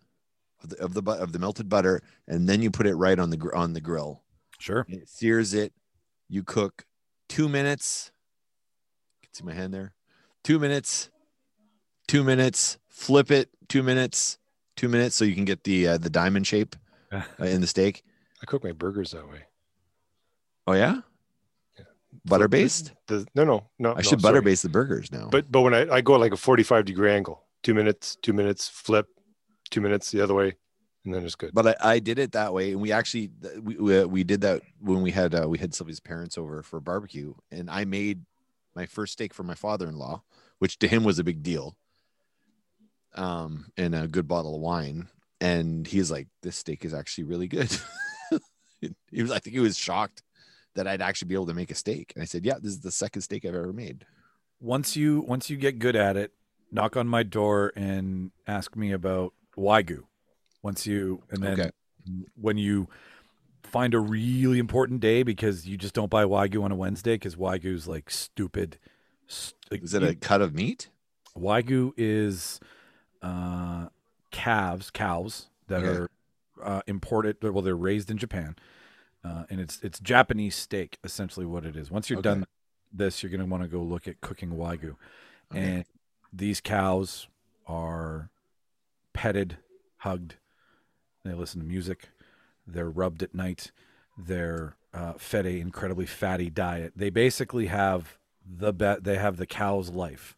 of 0.62 0.70
the 0.70 0.76
of 0.82 0.94
the, 0.94 1.02
of 1.12 1.32
the 1.32 1.38
melted 1.38 1.68
butter, 1.68 2.00
and 2.26 2.48
then 2.48 2.62
you 2.62 2.70
put 2.70 2.86
it 2.86 2.94
right 2.94 3.18
on 3.18 3.30
the 3.30 3.36
gr- 3.36 3.54
on 3.54 3.72
the 3.72 3.80
grill 3.80 4.22
Sure. 4.58 4.86
and 4.88 5.02
it 5.02 5.08
sears 5.08 5.52
it. 5.54 5.72
You 6.28 6.42
cook 6.42 6.84
two 7.28 7.48
minutes. 7.48 8.10
Can 9.22 9.32
see 9.34 9.44
my 9.44 9.52
hand 9.54 9.74
there. 9.74 9.92
Two 10.44 10.58
minutes. 10.58 11.10
Two 12.06 12.24
minutes. 12.24 12.78
Flip 12.88 13.30
it. 13.30 13.50
Two 13.68 13.82
minutes. 13.82 14.38
Two 14.76 14.88
minutes, 14.88 15.16
so 15.16 15.24
you 15.24 15.34
can 15.34 15.44
get 15.44 15.64
the 15.64 15.88
uh, 15.88 15.98
the 15.98 16.08
diamond 16.10 16.46
shape 16.46 16.76
uh, 17.12 17.22
in 17.40 17.60
the 17.60 17.66
steak. 17.66 18.04
I 18.42 18.46
cook 18.46 18.62
my 18.64 18.72
burgers 18.72 19.10
that 19.10 19.28
way. 19.28 19.42
Oh 20.66 20.72
Yeah. 20.74 21.00
Butter 22.24 22.48
based. 22.48 22.92
The, 23.06 23.26
no, 23.34 23.44
no, 23.44 23.64
no. 23.78 23.92
I 23.92 23.96
no, 23.96 24.02
should 24.02 24.22
butter 24.22 24.36
sorry. 24.36 24.44
base 24.44 24.62
the 24.62 24.68
burgers 24.68 25.12
now. 25.12 25.28
But 25.30 25.50
but 25.50 25.62
when 25.62 25.74
I, 25.74 25.88
I 25.96 26.00
go 26.00 26.14
like 26.14 26.32
a 26.32 26.36
45 26.36 26.84
degree 26.84 27.12
angle, 27.12 27.44
two 27.62 27.74
minutes, 27.74 28.16
two 28.22 28.32
minutes, 28.32 28.68
flip, 28.68 29.06
two 29.70 29.80
minutes 29.80 30.10
the 30.10 30.20
other 30.20 30.34
way, 30.34 30.56
and 31.04 31.14
then 31.14 31.24
it's 31.24 31.34
good. 31.34 31.52
but 31.54 31.66
I, 31.66 31.94
I 31.94 31.98
did 31.98 32.18
it 32.18 32.32
that 32.32 32.52
way, 32.52 32.72
and 32.72 32.80
we 32.80 32.92
actually 32.92 33.30
we 33.60 33.76
we, 33.76 34.04
we 34.04 34.24
did 34.24 34.42
that 34.42 34.62
when 34.80 35.02
we 35.02 35.10
had 35.10 35.34
uh, 35.34 35.48
we 35.48 35.58
had 35.58 35.74
Sylvie's 35.74 36.00
parents 36.00 36.38
over 36.38 36.62
for 36.62 36.80
barbecue, 36.80 37.34
and 37.50 37.70
I 37.70 37.84
made 37.84 38.24
my 38.74 38.86
first 38.86 39.14
steak 39.14 39.34
for 39.34 39.42
my 39.42 39.54
father-in-law, 39.54 40.22
which 40.58 40.78
to 40.80 40.88
him 40.88 41.04
was 41.04 41.18
a 41.18 41.24
big 41.24 41.42
deal. 41.42 41.76
Um, 43.14 43.72
and 43.76 43.94
a 43.94 44.06
good 44.06 44.28
bottle 44.28 44.54
of 44.54 44.60
wine, 44.60 45.08
and 45.40 45.86
he's 45.86 46.10
like, 46.10 46.28
"This 46.42 46.56
steak 46.56 46.84
is 46.84 46.94
actually 46.94 47.24
really 47.24 47.48
good." 47.48 47.74
he 49.10 49.22
was, 49.22 49.32
I 49.32 49.38
think, 49.38 49.54
he 49.54 49.60
was 49.60 49.76
shocked 49.76 50.22
that 50.78 50.86
I'd 50.88 51.02
actually 51.02 51.28
be 51.28 51.34
able 51.34 51.46
to 51.46 51.54
make 51.54 51.70
a 51.70 51.74
steak, 51.74 52.12
and 52.14 52.22
I 52.22 52.26
said, 52.26 52.44
"Yeah, 52.44 52.54
this 52.54 52.72
is 52.72 52.80
the 52.80 52.90
second 52.92 53.22
steak 53.22 53.44
I've 53.44 53.54
ever 53.54 53.72
made." 53.72 54.06
Once 54.60 54.96
you 54.96 55.20
once 55.20 55.50
you 55.50 55.56
get 55.56 55.78
good 55.78 55.94
at 55.96 56.16
it, 56.16 56.32
knock 56.72 56.96
on 56.96 57.06
my 57.06 57.22
door 57.22 57.72
and 57.76 58.30
ask 58.46 58.74
me 58.76 58.92
about 58.92 59.32
wagyu. 59.56 60.04
Once 60.62 60.86
you 60.86 61.22
and 61.30 61.42
then 61.42 61.52
Okay. 61.60 61.70
when 62.40 62.56
you 62.56 62.88
find 63.62 63.92
a 63.92 64.00
really 64.00 64.58
important 64.58 65.00
day 65.00 65.22
because 65.22 65.66
you 65.66 65.76
just 65.76 65.94
don't 65.94 66.10
buy 66.10 66.24
wagyu 66.24 66.62
on 66.62 66.72
a 66.72 66.76
Wednesday 66.76 67.14
because 67.14 67.36
wagyu's 67.36 67.86
like 67.86 68.10
stupid. 68.10 68.78
st- 69.26 69.82
Is 69.82 69.94
it 69.94 70.02
a 70.02 70.14
cut 70.14 70.40
of 70.40 70.54
meat? 70.54 70.88
Wagyu 71.36 71.92
is 71.96 72.58
uh, 73.22 73.88
calves, 74.30 74.90
cows 74.90 75.48
that 75.68 75.82
Okay. 75.82 75.88
are 75.88 76.10
uh, 76.62 76.82
imported. 76.86 77.36
Well, 77.42 77.62
they're 77.62 77.76
raised 77.76 78.10
in 78.10 78.16
Japan, 78.16 78.56
uh, 79.28 79.44
and 79.50 79.60
it's 79.60 79.78
it's 79.82 79.98
Japanese 80.00 80.56
steak 80.56 80.98
essentially 81.04 81.44
what 81.46 81.64
it 81.64 81.76
is. 81.76 81.90
Once 81.90 82.08
you're 82.08 82.20
Okay. 82.20 82.30
done 82.30 82.46
this, 82.92 83.22
you're 83.22 83.30
going 83.30 83.40
to 83.40 83.46
want 83.46 83.62
to 83.62 83.68
go 83.68 83.82
look 83.82 84.08
at 84.08 84.20
cooking 84.20 84.50
wagyu, 84.50 84.96
Okay. 85.52 85.60
and 85.60 85.84
these 86.32 86.60
cows 86.60 87.26
are 87.66 88.30
petted, 89.12 89.58
hugged. 89.98 90.36
They 91.24 91.34
listen 91.34 91.60
to 91.60 91.66
music. 91.66 92.08
They're 92.66 92.88
rubbed 92.90 93.22
at 93.22 93.34
night. 93.34 93.70
They're 94.16 94.76
uh, 94.94 95.14
fed 95.18 95.44
a 95.46 95.60
incredibly 95.60 96.06
fatty 96.06 96.48
diet. 96.50 96.92
They 96.96 97.10
basically 97.10 97.66
have 97.66 98.16
the 98.46 98.72
be- 98.72 98.96
They 99.00 99.16
have 99.16 99.36
the 99.36 99.46
cow's 99.46 99.90
life, 99.90 100.34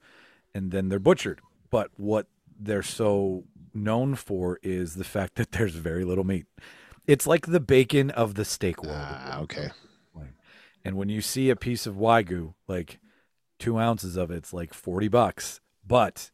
and 0.55 0.71
then 0.73 0.89
they're 0.89 0.99
butchered. 0.99 1.41
But 1.71 1.91
what 1.97 2.27
they're 2.59 2.83
so 2.83 3.45
known 3.73 4.17
for 4.17 4.59
is 4.63 4.97
the 4.97 5.05
fact 5.05 5.37
that 5.37 5.53
there's 5.53 5.77
very 5.77 6.05
little 6.05 6.25
meat. 6.25 6.47
It's 7.07 7.27
like 7.27 7.47
the 7.47 7.61
bacon 7.61 8.11
of 8.11 8.35
the 8.35 8.45
steak 8.45 8.83
world. 8.83 8.97
Ah, 8.99 9.41
okay. 9.41 9.71
And 10.83 10.97
when 10.97 11.11
you 11.11 11.21
see 11.21 11.51
a 11.51 11.57
piece 11.57 11.87
of 11.87 11.97
wagyu, 11.97 12.55
like 12.67 13.01
two 13.59 13.79
ounces 13.79 14.17
of 14.17 14.31
it's 14.31 14.55
like 14.55 14.73
forty 14.73 15.09
bucks, 15.09 15.61
but 15.87 16.31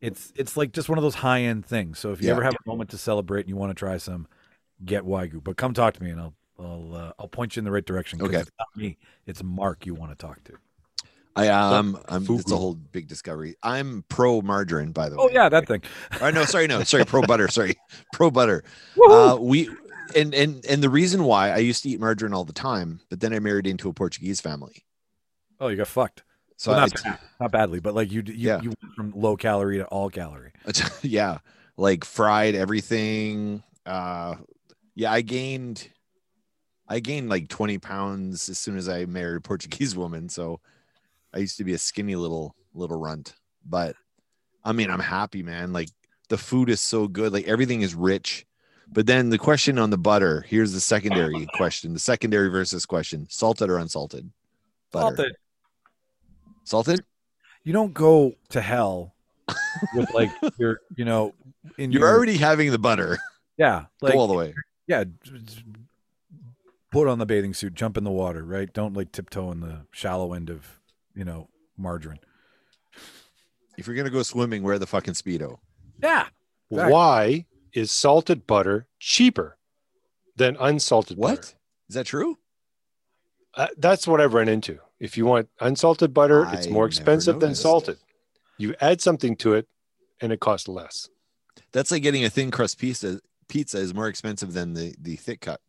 it's 0.00 0.32
it's 0.36 0.56
like 0.56 0.72
just 0.72 0.88
one 0.88 0.96
of 0.96 1.02
those 1.02 1.16
high 1.16 1.40
end 1.40 1.66
things. 1.66 1.98
So 1.98 2.12
if 2.12 2.20
you 2.22 2.28
Yeah. 2.28 2.34
ever 2.34 2.44
have 2.44 2.54
a 2.54 2.68
moment 2.68 2.90
to 2.90 2.98
celebrate 2.98 3.40
and 3.40 3.48
you 3.48 3.56
want 3.56 3.70
to 3.70 3.74
try 3.74 3.96
some, 3.96 4.28
get 4.84 5.02
wagyu. 5.02 5.42
But 5.42 5.56
come 5.56 5.74
talk 5.74 5.94
to 5.94 6.02
me 6.04 6.10
and 6.10 6.20
I'll 6.20 6.34
I'll 6.56 6.94
uh, 6.94 7.12
I'll 7.18 7.26
point 7.26 7.56
you 7.56 7.60
in 7.60 7.64
the 7.64 7.72
right 7.72 7.84
direction. 7.84 8.22
Okay. 8.22 8.36
it's 8.38 8.50
not 8.60 8.68
me, 8.76 8.96
it's 9.26 9.42
Mark 9.42 9.86
you 9.86 9.94
want 9.94 10.12
to 10.12 10.16
talk 10.16 10.44
to. 10.44 10.52
I 11.36 11.48
um, 11.48 11.98
I'm, 12.08 12.24
Fugu. 12.24 12.38
it's 12.42 12.52
a 12.52 12.56
whole 12.56 12.74
big 12.74 13.08
discovery. 13.08 13.56
I'm 13.60 14.04
pro 14.08 14.40
margarine, 14.40 14.92
by 14.92 15.08
the 15.08 15.16
way. 15.16 15.24
Oh 15.24 15.30
yeah, 15.32 15.48
that 15.48 15.66
thing. 15.66 15.82
Or 16.20 16.30
no, 16.30 16.44
sorry, 16.44 16.68
no, 16.68 16.84
sorry, 16.84 17.04
pro 17.04 17.22
butter. 17.22 17.48
Sorry, 17.48 17.74
pro 18.12 18.30
butter. 18.30 18.62
Uh, 19.10 19.36
we 19.40 19.68
and 20.14 20.34
and 20.34 20.64
and 20.66 20.82
the 20.82 20.90
reason 20.90 21.24
why 21.24 21.50
I 21.50 21.58
used 21.58 21.82
to 21.84 21.88
eat 21.88 22.00
margarine 22.00 22.32
all 22.34 22.44
the 22.44 22.52
time, 22.52 23.00
but 23.10 23.20
then 23.20 23.32
I 23.32 23.38
married 23.38 23.66
into 23.66 23.88
a 23.88 23.92
Portuguese 23.92 24.40
family. 24.40 24.84
oh, 25.60 25.68
you 25.68 25.76
got 25.76 25.88
fucked. 25.88 26.22
So 26.56 26.70
Well, 26.70 26.80
I, 26.80 26.82
not, 26.86 27.02
bad, 27.02 27.18
not 27.40 27.52
badly, 27.52 27.80
but 27.80 27.94
like 27.94 28.12
you 28.12 28.22
you, 28.26 28.34
Yeah. 28.36 28.60
you 28.62 28.68
went 28.70 28.94
from 28.94 29.12
low 29.16 29.36
calorie 29.36 29.78
to 29.78 29.86
all 29.86 30.08
calorie. 30.10 30.52
yeah, 31.02 31.38
like 31.76 32.04
fried 32.04 32.54
everything. 32.54 33.62
Uh, 33.84 34.36
yeah, 34.94 35.10
I 35.12 35.20
gained, 35.22 35.88
I 36.88 37.00
gained 37.00 37.28
like 37.28 37.48
20 37.48 37.78
pounds 37.78 38.48
as 38.48 38.58
soon 38.58 38.76
as 38.76 38.88
I 38.88 39.04
married 39.06 39.38
a 39.38 39.40
Portuguese 39.40 39.96
woman. 39.96 40.28
So 40.28 40.60
I 41.34 41.38
used 41.38 41.56
to 41.58 41.64
be 41.64 41.74
a 41.74 41.78
skinny 41.78 42.14
little 42.14 42.54
little 42.72 42.98
runt, 42.98 43.34
but 43.64 43.96
I 44.62 44.72
mean, 44.72 44.90
I'm 44.90 45.00
happy, 45.00 45.42
man. 45.42 45.72
Like 45.72 45.88
the 46.28 46.38
food 46.38 46.70
is 46.70 46.80
so 46.80 47.08
good, 47.08 47.32
like 47.32 47.46
everything 47.48 47.82
is 47.82 47.94
rich. 47.94 48.46
But 48.94 49.06
then 49.06 49.28
the 49.30 49.38
question 49.38 49.78
on 49.78 49.90
the 49.90 49.98
butter, 49.98 50.44
here's 50.48 50.72
the 50.72 50.80
secondary 50.80 51.46
question, 51.54 51.92
the 51.92 51.98
secondary 51.98 52.48
versus 52.48 52.86
question: 52.86 53.26
salted 53.28 53.68
or 53.68 53.78
unsalted? 53.78 54.30
Butter. 54.92 55.16
Salted. 55.16 55.36
Salted? 56.64 57.04
You 57.64 57.72
don't 57.72 57.92
go 57.92 58.34
to 58.50 58.60
hell 58.60 59.14
with 59.94 60.12
like 60.14 60.30
your 60.58 60.80
you 60.96 61.04
know 61.04 61.34
in 61.76 61.90
You're 61.92 62.02
your, 62.02 62.10
already 62.14 62.36
having 62.36 62.70
the 62.70 62.78
butter. 62.78 63.18
yeah 63.56 63.86
like 64.00 64.12
Go 64.12 64.20
all 64.20 64.26
the 64.28 64.34
way. 64.34 64.54
yeah, 64.86 65.04
j- 65.04 65.10
j- 65.44 65.62
put 66.92 67.08
on 67.08 67.18
the 67.18 67.26
bathing 67.26 67.52
suit, 67.54 67.74
jump 67.74 67.96
in 67.96 68.04
the 68.04 68.10
water, 68.10 68.44
right? 68.44 68.72
Don't 68.72 68.94
like 68.94 69.10
tiptoe 69.12 69.50
in 69.50 69.60
the 69.60 69.86
shallow 69.90 70.32
end 70.34 70.50
of, 70.50 70.78
you 71.16 71.24
know, 71.24 71.48
margarine. 71.76 72.20
If 73.76 73.86
you're 73.88 73.96
gonna 73.96 74.10
go 74.10 74.22
swimming, 74.22 74.62
wear 74.62 74.78
the 74.78 74.86
fucking 74.86 75.14
speedo. 75.14 75.58
Yeah. 76.02 76.26
Exactly. 76.70 76.92
Why 76.92 77.46
is 77.74 77.90
salted 77.90 78.46
butter 78.46 78.86
cheaper 78.98 79.58
than 80.36 80.56
unsalted 80.58 81.20
butter? 81.20 81.34
What 81.34 81.54
is 81.88 81.94
that 81.94 82.06
true? 82.06 82.38
Uh, 83.54 83.68
that's 83.76 84.06
what 84.08 84.20
I've 84.20 84.34
run 84.34 84.48
into. 84.48 84.78
If 84.98 85.16
you 85.18 85.26
want 85.26 85.48
unsalted 85.60 86.14
butter, 86.14 86.48
it's 86.52 86.68
more 86.68 86.86
expensive 86.86 87.40
than 87.40 87.54
salted. 87.54 87.98
You 88.56 88.74
add 88.80 89.00
something 89.00 89.36
to 89.36 89.54
it, 89.54 89.68
and 90.20 90.32
it 90.32 90.40
costs 90.40 90.68
less. 90.68 91.08
That's 91.72 91.90
like 91.90 92.02
getting 92.02 92.24
a 92.24 92.30
thin 92.30 92.50
crust 92.50 92.78
pizza. 92.78 93.20
Pizza 93.48 93.78
is 93.78 93.92
more 93.92 94.08
expensive 94.08 94.54
than 94.54 94.74
the 94.74 94.94
the 94.98 95.16
thick 95.16 95.40
cut 95.40 95.60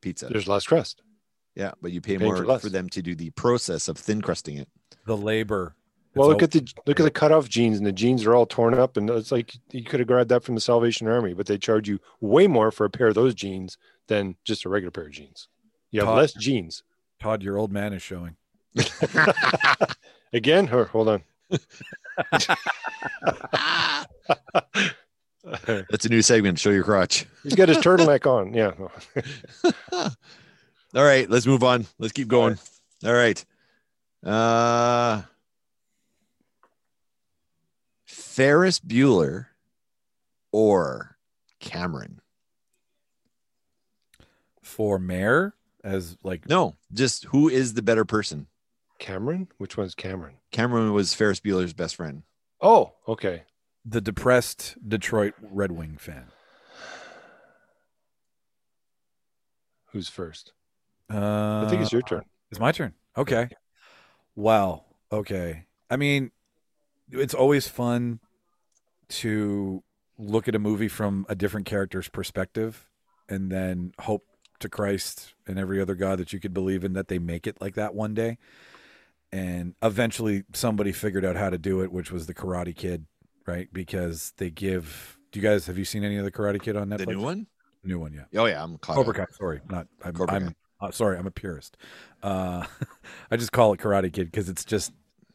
pizza. 0.00 0.26
There's 0.26 0.48
less 0.48 0.66
crust. 0.66 1.02
yeah, 1.54 1.72
but 1.80 1.92
you 1.92 2.00
pay 2.00 2.18
Paying 2.18 2.30
more 2.30 2.44
for 2.44 2.58
for, 2.58 2.68
them 2.68 2.88
to 2.90 3.02
do 3.02 3.14
the 3.14 3.30
process 3.30 3.88
of 3.88 3.96
thin 3.96 4.20
crusting 4.20 4.56
it. 4.56 4.68
The 5.06 5.16
labor. 5.16 5.76
Well, 6.14 6.30
It's 6.30 6.34
look 6.34 6.42
all- 6.42 6.44
at 6.44 6.50
the 6.52 6.74
look 6.86 7.00
at 7.00 7.04
the 7.04 7.10
cutoff 7.10 7.48
jeans, 7.48 7.76
and 7.78 7.86
the 7.86 7.92
jeans 7.92 8.24
are 8.26 8.34
all 8.34 8.46
torn 8.46 8.74
up, 8.74 8.96
and 8.96 9.08
it's 9.10 9.30
like 9.30 9.54
you 9.70 9.84
could 9.84 10.00
have 10.00 10.06
grabbed 10.06 10.30
that 10.30 10.42
from 10.42 10.54
the 10.54 10.60
Salvation 10.60 11.06
Army, 11.06 11.34
but 11.34 11.46
they 11.46 11.58
charge 11.58 11.88
you 11.88 12.00
way 12.20 12.46
more 12.46 12.70
for 12.70 12.84
a 12.86 12.90
pair 12.90 13.08
of 13.08 13.14
those 13.14 13.34
jeans 13.34 13.76
than 14.08 14.34
just 14.44 14.64
a 14.64 14.68
regular 14.68 14.90
pair 14.90 15.04
of 15.04 15.12
jeans. 15.12 15.48
You 15.90 16.00
have 16.00 16.08
Todd- 16.08 16.18
less 16.18 16.32
jeans. 16.34 16.82
Todd, 17.20 17.42
your 17.42 17.56
old 17.58 17.70
man 17.72 17.92
is 17.92 18.02
showing. 18.02 18.36
Again? 20.32 20.68
Or 20.72 20.84
hold 20.86 21.08
on. 21.08 21.22
That's 25.90 26.04
a 26.04 26.08
new 26.08 26.22
segment. 26.22 26.58
Show 26.58 26.70
your 26.70 26.84
crotch. 26.84 27.26
He's 27.42 27.54
got 27.54 27.68
his 27.68 27.78
turtleneck 27.78 28.26
on. 28.26 28.52
Yeah. 28.54 28.72
All 30.94 31.04
right, 31.04 31.28
let's 31.28 31.46
move 31.46 31.62
on. 31.64 31.86
Let's 31.98 32.12
keep 32.12 32.28
going. 32.28 32.58
All 33.04 33.12
right. 33.14 33.42
Uh 34.24 35.22
Ferris 38.38 38.78
Bueller 38.78 39.46
or 40.52 41.18
Cameron? 41.58 42.20
For 44.62 45.00
mayor, 45.00 45.54
as 45.82 46.16
like 46.22 46.48
No, 46.48 46.76
just 46.92 47.24
who 47.24 47.48
is 47.48 47.74
the 47.74 47.82
better 47.82 48.04
person? 48.04 48.46
Cameron? 49.00 49.48
Which 49.58 49.76
one's 49.76 49.96
Cameron? 49.96 50.36
Cameron 50.52 50.92
was 50.92 51.14
Ferris 51.14 51.40
Bueller's 51.40 51.72
best 51.72 51.96
friend. 51.96 52.22
Oh, 52.60 52.92
okay. 53.08 53.42
the 53.84 54.00
depressed 54.00 54.76
Detroit 54.86 55.34
Red 55.42 55.72
Wing 55.72 55.96
fan. 55.98 56.26
Who's 59.86 60.08
first? 60.08 60.52
Uh, 61.12 61.64
I 61.64 61.66
think 61.68 61.82
it's 61.82 61.90
your 61.90 62.02
turn. 62.02 62.22
It's 62.52 62.60
my 62.60 62.70
turn. 62.70 62.94
Okay. 63.16 63.48
Wow. 64.36 64.84
Okay. 65.10 65.64
I 65.90 65.96
mean, 65.96 66.30
it's 67.10 67.34
always 67.34 67.66
fun 67.66 68.20
to 69.08 69.82
look 70.18 70.48
at 70.48 70.54
a 70.54 70.58
movie 70.58 70.88
from 70.88 71.24
a 71.28 71.34
different 71.34 71.66
character's 71.66 72.08
perspective 72.08 72.88
and 73.28 73.50
then 73.50 73.92
hope 74.00 74.24
to 74.60 74.68
Christ 74.68 75.34
and 75.46 75.58
every 75.58 75.80
other 75.80 75.94
God 75.94 76.18
that 76.18 76.32
you 76.32 76.40
could 76.40 76.52
believe 76.52 76.84
in 76.84 76.94
that 76.94 77.08
they 77.08 77.18
make 77.18 77.46
it 77.46 77.60
like 77.60 77.74
that 77.74 77.94
one 77.94 78.14
day. 78.14 78.38
And 79.30 79.74
eventually 79.82 80.44
somebody 80.54 80.90
figured 80.92 81.24
out 81.24 81.36
how 81.36 81.50
to 81.50 81.58
do 81.58 81.82
it, 81.82 81.92
which 81.92 82.10
was 82.10 82.26
the 82.26 82.34
Karate 82.34 82.74
Kid, 82.74 83.06
right? 83.46 83.68
Because 83.72 84.32
they 84.38 84.50
give. 84.50 85.18
Do 85.30 85.38
you 85.38 85.46
guys 85.46 85.66
have 85.66 85.76
you 85.76 85.84
seen 85.84 86.02
any 86.02 86.16
of 86.16 86.24
the 86.24 86.32
Karate 86.32 86.60
Kid 86.60 86.76
on 86.76 86.88
Netflix? 86.88 86.98
The 86.98 87.06
new 87.12 87.20
one? 87.20 87.46
New 87.84 87.98
one, 87.98 88.12
yeah. 88.12 88.40
Oh 88.40 88.46
yeah, 88.46 88.62
I'm 88.62 88.78
caught 88.78 88.96
Cobra. 88.96 89.14
Kai. 89.14 89.26
Sorry, 89.32 89.60
not. 89.68 89.86
I'm. 90.02 90.14
Cobra 90.14 90.34
I'm 90.34 90.46
Kai. 90.48 90.54
uh, 90.80 90.90
sorry, 90.90 91.18
I'm 91.18 91.26
a 91.26 91.30
purist. 91.30 91.76
Uh, 92.22 92.64
I 93.30 93.36
just 93.36 93.52
call 93.52 93.74
it 93.74 93.80
Karate 93.80 94.10
Kid 94.12 94.30
because 94.30 94.48
it's 94.48 94.64
just 94.64 94.92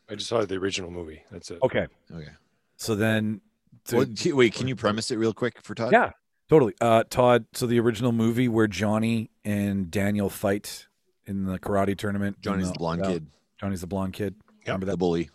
I 0.10 0.16
just 0.16 0.28
saw 0.28 0.44
the 0.44 0.56
original 0.56 0.90
movie. 0.92 1.24
That's 1.32 1.52
it. 1.52 1.60
okay. 1.64 1.88
Okay. 2.12 2.32
So 2.78 2.96
then, 2.96 3.42
to- 3.86 3.98
Well, 3.98 4.38
wait, 4.38 4.54
can 4.54 4.68
you 4.68 4.76
premise 4.76 5.12
it 5.12 5.18
real 5.18 5.34
quick 5.34 5.62
for 5.62 5.76
Todd? 5.76 5.92
yeah, 5.92 6.12
totally. 6.50 6.74
Uh, 6.82 7.04
Todd. 7.10 7.46
So 7.54 7.66
the 7.68 7.80
original 7.80 8.12
movie 8.12 8.48
where 8.48 8.68
Johnny 8.68 9.30
and 9.46 9.90
Daniel 9.92 10.30
fight 10.30 10.88
in 11.26 11.46
the 11.46 11.60
karate 11.60 11.98
tournament. 11.98 12.42
Johnny's 12.42 12.72
the 12.72 12.78
blonde 12.80 13.04
uh, 13.06 13.10
kid, 13.10 13.28
Johnny's 13.60 13.82
the 13.82 13.88
blonde 13.88 14.14
kid. 14.14 14.36
Remember 14.66 14.86
the 14.86 14.98
bully. 14.98 15.30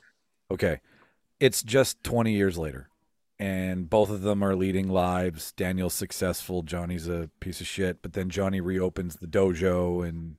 Okay. 0.51 0.81
It's 1.41 1.63
just 1.63 2.03
20 2.03 2.33
years 2.33 2.57
later. 2.59 2.89
And 3.39 3.89
both 3.89 4.11
of 4.11 4.23
them 4.23 4.43
are 4.43 4.57
leading 4.57 4.89
lives. 4.89 5.53
Daniel's 5.53 5.95
successful. 5.95 6.63
Johnny's 6.63 7.07
a 7.07 7.31
piece 7.41 7.61
of 7.61 7.67
shit. 7.69 8.03
But 8.03 8.15
then 8.15 8.31
Johnny 8.31 8.61
reopens 8.61 9.17
the 9.17 9.27
dojo 9.29 10.07
and 10.09 10.37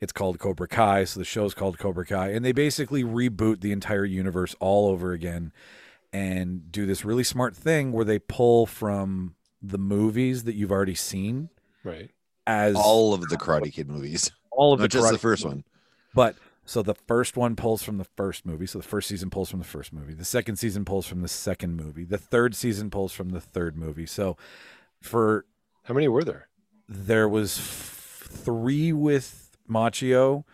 it's 0.00 0.12
called 0.12 0.38
Cobra 0.40 0.66
Kai. 0.66 1.04
So 1.04 1.20
the 1.20 1.24
show's 1.24 1.54
called 1.54 1.78
Cobra 1.78 2.04
Kai. 2.04 2.30
And 2.30 2.44
they 2.44 2.52
basically 2.52 3.04
reboot 3.04 3.60
the 3.60 3.70
entire 3.72 4.04
universe 4.04 4.56
all 4.58 4.88
over 4.88 5.12
again 5.12 5.52
and 6.12 6.70
do 6.72 6.86
this 6.86 7.04
really 7.04 7.24
smart 7.24 7.54
thing 7.56 7.92
where 7.92 8.04
they 8.04 8.18
pull 8.18 8.66
from 8.66 9.34
the 9.62 9.78
movies 9.78 10.44
that 10.44 10.54
you've 10.54 10.72
already 10.72 10.94
seen 10.94 11.50
Right. 11.84 12.10
as 12.46 12.74
All 12.76 13.14
of 13.14 13.20
the 13.28 13.36
Karate 13.36 13.72
Kid 13.72 13.88
movies, 13.88 14.30
all 14.50 14.72
of 14.72 14.80
not 14.80 14.84
the 14.84 14.88
just 14.88 15.12
the 15.12 15.18
first 15.18 15.44
one. 15.44 15.64
but 16.14 16.36
so 16.64 16.82
the 16.82 16.94
first 16.94 17.36
one 17.36 17.56
pulls 17.56 17.82
from 17.82 17.98
the 17.98 18.04
first 18.16 18.46
movie. 18.46 18.66
So 18.66 18.78
the 18.78 18.84
first 18.86 19.08
season 19.08 19.28
pulls 19.30 19.50
from 19.50 19.58
the 19.58 19.64
first 19.64 19.92
movie. 19.92 20.14
The 20.14 20.24
second 20.24 20.56
season 20.56 20.84
pulls 20.84 21.06
from 21.06 21.20
the 21.22 21.28
second 21.28 21.76
movie. 21.76 22.04
The 22.04 22.18
third 22.18 22.54
season 22.54 22.90
pulls 22.90 23.12
from 23.12 23.30
the 23.30 23.40
third 23.40 23.76
movie. 23.76 24.06
So 24.06 24.36
for 25.00 25.46
How 25.84 25.94
many 25.94 26.06
were 26.08 26.22
there? 26.24 26.48
there 26.88 27.28
was 27.28 27.58
f- 27.58 28.28
three 28.30 28.92
with 28.92 29.56
Macchio, 29.68 30.44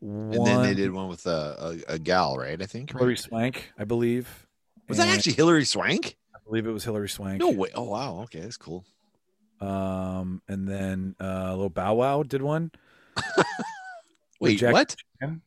one 0.00 0.34
And 0.34 0.46
then 0.46 0.62
they 0.62 0.74
did 0.74 0.92
one 0.92 1.08
with 1.08 1.26
a, 1.26 1.82
a, 1.88 1.94
a 1.94 1.98
gal, 1.98 2.36
right? 2.38 2.60
I 2.60 2.66
think. 2.66 2.90
Hilary 2.92 3.10
Right? 3.10 3.18
Swank, 3.18 3.72
I 3.78 3.84
believe. 3.84 4.46
Was 4.90 4.98
that 4.98 5.08
actually 5.08 5.34
Hilary 5.34 5.64
Swank? 5.64 6.16
I 6.34 6.38
believe 6.44 6.66
it 6.66 6.70
was 6.72 6.84
Hilary 6.84 7.08
Swank. 7.08 7.40
No 7.40 7.50
way. 7.50 7.70
Oh 7.74 7.84
wow. 7.84 8.20
Okay, 8.24 8.40
that's 8.40 8.56
cool. 8.56 8.84
Um, 9.60 10.42
and 10.48 10.66
then 10.68 11.14
uh, 11.20 11.50
little 11.50 11.70
Bow 11.70 11.94
Wow 11.94 12.22
did 12.22 12.42
one. 12.42 12.70
Wait, 14.40 14.58
Jack- 14.58 14.72
what? 14.72 14.96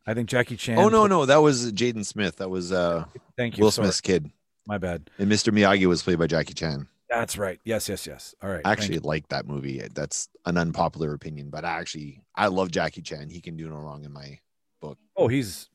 I 0.06 0.14
think 0.14 0.30
Jackie 0.30 0.56
Chan. 0.56 0.78
Oh 0.78 0.88
no, 0.90 1.08
no, 1.08 1.26
that 1.26 1.38
was 1.38 1.72
Jaden 1.72 2.06
Smith. 2.06 2.38
That 2.38 2.50
was 2.50 2.72
uh 2.72 3.06
Thank 3.38 3.58
you. 3.58 3.64
Will 3.64 3.72
Sorry. 3.72 3.88
Smith's 3.88 4.02
kid, 4.02 4.30
My 4.68 4.78
bad. 4.78 5.10
and 5.18 5.32
Mr. 5.32 5.52
Miyagi 5.52 5.88
was 5.88 6.04
played 6.04 6.20
by 6.20 6.28
Jackie 6.28 6.54
Chan. 6.54 6.88
That's 7.10 7.38
right. 7.38 7.60
Yes, 7.64 7.90
yes, 7.90 8.08
yes. 8.08 8.34
All 8.42 8.50
right. 8.50 8.62
I 8.66 8.72
actually 8.72 9.00
like 9.00 9.28
that 9.30 9.48
movie. 9.48 9.82
That's 9.94 10.30
an 10.46 10.58
unpopular 10.58 11.14
opinion, 11.14 11.50
but 11.50 11.66
I 11.66 11.80
actually 11.80 12.22
I 12.36 12.48
love 12.48 12.72
Jackie 12.72 13.02
Chan. 13.02 13.30
He 13.30 13.42
can 13.42 13.58
do 13.58 13.68
no 13.68 13.76
wrong 13.76 14.06
in 14.06 14.14
my. 14.14 14.40
Book. 14.82 14.98
Oh, 15.16 15.28
he's 15.28 15.70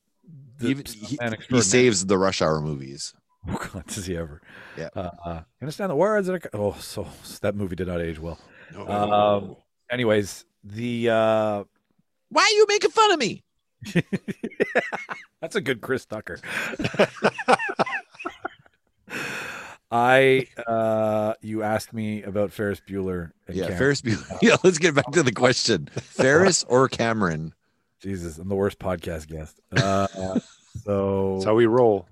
the 0.57 0.75
he, 0.85 1.17
he 1.49 1.61
saves 1.61 2.05
the 2.05 2.17
Rush 2.17 2.41
Hour 2.41 2.61
movies. 2.61 3.13
Oh 3.51 3.69
God, 3.73 3.85
does 3.87 4.05
he 4.05 4.15
ever? 4.15 4.41
Yeah. 4.77 4.89
Uh, 4.95 5.09
uh, 5.25 5.41
understand 5.61 5.89
the 5.91 5.95
words 5.95 6.27
that 6.27 6.45
are, 6.45 6.49
oh, 6.53 6.75
so 6.79 7.07
that 7.41 7.55
movie 7.55 7.75
did 7.75 7.87
not 7.87 8.01
age 8.01 8.19
well. 8.19 8.39
No. 8.73 8.87
Um, 8.87 9.55
anyways, 9.91 10.45
the 10.63 11.09
uh, 11.09 11.63
Why 12.29 12.41
are 12.41 12.55
you 12.55 12.65
making 12.67 12.91
fun 12.91 13.11
of 13.11 13.19
me? 13.19 13.43
that's 15.41 15.55
a 15.55 15.61
good 15.61 15.81
Chris 15.81 16.05
Tucker. 16.05 16.39
I 19.91 20.45
uh, 20.67 21.33
you 21.41 21.63
asked 21.63 21.93
me 21.93 22.21
about 22.21 22.51
Ferris 22.51 22.79
Bueller. 22.79 23.31
And 23.47 23.55
Yeah, 23.55 23.63
Cameron. 23.63 23.79
Ferris 23.79 24.01
Bueller. 24.01 24.37
Yeah, 24.41 24.57
let's 24.63 24.77
get 24.77 24.93
back 24.93 25.11
to 25.13 25.23
the 25.23 25.31
question: 25.31 25.89
Ferris 25.95 26.63
or 26.65 26.87
Cameron? 26.87 27.53
Jesus, 27.99 28.37
I'm 28.37 28.47
the 28.47 28.55
worst 28.55 28.77
podcast 28.79 29.27
guest. 29.27 29.59
Uh, 29.71 30.07
so 30.83 31.33
That's 31.33 31.45
how 31.45 31.55
we 31.55 31.65
roll. 31.65 32.07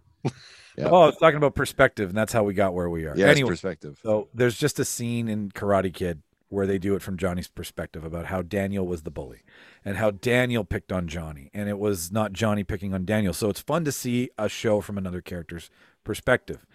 Yeah. 0.78 0.90
oh, 0.90 1.02
I 1.02 1.06
was 1.08 1.18
talking 1.18 1.38
about 1.38 1.56
perspective, 1.56 2.10
and 2.10 2.18
that's 2.18 2.32
how 2.34 2.44
we 2.44 2.54
got 2.54 2.74
where 2.74 2.90
we 2.90 3.06
are. 3.06 3.18
Yeah, 3.18 3.28
anyway, 3.28 3.50
perspective. 3.50 4.00
So 4.04 4.28
there's 4.34 4.58
just 4.58 4.80
a 4.80 4.86
scene 4.86 5.28
in 5.28 5.50
Karate 5.52 5.94
Kid 5.94 6.22
where 6.50 6.66
they 6.68 6.78
do 6.78 6.96
it 6.96 7.02
from 7.02 7.18
Johnny's 7.18 7.48
perspective 7.48 8.04
about 8.06 8.28
how 8.28 8.42
Daniel 8.42 8.86
was 8.88 9.02
the 9.02 9.12
bully 9.12 9.42
and 9.84 9.98
how 9.98 10.12
Daniel 10.12 10.64
picked 10.64 10.94
on 10.94 11.08
Johnny 11.10 11.50
and 11.54 11.68
it 11.68 11.78
was 11.78 12.10
not 12.10 12.32
Johnny 12.32 12.64
picking 12.64 12.94
on 12.94 13.04
Daniel. 13.04 13.34
So 13.34 13.50
it's 13.50 13.60
fun 13.60 13.84
to 13.84 13.92
see 13.92 14.30
a 14.38 14.48
show 14.48 14.80
from 14.80 14.98
another 14.98 15.20
character's 15.20 15.70
perspective. 16.06 16.66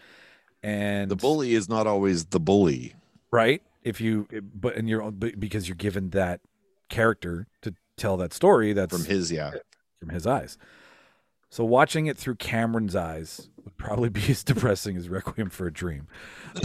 And 0.62 1.10
The 1.10 1.16
bully 1.16 1.54
is 1.54 1.70
not 1.70 1.86
always 1.86 2.26
the 2.26 2.38
bully. 2.40 2.94
right? 3.30 3.62
If 3.82 3.98
you 4.00 4.28
but 4.54 4.76
and 4.76 4.88
you're 4.90 5.10
because 5.10 5.68
you're 5.68 5.74
given 5.76 6.10
that 6.10 6.40
character 6.90 7.46
to 7.62 7.74
tell 7.96 8.16
that 8.18 8.34
story 8.34 8.74
that's 8.74 8.94
From 8.94 9.06
his, 9.06 9.32
yeah. 9.32 9.52
from 10.00 10.10
his 10.10 10.26
eyes. 10.26 10.58
So 11.50 11.64
watching 11.64 12.06
it 12.06 12.16
through 12.18 12.34
Cameron's 12.36 12.94
eyes 12.94 13.48
would 13.64 13.76
probably 13.76 14.08
be 14.08 14.22
as 14.28 14.44
depressing 14.44 14.96
as 14.96 15.08
Requiem 15.08 15.50
for 15.50 15.66
a 15.66 15.72
Dream. 15.72 16.06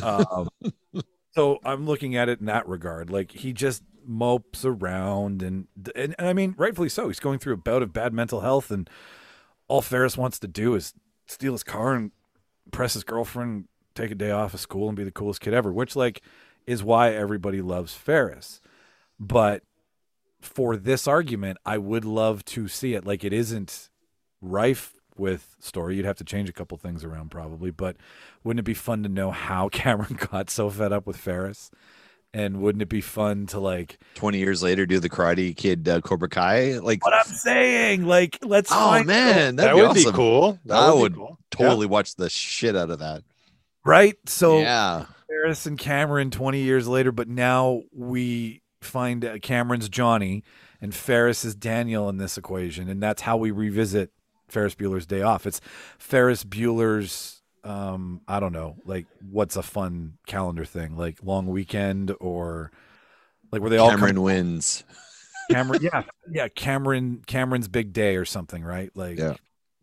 Um, 0.04 0.50
so 1.34 1.60
I'm 1.64 1.86
looking 1.86 2.16
at 2.16 2.30
it 2.30 2.40
in 2.40 2.46
that 2.48 2.68
regard. 2.68 3.10
Like 3.10 3.32
he 3.32 3.54
just 3.54 3.84
mopes 4.06 4.64
around, 4.66 5.42
and, 5.42 5.68
and 5.96 6.16
and 6.18 6.28
I 6.28 6.34
mean, 6.34 6.56
rightfully 6.58 6.90
so. 6.90 7.08
He's 7.08 7.20
going 7.20 7.40
through 7.40 7.54
a 7.54 7.58
bout 7.58 7.84
of 7.84 7.94
bad 7.94 8.14
mental 8.14 8.42
health, 8.42 8.72
and 8.72 8.90
all 9.68 9.82
Ferris 9.82 10.18
wants 10.18 10.40
to 10.40 10.48
do 10.48 10.76
is 10.76 10.94
steal 11.26 11.54
his 11.54 11.64
car 11.64 11.94
and 11.94 12.12
press 12.72 12.94
his 12.94 13.04
girlfriend, 13.04 13.66
take 13.96 14.12
a 14.12 14.16
day 14.16 14.32
off 14.32 14.54
of 14.54 14.60
school, 14.60 14.88
and 14.88 14.98
be 14.98 15.04
the 15.04 15.12
coolest 15.12 15.42
kid 15.42 15.54
ever. 15.54 15.72
Which 15.72 15.96
like 15.96 16.22
is 16.66 16.84
why 16.84 17.14
everybody 17.14 17.62
loves 17.62 17.94
Ferris. 17.94 18.62
But 19.20 19.64
for 20.42 20.78
this 20.78 21.08
argument, 21.08 21.58
I 21.66 21.78
would 21.78 22.06
love 22.06 22.46
to 22.46 22.68
see 22.68 22.94
it. 22.94 23.06
Like 23.06 23.24
it 23.24 23.34
isn't 23.34 23.90
rife 24.42 24.97
with 25.20 25.56
story. 25.60 25.96
You'd 25.96 26.06
have 26.06 26.18
to 26.18 26.24
change 26.24 26.50
a 26.50 26.54
couple 26.54 26.78
things 26.78 27.04
around 27.04 27.32
probably, 27.32 27.72
but 27.72 27.98
wouldn't 28.44 28.60
it 28.60 28.64
be 28.64 28.74
fun 28.74 29.04
to 29.04 29.10
know 29.10 29.32
how 29.32 29.70
Cameron 29.72 30.18
got 30.32 30.50
so 30.50 30.70
fed 30.70 30.92
up 30.92 31.06
with 31.06 31.18
Ferris? 31.18 31.72
And 32.34 32.62
wouldn't 32.62 32.82
it 32.82 32.90
be 32.90 33.02
fun 33.02 33.48
to 33.48 33.60
like 33.60 34.00
20 34.16 34.38
years 34.38 34.62
later, 34.62 34.86
do 34.86 35.00
the 35.00 35.10
Karate 35.10 35.56
Kid 35.56 35.88
uh, 35.88 36.02
Cobra 36.02 36.30
Kai? 36.30 36.78
Like, 36.80 37.04
what 37.04 37.14
I'm 37.14 37.26
saying? 37.26 38.06
Like 38.06 38.38
let's 38.44 38.72
oh 38.72 38.76
find 38.76 39.08
man, 39.08 39.56
that'd 39.56 39.72
that 39.72 39.76
be 39.76 39.82
would 39.82 39.92
awesome. 39.92 40.12
be 40.12 40.16
cool. 40.16 40.60
That 40.66 40.78
I 40.78 40.94
would, 40.94 41.16
would 41.16 41.16
cool. 41.16 41.38
Totally 41.52 41.88
watch 41.88 42.16
the 42.16 42.30
shit 42.30 42.76
out 42.76 42.92
of 42.92 43.00
that. 43.00 43.24
right? 43.86 44.16
So 44.26 44.60
yeah. 44.60 45.06
Ferris 45.28 45.66
and 45.66 45.80
Cameron 45.80 46.30
20 46.30 46.60
years 46.60 46.88
later, 46.88 47.12
but 47.12 47.28
now 47.28 47.84
we 47.94 48.62
find 48.82 49.24
uh, 49.26 49.40
Cameron's 49.40 49.90
Johnny 49.90 50.44
and 50.82 50.94
Ferris 50.94 51.44
is 51.44 51.56
Daniel 51.56 52.10
in 52.10 52.18
this 52.18 52.38
equation, 52.38 52.90
and 52.90 53.02
that's 53.02 53.22
how 53.24 53.38
we 53.38 53.52
revisit 53.52 54.12
Ferris 54.50 54.76
Bueller's 54.76 55.06
Day 55.06 55.22
Off. 55.22 55.46
It's 55.46 55.62
Ferris 55.98 56.44
Bueller's 56.44 57.42
um 57.64 58.22
I 58.28 58.40
don't 58.40 58.54
know, 58.54 58.76
like 58.86 59.08
what's 59.30 59.56
a 59.56 59.64
fun 59.64 60.18
calendar 60.26 60.66
thing, 60.66 60.96
like 60.96 61.20
long 61.24 61.48
weekend 61.48 62.14
or 62.20 62.72
like 63.52 63.62
where 63.62 63.70
they 63.70 63.78
all 63.78 63.90
Cameron 63.90 64.22
wins. 64.22 64.84
Cameron, 65.52 65.82
yeah, 65.82 66.04
yeah, 66.30 66.48
Cameron, 66.50 67.24
Cameron's 67.26 67.70
big 67.70 67.94
day 67.94 68.18
or 68.18 68.26
something, 68.26 68.62
right? 68.64 68.92
Like, 68.96 69.18
Yeah. 69.18 69.36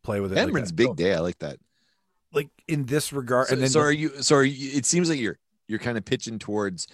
play 0.03 0.21
with 0.21 0.33
it. 0.33 0.37
like 0.37 0.45
Cameron's 0.47 0.69
that. 0.69 0.77
big 0.77 0.87
So, 0.89 0.95
day. 0.95 1.15
I 1.15 1.21
like 1.21 1.39
that. 1.39 1.59
Like 2.35 2.51
in 2.69 2.85
this 2.85 3.15
regard, 3.15 3.47
So, 3.49 3.55
and 3.55 3.63
then 3.63 3.71
so 3.71 3.81
are 3.81 3.91
you? 3.93 4.11
So 4.23 4.37
are 4.37 4.45
you, 4.45 4.77
it 4.77 4.85
seems 4.85 5.09
like 5.09 5.19
you're 5.19 5.39
you're 5.67 5.79
kind 5.79 5.97
of 5.97 6.05
pitching 6.05 6.39
towards 6.39 6.87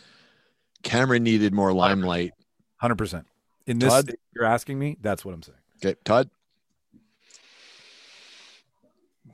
Cameron 0.84 1.24
needed 1.24 1.52
more 1.52 1.72
limelight. 1.72 2.32
hundred 2.76 2.96
percent 2.98 3.26
in 3.66 3.78
this. 3.80 3.90
Todd? 3.92 4.14
You're 4.34 4.44
asking 4.44 4.78
me. 4.78 4.96
That's 5.00 5.24
what 5.24 5.34
I'm 5.34 5.42
saying. 5.42 5.58
Okay, 5.84 5.98
Todd. 6.04 6.30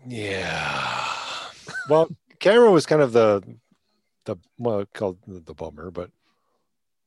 Yeah. 0.06 1.04
Well, 1.88 2.08
Cameron 2.38 2.72
was 2.72 2.86
kind 2.86 3.02
of 3.02 3.12
the 3.12 3.42
the 4.24 4.36
well 4.58 4.84
called 4.92 5.18
the, 5.26 5.54
bummer, 5.54 5.90
but 5.90 6.10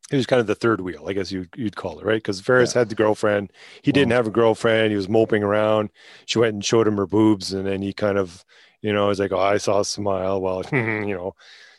he 0.09 0.15
was 0.15 0.25
kind 0.25 0.39
of 0.39 0.47
the 0.47 0.55
third 0.55 0.81
wheel, 0.81 1.05
I 1.07 1.13
guess 1.13 1.31
you'd 1.31 1.49
you'd 1.55 1.75
call 1.75 1.99
it, 1.99 2.05
right? 2.05 2.15
Because 2.15 2.41
Ferris 2.41 2.73
had 2.73 2.89
the 2.89 2.95
girlfriend. 2.95 3.51
He 3.81 3.91
didn't 3.91 4.11
have 4.11 4.27
a 4.27 4.31
girlfriend. 4.31 4.91
He 4.91 4.97
was 4.97 5.09
moping 5.09 5.43
around. 5.43 5.89
She 6.25 6.39
went 6.39 6.53
and 6.53 6.65
showed 6.65 6.87
him 6.87 6.97
her 6.97 7.05
boobs, 7.05 7.53
and 7.53 7.65
then 7.65 7.81
he 7.81 7.93
kind 7.93 8.17
of, 8.17 8.43
you 8.81 8.91
know, 8.93 9.07
was 9.07 9.19
like, 9.19 9.31
"Oh, 9.31 9.39
I 9.39 9.57
saw 9.57 9.81
a 9.81 9.85
smile." 9.85 10.41
Well, 10.41 10.63
you 10.71 11.15
know, 11.15 11.35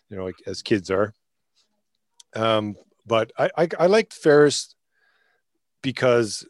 you 0.08 0.16
know, 0.16 0.24
like, 0.24 0.36
as 0.46 0.62
kids 0.62 0.90
are. 0.90 1.12
Um, 2.34 2.76
but 3.06 3.32
I 3.38 3.50
I, 3.56 3.68
I 3.78 3.86
liked 3.86 4.12
Ferris 4.12 4.74
because 5.82 6.46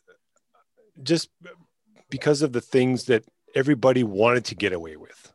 just 1.02 1.30
because 2.10 2.42
of 2.42 2.52
the 2.52 2.60
things 2.60 3.04
that 3.04 3.24
everybody 3.54 4.02
wanted 4.04 4.44
to 4.46 4.54
get 4.54 4.72
away 4.72 4.96
with. 4.96 5.32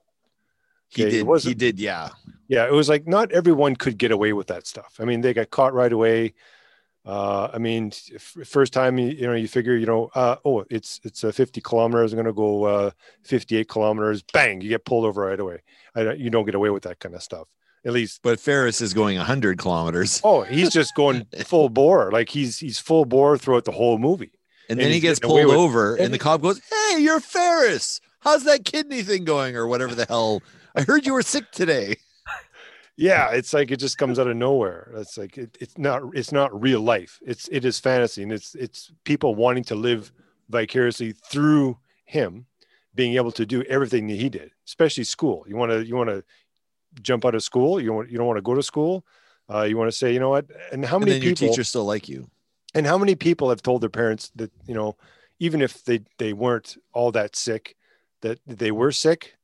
He 0.89 1.03
Okay, 1.05 1.19
it 1.19 1.25
did. 1.25 1.43
He 1.43 1.53
did. 1.53 1.79
Yeah. 1.79 2.09
Yeah, 2.47 2.65
it 2.67 2.71
was 2.71 2.87
like 2.89 3.07
not 3.07 3.31
everyone 3.31 3.75
could 3.75 3.97
get 3.97 4.11
away 4.11 4.33
with 4.33 4.47
that 4.47 4.67
stuff. 4.67 4.95
I 4.99 5.05
mean, 5.05 5.21
they 5.21 5.33
got 5.33 5.49
caught 5.49 5.73
right 5.73 5.91
away. 5.91 6.33
Uh, 7.05 7.49
I 7.53 7.59
mean, 7.59 7.91
f- 8.15 8.47
first 8.47 8.73
time 8.73 8.97
you, 8.97 9.09
you 9.09 9.27
know 9.27 9.33
you 9.33 9.47
figure 9.47 9.75
you 9.75 9.85
know 9.85 10.09
uh, 10.15 10.37
oh 10.43 10.65
it's 10.71 10.99
it's 11.03 11.23
uh, 11.23 11.31
50 11.31 11.61
kilometers. 11.61 12.13
I'm 12.13 12.17
going 12.17 12.25
to 12.25 12.33
go 12.33 12.63
uh, 12.63 12.91
58 13.23 13.67
kilometers. 13.67 14.23
Bang, 14.33 14.61
you 14.61 14.69
get 14.69 14.85
pulled 14.85 15.05
over 15.05 15.21
right 15.23 15.39
away. 15.39 15.61
I, 15.95 16.03
don't- 16.03 16.19
you 16.19 16.29
don't 16.31 16.45
get 16.45 16.55
away 16.55 16.69
with 16.71 16.83
that 16.83 16.99
kind 16.99 17.13
of 17.13 17.21
stuff. 17.21 17.47
At 17.85 17.93
least 17.93 18.21
But 18.23 18.39
Ferris 18.39 18.81
is 18.81 18.95
going 18.95 19.17
100 19.17 19.59
kilometers, 19.59 20.19
oh 20.23 20.41
he's 20.41 20.71
just 20.71 20.95
going 20.95 21.25
full 21.45 21.69
bore. 21.69 22.11
Like 22.11 22.29
he's 22.29 22.57
he's 22.57 22.79
full 22.79 23.05
bore 23.05 23.37
throughout 23.37 23.65
the 23.65 23.71
whole 23.71 23.99
movie. 23.99 24.31
and 24.69 24.79
and 24.79 24.79
then 24.79 24.91
he 24.91 24.99
gets 24.99 25.19
pulled 25.19 25.51
over, 25.51 25.95
and 25.95 26.11
the 26.11 26.17
cop 26.17 26.41
goes, 26.41 26.59
"Hey, 26.67 27.01
you're 27.01 27.19
Ferris. 27.19 28.01
How's 28.25 28.43
that 28.45 28.65
kidney 28.65 29.03
thing 29.03 29.23
going, 29.23 29.55
or 29.55 29.67
whatever 29.67 29.95
the 29.95 30.05
hell? 30.05 30.41
I 30.75 30.81
heard 30.81 31.05
you 31.05 31.13
were 31.13 31.21
sick 31.21 31.51
today." 31.51 31.95
yeah 32.97 33.29
it's 33.31 33.53
like 33.53 33.71
it 33.71 33.77
just 33.77 33.97
comes 33.97 34.17
out 34.17 34.27
of 34.27 34.37
nowhere 34.37 34.89
it's 34.95 35.17
like 35.17 35.37
it, 35.37 35.57
it's 35.59 35.77
not 35.77 36.01
it's 36.13 36.31
not 36.31 36.61
real 36.61 36.79
life 36.79 37.19
it's 37.25 37.49
it 37.51 37.65
is 37.65 37.77
fantasy 37.77 38.23
and 38.23 38.31
it's 38.31 38.55
it's 38.55 38.89
people 39.03 39.35
wanting 39.35 39.65
to 39.65 39.75
live 39.75 40.13
vicariously 40.49 41.11
through 41.11 41.77
him 42.05 42.45
being 42.93 43.15
able 43.17 43.33
to 43.33 43.45
do 43.45 43.61
everything 43.63 44.07
that 44.07 44.15
he 44.15 44.29
did 44.29 44.49
especially 44.65 45.03
school 45.03 45.43
you 45.45 45.57
want 45.57 45.69
to 45.71 45.85
you 45.85 45.93
want 45.93 46.09
to 46.09 46.23
jump 47.01 47.25
out 47.25 47.35
of 47.35 47.43
school 47.43 47.81
you 47.81 47.91
want 47.91 48.09
you 48.09 48.17
don't 48.17 48.27
want 48.27 48.37
to 48.37 48.41
go 48.41 48.55
to 48.55 48.63
school 48.63 49.05
uh, 49.53 49.63
you 49.63 49.77
want 49.77 49.91
to 49.91 49.97
say 49.97 50.13
you 50.13 50.19
know 50.19 50.29
what 50.29 50.45
and 50.71 50.85
how 50.85 50.95
And 50.95 51.05
many 51.05 51.19
your 51.19 51.35
people 51.35 51.49
teachers 51.49 51.67
still 51.67 51.83
like 51.85 52.07
you. 52.07 52.29
and 52.73 52.87
how 52.87 52.97
many 52.97 53.15
people 53.15 53.49
have 53.49 53.61
told 53.61 53.81
their 53.81 53.89
parents 53.89 54.31
that 54.35 54.51
you 54.67 54.73
know 54.73 54.95
even 55.39 55.61
if 55.61 55.83
they 55.83 55.99
they 56.17 56.31
weren't 56.31 56.77
all 56.93 57.11
that 57.11 57.35
sick 57.35 57.75
that 58.21 58.39
they 58.45 58.71
were 58.71 58.91
sick 58.91 59.35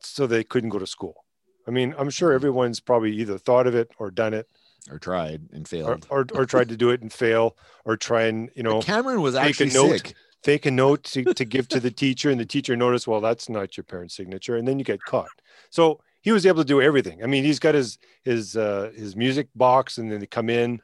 so 0.00 0.26
they 0.26 0.44
couldn't 0.44 0.70
go 0.70 0.78
to 0.78 0.86
school 0.86 1.24
i 1.66 1.70
mean 1.70 1.94
i'm 1.98 2.10
sure 2.10 2.32
everyone's 2.32 2.80
probably 2.80 3.12
either 3.16 3.38
thought 3.38 3.66
of 3.66 3.74
it 3.74 3.90
or 3.98 4.10
done 4.10 4.34
it 4.34 4.46
Or 4.90 4.98
tried 4.98 5.42
and 5.52 5.66
failed. 5.66 6.06
or, 6.10 6.26
or 6.34 6.46
tried 6.46 6.68
to 6.68 6.76
do 6.76 6.90
it 6.90 7.00
and 7.02 7.12
fail 7.12 7.56
or 7.84 7.96
try 7.96 8.22
and 8.24 8.50
you 8.54 8.62
know 8.62 8.76
But 8.78 8.86
Cameron 8.86 9.20
was 9.22 9.34
actually 9.34 9.70
note. 9.70 9.90
sick. 10.06 10.14
fake 10.44 10.66
a 10.66 10.70
note 10.70 11.02
to, 11.04 11.24
to 11.34 11.44
give 11.44 11.68
to 11.68 11.80
the 11.80 11.90
teacher 11.90 12.30
and 12.30 12.38
the 12.40 12.46
teacher 12.46 12.76
noticed 12.76 13.06
well 13.08 13.20
that's 13.20 13.48
not 13.48 13.76
your 13.76 13.84
parent's 13.84 14.14
signature 14.14 14.56
and 14.56 14.66
then 14.68 14.78
you 14.78 14.84
get 14.84 15.02
caught 15.02 15.28
so 15.70 16.00
he 16.20 16.30
was 16.32 16.46
able 16.46 16.62
to 16.62 16.66
do 16.68 16.80
everything 16.80 17.22
i 17.24 17.26
mean 17.26 17.42
he's 17.44 17.58
got 17.58 17.74
his 17.74 17.98
his 18.24 18.56
uh 18.56 18.90
his 18.94 19.16
music 19.16 19.48
box 19.56 19.98
and 19.98 20.10
then 20.12 20.20
they 20.20 20.26
come 20.26 20.48
in 20.50 20.80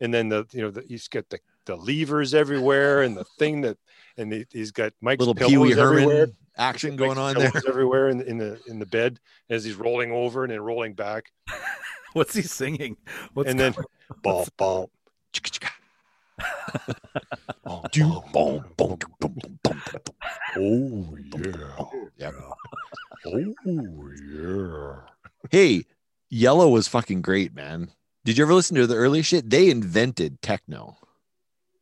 and 0.00 0.12
then 0.12 0.28
the 0.28 0.44
you 0.52 0.60
know 0.62 0.70
the, 0.70 0.82
he's 0.88 1.06
got 1.08 1.28
the 1.28 1.38
the 1.66 1.76
levers 1.76 2.32
everywhere 2.34 3.02
and 3.02 3.16
the 3.16 3.24
thing 3.38 3.60
that 3.62 3.76
and 4.18 4.32
he, 4.32 4.46
he's 4.52 4.70
got 4.70 4.92
Mike's 5.00 5.18
Little 5.20 5.34
pillows 5.34 5.76
everywhere 5.76 6.16
Herman 6.26 6.36
action 6.56 6.96
going 6.96 7.18
on 7.18 7.36
there. 7.36 7.52
everywhere 7.68 8.08
in, 8.08 8.20
in 8.22 8.38
the 8.38 8.60
in 8.66 8.78
the 8.78 8.86
bed 8.86 9.20
as 9.50 9.64
he's 9.64 9.74
rolling 9.74 10.10
over 10.12 10.44
and 10.44 10.52
then 10.52 10.60
rolling 10.60 10.94
back 10.94 11.30
What's 12.12 12.34
he 12.34 12.42
singing? 12.42 12.96
What's 13.34 13.50
and 13.50 13.58
then 13.60 13.74
ball 14.22 14.46
ball 14.56 14.90
Boom, 17.64 17.82
boom, 18.32 18.64
boom, 18.76 18.98
boom, 19.20 19.36
boom, 19.62 19.62
boom. 19.64 19.82
oh 20.56 21.16
yeah 21.30 21.84
Yep. 22.18 22.34
oh 23.26 24.10
yeah 24.30 24.96
Hey, 25.50 25.84
Yello 26.32 26.70
was 26.70 26.88
fucking 26.88 27.22
great, 27.22 27.54
man. 27.54 27.90
Did 28.24 28.36
you 28.38 28.44
ever 28.44 28.54
listen 28.54 28.76
to 28.76 28.86
the 28.86 28.96
early 28.96 29.22
shit? 29.22 29.48
They 29.48 29.70
invented 29.70 30.42
techno. 30.42 30.96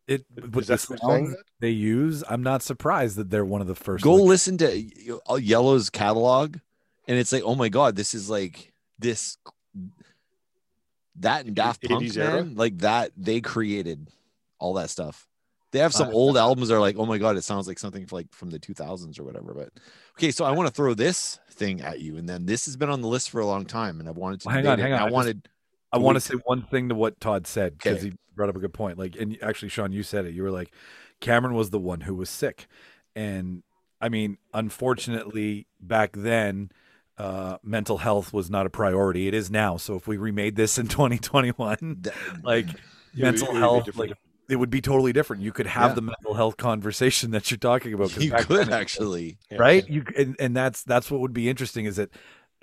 It 0.07 0.25
Is 0.37 0.45
with 0.51 0.67
the 0.67 0.77
that 0.77 0.81
what 0.91 1.01
you're 1.03 1.11
saying? 1.11 1.27
sounds 1.29 1.39
they 1.61 1.71
use. 1.71 2.23
I'm 2.29 2.43
not 2.43 2.63
surprised 2.63 3.17
that 3.17 3.31
they're 3.31 3.45
one 3.45 3.61
of 3.61 3.67
the 3.67 3.75
first. 3.75 4.05
Go 4.05 4.15
like, 4.15 4.29
listen 4.29 4.59
to 4.59 4.83
Yello's 5.41 5.89
catalog, 5.91 6.59
and 7.09 7.19
it's 7.19 7.33
like, 7.33 7.43
oh 7.45 7.55
my 7.55 7.69
god, 7.71 7.97
this 7.97 8.15
is 8.15 8.29
like 8.29 8.73
this, 8.99 9.39
that 11.21 11.47
and 11.47 11.55
Daft 11.55 11.83
Punk, 11.85 12.15
man, 12.17 12.55
like 12.55 12.79
that. 12.79 13.13
They 13.17 13.41
created 13.41 14.09
all 14.59 14.75
that 14.75 14.91
stuff. 14.91 15.27
They 15.73 15.79
have 15.81 15.93
some 15.95 16.09
Uh, 16.09 16.13
old 16.13 16.37
albums 16.37 16.69
that 16.69 16.75
are 16.77 16.81
like, 16.81 16.97
oh 16.99 17.07
my 17.07 17.19
god, 17.19 17.37
it 17.37 17.43
sounds 17.43 17.67
like 17.67 17.79
something 17.79 18.07
like 18.13 18.33
from 18.33 18.51
the 18.51 18.61
2000s 18.61 19.19
or 19.19 19.25
whatever. 19.25 19.55
But 19.55 19.71
okay, 20.19 20.31
so 20.31 20.45
I 20.45 20.53
want 20.53 20.69
to 20.69 20.73
throw 20.75 20.95
this 20.95 21.41
thing 21.51 21.81
at 21.81 22.01
you, 22.01 22.17
and 22.17 22.29
then 22.29 22.47
this 22.47 22.67
has 22.67 22.77
been 22.77 22.91
on 22.91 23.01
the 23.01 23.09
list 23.09 23.31
for 23.31 23.41
a 23.41 23.47
long 23.47 23.65
time, 23.65 24.01
and 24.01 24.09
I've 24.09 24.17
wanted 24.17 24.41
to. 24.43 24.49
Well, 24.49 24.55
hang 24.57 24.67
on, 24.67 24.79
it, 24.79 24.83
hang 24.83 24.93
on, 24.93 24.99
I 25.01 25.03
I 25.03 25.07
just- 25.07 25.15
wanted. 25.15 25.49
I 25.95 25.99
want 25.99 26.17
to 26.17 26.21
say 26.21 26.35
one 26.45 26.63
thing 26.63 26.89
to 26.91 26.95
what 26.95 27.21
Todd 27.21 27.47
said 27.47 27.79
because 27.79 27.99
Okay. 27.99 28.11
he 28.11 28.17
brought 28.35 28.49
up 28.49 28.57
a 28.57 28.61
good 28.61 28.75
point. 28.75 28.99
Like, 28.99 29.17
and 29.17 29.39
actually, 29.43 29.69
Sean, 29.69 29.93
you 29.93 30.03
said 30.03 30.25
it. 30.27 30.35
You 30.35 30.43
were 30.43 30.51
like, 30.51 30.73
Cameron 31.21 31.55
was 31.55 31.71
the 31.71 31.79
one 31.79 32.03
who 32.03 32.15
was 32.15 32.29
sick, 32.29 32.67
and 33.17 33.63
I 34.01 34.09
mean, 34.09 34.37
unfortunately, 34.53 35.67
back 35.81 36.13
then, 36.15 36.71
uh, 37.17 37.59
mental 37.63 37.99
health 37.99 38.33
was 38.33 38.51
not 38.51 38.67
a 38.67 38.71
priority. 38.71 39.29
It 39.29 39.35
is 39.35 39.51
now. 39.51 39.77
So 39.77 39.95
if 39.97 40.07
we 40.07 40.17
remade 40.17 40.57
this 40.57 40.79
in 40.79 40.89
2021, 40.89 42.03
like 42.43 42.67
Yeah, 43.15 43.27
mental 43.31 43.49
it 43.49 43.53
be 43.53 43.59
health, 43.59 43.97
like 43.97 44.13
it 44.49 44.57
would 44.57 44.69
be 44.71 44.81
totally 44.83 45.13
different. 45.13 45.43
You 45.43 45.53
could 45.53 45.67
have 45.69 45.93
Yeah. 45.93 45.95
the 45.95 46.03
mental 46.03 46.35
health 46.35 46.57
conversation 46.57 47.31
that 47.33 47.51
you're 47.51 47.59
talking 47.59 47.95
about. 47.95 48.17
you 48.17 48.31
could 48.33 48.49
then 48.49 48.69
it- 48.69 48.73
actually. 48.75 49.39
Yeah. 49.51 49.59
right 49.59 49.89
you 49.89 50.05
and, 50.19 50.37
and 50.39 50.57
that's 50.57 50.83
that's 50.83 51.11
what 51.11 51.21
would 51.21 51.33
be 51.33 51.49
interesting 51.49 51.85
is 51.87 51.97
that 51.97 52.11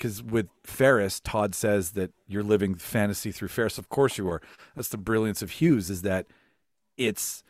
because 0.02 0.24
with 0.24 0.48
ferris 0.64 1.20
todd 1.20 1.54
says 1.54 1.92
that 1.92 2.12
you're 2.28 2.42
living 2.42 2.74
fantasy 2.74 3.32
through 3.32 3.50
ferris. 3.50 3.78
Of 3.78 3.88
course 3.88 4.18
you 4.18 4.28
are. 4.30 4.42
That's 4.76 4.88
the 4.88 4.98
brilliance 4.98 5.44
of 5.44 5.52
hughes 5.52 5.92
is 5.92 6.02
that 6.02 6.26
it's 6.98 7.44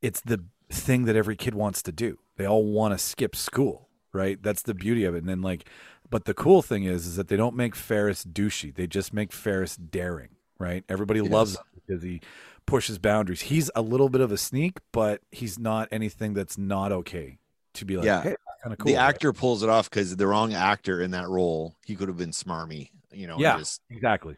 it's 0.00 0.20
the 0.20 0.44
thing 0.70 1.06
that 1.06 1.16
every 1.16 1.34
kid 1.34 1.54
wants 1.56 1.82
to 1.82 1.90
do. 1.90 2.18
They 2.36 2.46
all 2.46 2.64
want 2.64 2.94
to 2.94 2.98
skip 2.98 3.34
school 3.34 3.88
right? 4.12 4.40
That's 4.42 4.62
the 4.62 4.72
beauty 4.72 5.04
of 5.04 5.14
it. 5.14 5.18
And 5.18 5.28
then 5.28 5.42
like 5.42 5.68
but 6.08 6.26
the 6.26 6.34
cool 6.34 6.62
thing 6.62 6.84
is 6.84 7.06
is 7.06 7.16
that 7.16 7.26
they 7.26 7.36
don't 7.36 7.56
make 7.56 7.74
ferris 7.74 8.24
douchey. 8.24 8.72
They 8.72 8.86
just 8.86 9.12
make 9.12 9.32
ferris 9.32 9.74
daring 9.76 10.30
right? 10.60 10.84
Everybody 10.88 11.22
loves 11.22 11.56
him 11.56 11.62
because 11.74 12.04
he 12.04 12.20
pushes 12.66 12.98
boundaries. 12.98 13.42
He's 13.42 13.68
a 13.74 13.82
little 13.82 14.08
bit 14.08 14.20
of 14.20 14.30
a 14.30 14.38
sneak 14.38 14.78
but 14.92 15.22
he's 15.32 15.58
not 15.58 15.88
anything 15.90 16.34
that's 16.34 16.56
not 16.56 16.92
okay 16.92 17.38
to 17.74 17.84
be 17.84 17.96
like 17.96 18.06
Yeah. 18.06 18.22
hey 18.22 18.36
kind 18.62 18.72
of 18.72 18.78
cool 18.78 18.86
the 18.92 18.96
actor 18.96 19.32
pulls 19.32 19.62
it 19.62 19.68
off 19.68 19.88
because 19.88 20.16
the 20.16 20.26
wrong 20.26 20.52
actor 20.54 21.00
in 21.00 21.10
that 21.12 21.28
role, 21.28 21.76
he 21.84 21.94
could 21.96 22.08
have 22.08 22.16
been 22.16 22.30
smarmy, 22.32 22.90
you 23.12 23.26
know. 23.26 23.36
Yeah. 23.38 23.58
just- 23.58 23.80
Exactly. 23.90 24.36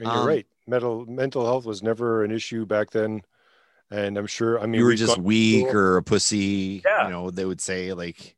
And 0.00 0.06
you're 0.08 0.16
Um, 0.22 0.26
right. 0.26 0.46
Mental 0.66 1.06
mental 1.06 1.44
health 1.44 1.64
was 1.64 1.82
never 1.82 2.22
an 2.24 2.30
issue 2.30 2.64
back 2.66 2.90
then, 2.90 3.22
and 3.90 4.16
I'm 4.18 4.26
sure. 4.26 4.60
I 4.60 4.66
mean, 4.66 4.74
you 4.74 4.84
were 4.84 4.90
we've 4.90 4.98
just 4.98 5.16
gone- 5.16 5.24
weak 5.24 5.74
or 5.74 5.96
a 5.96 6.02
pussy. 6.02 6.82
Yeah. 6.84 7.04
You 7.06 7.10
know, 7.10 7.30
they 7.30 7.44
would 7.46 7.60
say 7.60 7.92
like, 7.94 8.36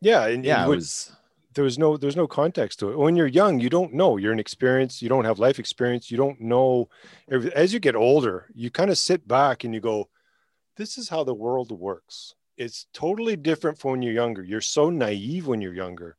yeah, 0.00 0.26
and, 0.26 0.44
yeah, 0.44 0.56
and 0.56 0.64
it 0.64 0.68
would- 0.70 0.76
was. 0.76 1.12
there 1.54 1.62
was 1.64 1.78
no 1.78 1.96
there's 1.98 2.16
no 2.16 2.26
context 2.26 2.78
to 2.80 2.90
it. 2.90 2.98
When 2.98 3.14
you're 3.16 3.26
young, 3.26 3.60
you 3.60 3.68
don't 3.68 3.92
know. 3.92 4.16
You're 4.16 4.32
inexperienced. 4.32 5.02
You 5.02 5.08
don't 5.10 5.26
have 5.26 5.38
life 5.38 5.58
experience. 5.58 6.10
You 6.10 6.16
don't 6.16 6.40
know. 6.40 6.88
As 7.54 7.72
you 7.74 7.78
get 7.78 7.94
older, 7.94 8.46
you 8.54 8.70
kind 8.70 8.90
of 8.90 8.96
sit 8.96 9.28
back 9.28 9.62
and 9.64 9.74
you 9.74 9.80
go, 9.80 10.08
"This 10.76 10.96
is 10.98 11.10
how 11.10 11.22
the 11.22 11.34
world 11.34 11.70
works." 11.70 12.34
It's 12.62 12.86
totally 12.92 13.36
different 13.36 13.78
from 13.78 13.92
when 13.92 14.02
you're 14.02 14.12
younger. 14.12 14.42
You're 14.42 14.60
so 14.60 14.90
naive 14.90 15.46
when 15.46 15.60
you're 15.60 15.74
younger. 15.74 16.16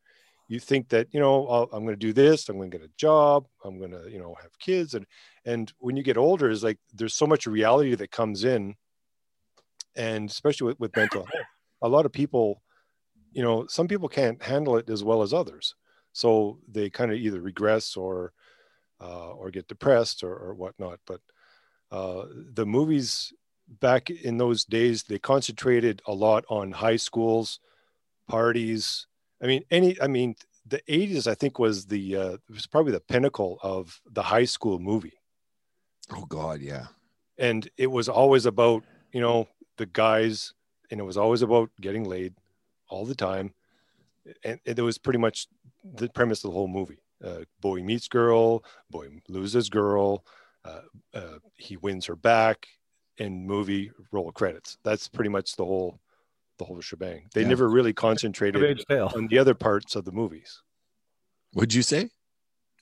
You 0.48 0.60
think 0.60 0.90
that 0.90 1.08
you 1.12 1.20
know 1.20 1.48
I'll, 1.48 1.70
I'm 1.72 1.84
going 1.86 2.00
to 2.00 2.08
do 2.08 2.14
this. 2.14 2.50
I'm 2.50 2.58
going 2.58 2.70
to 2.70 2.78
get 2.78 2.86
a 2.86 2.92
job. 2.98 3.48
I'm 3.64 3.78
going 3.80 3.92
to 3.92 4.10
you 4.12 4.20
know 4.20 4.36
have 4.42 4.58
kids. 4.60 4.94
And 4.94 5.06
and 5.46 5.72
when 5.80 5.96
you 5.98 6.04
get 6.04 6.18
older, 6.18 6.50
is 6.50 6.64
like 6.64 6.80
there's 6.94 7.16
so 7.16 7.28
much 7.28 7.48
reality 7.48 7.96
that 7.96 8.12
comes 8.12 8.44
in, 8.44 8.76
and 9.96 10.30
especially 10.30 10.68
with, 10.68 10.80
with 10.80 10.96
mental 10.96 11.26
health, 11.26 11.46
a 11.82 11.88
lot 11.88 12.06
of 12.06 12.12
people 12.12 12.62
you 13.34 13.42
know, 13.42 13.66
some 13.68 13.88
people 13.88 14.08
can't 14.08 14.42
handle 14.42 14.78
it 14.78 14.90
as 14.90 15.04
well 15.04 15.22
as 15.22 15.34
others. 15.34 15.76
So 16.14 16.60
they 16.72 16.90
kind 16.90 17.12
of 17.12 17.18
either 17.18 17.42
regress 17.42 17.98
or 17.98 18.32
uh, 19.02 19.32
or 19.32 19.50
get 19.50 19.68
depressed 19.68 20.24
or, 20.24 20.34
or 20.34 20.54
whatnot. 20.54 21.00
But 21.06 21.20
uh, 21.92 22.26
the 22.54 22.66
movies 22.66 23.34
back 23.80 24.10
in 24.10 24.38
those 24.38 24.66
days 24.66 25.04
they 25.04 25.20
concentrated 25.20 26.02
a 26.08 26.14
lot 26.14 26.46
on 26.50 26.72
high 26.72 26.96
schools, 26.98 27.60
parties. 28.28 29.08
I 29.42 29.48
mean, 29.48 29.64
any. 29.72 30.00
I 30.02 30.08
mean, 30.08 30.36
the 30.66 30.82
'80s 30.90 31.28
I 31.28 31.36
think 31.36 31.60
was 31.60 31.86
the 31.86 32.16
uh, 32.16 32.34
it 32.34 32.42
was 32.50 32.68
probably 32.68 32.92
the 32.94 33.00
pinnacle 33.02 33.60
of 33.62 34.00
the 34.12 34.22
high 34.24 34.46
school 34.46 34.80
movie, 34.80 35.20
Oh 36.12 36.26
God, 36.26 36.62
yeah. 36.62 36.88
and 37.38 37.68
it 37.78 37.88
was 37.88 38.08
always 38.10 38.46
about 38.46 38.84
you 39.12 39.22
know 39.22 39.48
the 39.78 39.86
guys, 39.86 40.54
and 40.92 41.00
it 41.00 41.04
was 41.04 41.18
always 41.18 41.42
about 41.42 41.70
getting 41.82 42.04
laid 42.06 42.34
all 42.90 43.06
the 43.06 43.16
time, 43.16 43.54
and, 44.44 44.60
and 44.66 44.80
it 44.80 44.82
was 44.84 44.98
pretty 44.98 45.20
much 45.20 45.48
the 45.84 46.10
premise 46.10 46.44
of 46.44 46.52
the 46.52 46.56
whole 46.56 46.68
movie. 46.68 47.00
Uh, 47.24 47.44
boy 47.62 47.82
meets 47.82 48.08
girl, 48.08 48.64
boy 48.90 49.08
loses 49.30 49.70
girl, 49.70 50.26
uh, 50.66 50.82
uh, 51.14 51.38
he 51.58 51.78
wins 51.78 52.06
her 52.06 52.16
back, 52.16 52.68
and 53.20 53.46
movie 53.46 53.92
roll 54.12 54.32
credits. 54.32 54.78
That's 54.84 55.08
pretty 55.08 55.30
much 55.30 55.56
the 55.56 55.66
whole 55.66 56.00
the 56.60 56.66
whole 56.66 56.82
shebang. 56.82 57.28
They 57.34 57.42
Yeah. 57.42 57.48
never 57.48 57.68
really 57.70 57.94
concentrated 57.94 58.84
on 59.16 59.28
the 59.28 59.40
other 59.40 59.54
parts 59.56 59.96
of 59.96 60.06
the 60.06 60.12
movies. 60.12 60.62
What'd 61.54 61.74
you 61.74 61.82
say? 61.82 62.12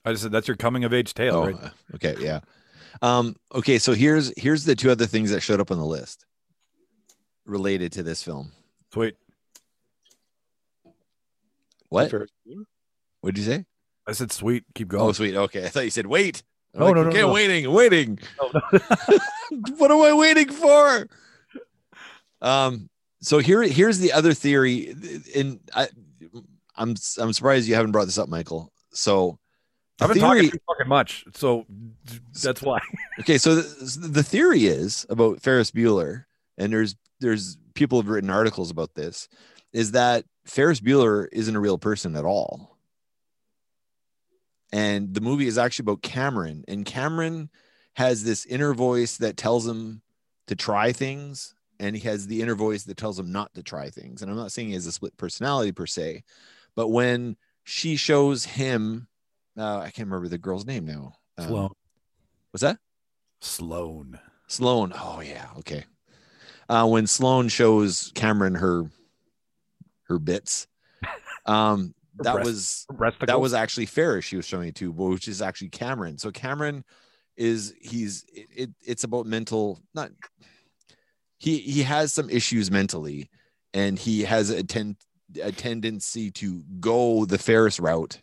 I 0.04 0.12
just 0.12 0.24
said 0.24 0.32
that's 0.32 0.48
your 0.48 0.58
coming 0.58 0.84
of 0.84 0.94
age 0.94 1.14
tale, 1.14 1.36
Oh, 1.36 1.46
right? 1.46 1.56
uh, 1.56 1.70
okay, 1.96 2.16
yeah. 2.20 2.42
Um, 3.02 3.36
okay, 3.54 3.78
so 3.80 3.94
here's 3.94 4.34
here's 4.38 4.66
the 4.66 4.76
two 4.76 4.92
other 4.92 5.06
things 5.06 5.32
that 5.32 5.42
showed 5.42 5.60
up 5.62 5.72
on 5.72 5.78
the 5.78 5.86
list 5.86 6.26
related 7.46 7.92
to 7.94 8.04
this 8.04 8.22
film. 8.24 8.52
Sweet. 8.94 9.16
What? 11.90 12.12
What'd 13.22 13.38
you 13.38 13.44
say? 13.44 13.66
I 14.08 14.14
said 14.14 14.32
sweet. 14.32 14.64
Keep 14.76 14.90
going. 14.90 15.04
Oh, 15.04 15.12
sweet. 15.12 15.36
Okay, 15.36 15.66
I 15.66 15.70
thought 15.70 15.84
you 15.86 15.90
said 15.92 16.08
wait. 16.08 16.44
I'm 16.74 16.80
No, 16.80 16.86
like, 16.88 16.96
no, 16.96 17.04
no, 17.04 17.10
okay, 17.10 17.22
no. 17.22 17.32
waiting, 17.34 17.72
waiting. 17.72 18.20
No, 18.42 18.50
no. 18.74 18.80
what 19.78 19.92
am 19.92 20.02
I 20.02 20.14
waiting 20.14 20.50
for? 20.52 21.08
Um. 22.42 22.90
So 23.24 23.38
here, 23.38 23.62
here's 23.62 24.00
the 24.00 24.14
other 24.14 24.34
theory, 24.34 24.96
and 25.36 25.60
I, 25.76 25.88
I'm 26.76 26.96
I'm 27.20 27.34
surprised 27.34 27.68
you 27.68 27.76
haven't 27.76 27.92
brought 27.92 28.06
this 28.06 28.18
up, 28.18 28.30
Michael. 28.30 28.72
So, 28.94 29.38
the 30.00 30.06
I've 30.06 30.10
been 30.10 30.18
theory, 30.18 30.28
talking 30.48 30.50
too 30.52 30.58
fucking 30.68 30.88
much, 30.90 31.26
so 31.36 31.66
that's 32.42 32.64
why. 32.64 32.80
okay, 33.20 33.38
so 33.38 33.54
the, 33.56 34.08
the 34.08 34.24
theory 34.24 34.66
is 34.66 35.06
about 35.10 35.40
Ferris 35.40 35.70
Bueller, 35.70 36.26
and 36.58 36.74
there's 36.74 36.96
there's 37.20 37.58
people 37.76 38.02
have 38.02 38.10
written 38.10 38.32
articles 38.32 38.72
about 38.72 38.96
this, 38.96 39.30
is 39.72 39.92
that 39.92 40.26
Ferris 40.48 40.80
Bueller 40.80 41.28
isn't 41.32 41.56
a 41.56 41.60
real 41.60 41.78
person 41.78 42.16
at 42.16 42.26
all. 42.26 42.71
And 44.72 45.14
the 45.14 45.22
movie 45.22 45.48
is 45.48 45.58
actually 45.58 45.84
about 45.84 46.02
Cameron, 46.02 46.64
and 46.68 46.86
Cameron 46.86 47.50
has 47.96 48.24
this 48.24 48.46
inner 48.46 48.74
voice 48.74 49.18
that 49.18 49.36
tells 49.36 49.68
him 49.68 50.02
to 50.48 50.56
try 50.56 50.92
things, 50.94 51.54
and 51.80 51.96
he 51.96 52.08
has 52.08 52.28
the 52.28 52.42
inner 52.42 52.56
voice 52.56 52.84
that 52.84 52.98
tells 52.98 53.20
him 53.20 53.32
not 53.32 53.54
to 53.56 53.64
try 53.64 53.90
things. 53.90 54.22
And 54.22 54.32
I'm 54.32 54.38
not 54.38 54.52
saying 54.52 54.70
he 54.70 54.74
has 54.76 54.86
a 54.86 54.92
split 54.92 55.18
personality 55.18 55.72
per 55.72 55.86
se, 55.86 56.24
but 56.76 56.88
when 56.88 57.36
she 57.64 57.96
shows 57.96 58.46
him, 58.46 59.08
uh, 59.58 59.80
I 59.80 59.92
can't 59.92 60.08
remember 60.08 60.30
the 60.30 60.38
girl's 60.38 60.66
name 60.66 60.86
now. 60.86 61.14
Um, 61.38 61.48
Sloan. 61.48 61.72
What's 62.52 62.62
that? 62.62 62.78
Sloan. 63.42 64.20
Sloan. 64.48 64.94
Oh 64.96 65.22
yeah, 65.22 65.48
okay. 65.60 65.86
Uh, 66.70 66.88
when 66.88 67.08
Sloan 67.08 67.50
shows 67.50 68.12
Cameron 68.16 68.56
her 68.56 68.86
her 70.04 70.20
bits, 70.20 70.68
um, 71.46 71.94
that 72.20 72.34
breast- 72.34 72.45
was 72.45 72.88
that 73.28 73.39
was 73.39 73.53
actually 73.53 73.86
Ferris 73.86 74.26
she 74.26 74.36
was 74.36 74.45
showing 74.45 74.70
it 74.70 74.76
to, 74.76 74.91
which 74.91 75.28
is 75.28 75.41
actually 75.41 75.70
Cameron. 75.70 76.18
So 76.18 76.32
Cameron 76.32 76.84
is 77.38 77.74
he's 77.80 78.26
it, 78.34 78.47
it 78.55 78.70
it's 78.86 79.03
about 79.03 79.26
mental 79.26 79.80
not 79.93 80.12
he 81.38 81.57
he 81.57 81.84
has 81.84 82.14
some 82.14 82.30
issues 82.30 82.70
mentally 82.70 83.30
and 83.74 83.97
he 83.97 84.24
has 84.24 84.49
a 84.49 84.64
ten 84.64 84.97
a 85.41 85.51
tendency 85.51 86.30
to 86.32 86.64
go 86.80 87.26
the 87.26 87.38
Ferris 87.38 87.80
route. 87.80 88.20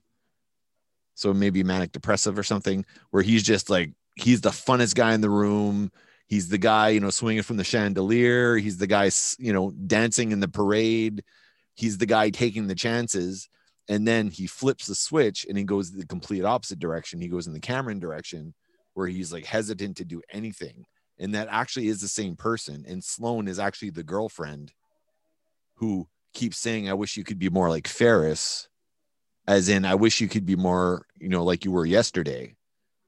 So 1.14 1.32
maybe 1.32 1.64
manic 1.64 1.92
depressive 1.92 2.38
or 2.38 2.42
something 2.42 2.84
where 3.10 3.22
he's 3.22 3.42
just 3.42 3.70
like 3.70 3.92
he's 4.16 4.40
the 4.40 4.50
funnest 4.50 4.94
guy 4.94 5.14
in 5.14 5.20
the 5.20 5.30
room. 5.30 5.90
He's 6.26 6.48
the 6.48 6.58
guy, 6.58 6.90
you 6.90 7.00
know, 7.00 7.10
swinging 7.10 7.42
from 7.42 7.56
the 7.56 7.64
chandelier. 7.64 8.56
He's 8.58 8.76
the 8.76 8.86
guy, 8.86 9.10
you 9.38 9.52
know, 9.52 9.70
dancing 9.70 10.30
in 10.30 10.40
the 10.40 10.48
parade. 10.48 11.24
He's 11.74 11.96
the 11.96 12.06
guy 12.06 12.28
taking 12.28 12.66
the 12.66 12.74
chances 12.74 13.48
and 13.88 14.06
then 14.06 14.28
he 14.28 14.46
flips 14.46 14.86
the 14.86 14.94
switch 14.94 15.46
and 15.48 15.56
he 15.56 15.64
goes 15.64 15.90
the 15.90 16.06
complete 16.06 16.44
opposite 16.44 16.78
direction. 16.78 17.20
He 17.20 17.28
goes 17.28 17.46
in 17.46 17.54
the 17.54 17.60
Cameron 17.60 17.98
direction 17.98 18.54
where 18.94 19.06
he's 19.06 19.32
like 19.32 19.46
hesitant 19.46 19.96
to 19.96 20.04
do 20.04 20.20
anything. 20.30 20.84
And 21.18 21.34
that 21.34 21.48
actually 21.50 21.88
is 21.88 22.00
the 22.00 22.08
same 22.08 22.36
person. 22.36 22.84
And 22.86 23.02
Sloan 23.02 23.48
is 23.48 23.58
actually 23.58 23.90
the 23.90 24.04
girlfriend 24.04 24.72
who 25.76 26.08
keeps 26.34 26.58
saying, 26.58 26.88
I 26.88 26.94
wish 26.94 27.16
you 27.16 27.24
could 27.24 27.38
be 27.38 27.48
more 27.48 27.70
like 27.70 27.88
Ferris, 27.88 28.68
as 29.46 29.68
in, 29.68 29.84
I 29.84 29.94
wish 29.94 30.20
you 30.20 30.28
could 30.28 30.44
be 30.44 30.56
more, 30.56 31.06
you 31.18 31.28
know, 31.28 31.42
like 31.42 31.64
you 31.64 31.72
were 31.72 31.86
yesterday. 31.86 32.54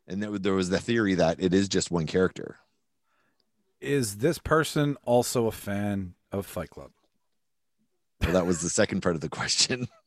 And 0.08 0.22
there, 0.22 0.38
there 0.38 0.54
was 0.54 0.70
the 0.70 0.80
theory 0.80 1.14
that 1.16 1.36
it 1.40 1.52
is 1.52 1.68
just 1.68 1.90
one 1.90 2.06
character. 2.06 2.56
Is 3.80 4.16
this 4.16 4.38
person 4.38 4.96
also 5.04 5.46
a 5.46 5.52
fan 5.52 6.14
of 6.32 6.46
Fight 6.46 6.70
Club? 6.70 6.90
Well, 8.22 8.32
that 8.32 8.46
was 8.46 8.60
the 8.60 8.70
second 8.70 9.02
part 9.02 9.14
of 9.14 9.20
the 9.20 9.28
question. 9.28 9.86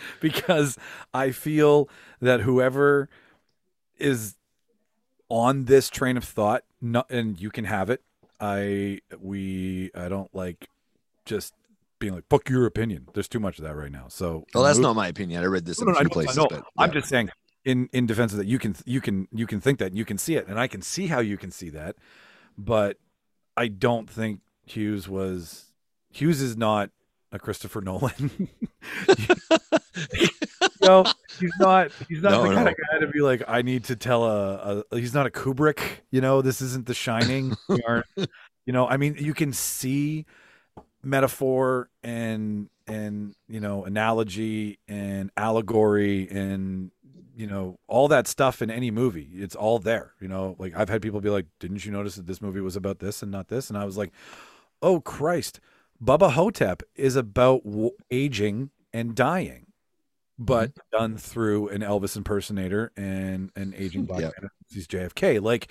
because 0.20 0.78
I 1.14 1.30
feel 1.30 1.88
that 2.20 2.40
whoever 2.40 3.08
is 3.98 4.36
on 5.28 5.64
this 5.64 5.88
train 5.88 6.16
of 6.16 6.24
thought, 6.24 6.62
not, 6.80 7.10
and 7.10 7.40
you 7.40 7.50
can 7.50 7.64
have 7.64 7.90
it. 7.90 8.02
I 8.40 9.00
we 9.20 9.90
I 9.94 10.08
don't 10.08 10.34
like 10.34 10.68
just 11.24 11.54
being 11.98 12.14
like 12.14 12.24
fuck 12.28 12.48
your 12.50 12.66
opinion. 12.66 13.06
There's 13.14 13.28
too 13.28 13.38
much 13.40 13.58
of 13.58 13.64
that 13.64 13.76
right 13.76 13.92
now. 13.92 14.06
So 14.08 14.44
Well, 14.54 14.64
that's 14.64 14.78
move- 14.78 14.82
not 14.82 14.96
my 14.96 15.06
opinion. 15.08 15.42
I 15.42 15.46
read 15.46 15.64
this 15.64 15.80
No, 15.80 15.86
in 15.88 15.92
no, 15.92 15.98
a 15.98 16.00
few 16.00 16.10
places, 16.10 16.36
know. 16.36 16.48
but 16.50 16.64
I'm 16.76 16.90
just 16.92 17.08
saying 17.08 17.30
in 17.64 17.88
in 17.92 18.06
defense 18.06 18.32
of 18.32 18.38
that 18.38 18.46
you 18.48 18.58
can 18.58 18.74
you 18.84 19.00
can 19.00 19.28
you 19.30 19.46
can 19.46 19.60
think 19.60 19.78
that 19.78 19.86
and 19.86 19.96
you 19.96 20.04
can 20.04 20.18
see 20.18 20.34
it 20.34 20.48
and 20.48 20.58
I 20.58 20.66
can 20.66 20.82
see 20.82 21.06
how 21.06 21.20
you 21.20 21.36
can 21.38 21.52
see 21.52 21.70
that, 21.70 21.94
but 22.58 22.98
I 23.56 23.68
don't 23.68 24.10
think 24.10 24.40
Hughes 24.66 25.08
was 25.08 25.66
Hughes 26.10 26.40
is 26.42 26.56
not 26.56 26.90
a 27.32 27.38
Christopher 27.38 27.80
Nolan. 27.80 28.30
no, 30.82 31.04
he's 31.40 31.52
not. 31.58 31.90
He's 32.08 32.22
not 32.22 32.32
No, 32.32 32.48
the 32.48 32.54
kind 32.54 32.68
of 32.68 32.74
guy 32.74 32.98
to 33.00 33.06
be 33.08 33.20
like, 33.20 33.42
I 33.48 33.62
need 33.62 33.84
to 33.84 33.96
tell 33.96 34.24
a, 34.24 34.84
a. 34.90 34.98
He's 34.98 35.14
not 35.14 35.26
a 35.26 35.30
Kubrick. 35.30 35.80
You 36.10 36.20
know, 36.20 36.42
this 36.42 36.60
isn't 36.60 36.86
The 36.86 36.94
Shining. 36.94 37.56
You 38.64 38.72
know, 38.72 38.86
I 38.86 38.96
mean, 38.96 39.16
you 39.18 39.34
can 39.34 39.52
see 39.52 40.24
metaphor 41.02 41.90
and 42.04 42.68
and 42.86 43.34
you 43.48 43.58
know 43.58 43.84
analogy 43.84 44.78
and 44.86 45.32
allegory 45.36 46.28
and 46.30 46.92
you 47.34 47.48
know 47.48 47.76
all 47.88 48.06
that 48.06 48.28
stuff 48.28 48.62
in 48.62 48.70
any 48.70 48.92
movie 48.92 49.28
it's 49.34 49.56
all 49.56 49.80
there 49.80 50.12
you 50.20 50.28
know 50.28 50.54
like 50.60 50.76
i've 50.76 50.88
had 50.88 51.02
people 51.02 51.20
be 51.20 51.28
like 51.28 51.46
didn't 51.58 51.84
you 51.84 51.90
notice 51.90 52.14
that 52.14 52.26
this 52.28 52.40
movie 52.40 52.60
was 52.60 52.76
about 52.76 53.00
this 53.00 53.20
and 53.20 53.32
not 53.32 53.48
this 53.48 53.68
and 53.68 53.76
i 53.76 53.84
was 53.84 53.98
like 53.98 54.12
oh 54.80 55.00
christ 55.00 55.58
Bubba 56.02 56.32
Ho-Tep 56.32 56.82
is 56.96 57.16
about 57.16 57.64
w- 57.64 57.90
aging 58.10 58.70
and 58.92 59.14
dying 59.14 59.66
but 60.38 60.70
mm-hmm. 60.70 60.98
done 60.98 61.16
through 61.16 61.68
an 61.68 61.82
elvis 61.82 62.16
impersonator 62.16 62.90
and 62.96 63.50
an 63.54 63.74
aging 63.76 64.04
black 64.04 64.20
Yeah. 64.22 64.30
man 64.40 64.50
sees 64.68 64.86
jfk 64.88 65.42
like 65.42 65.68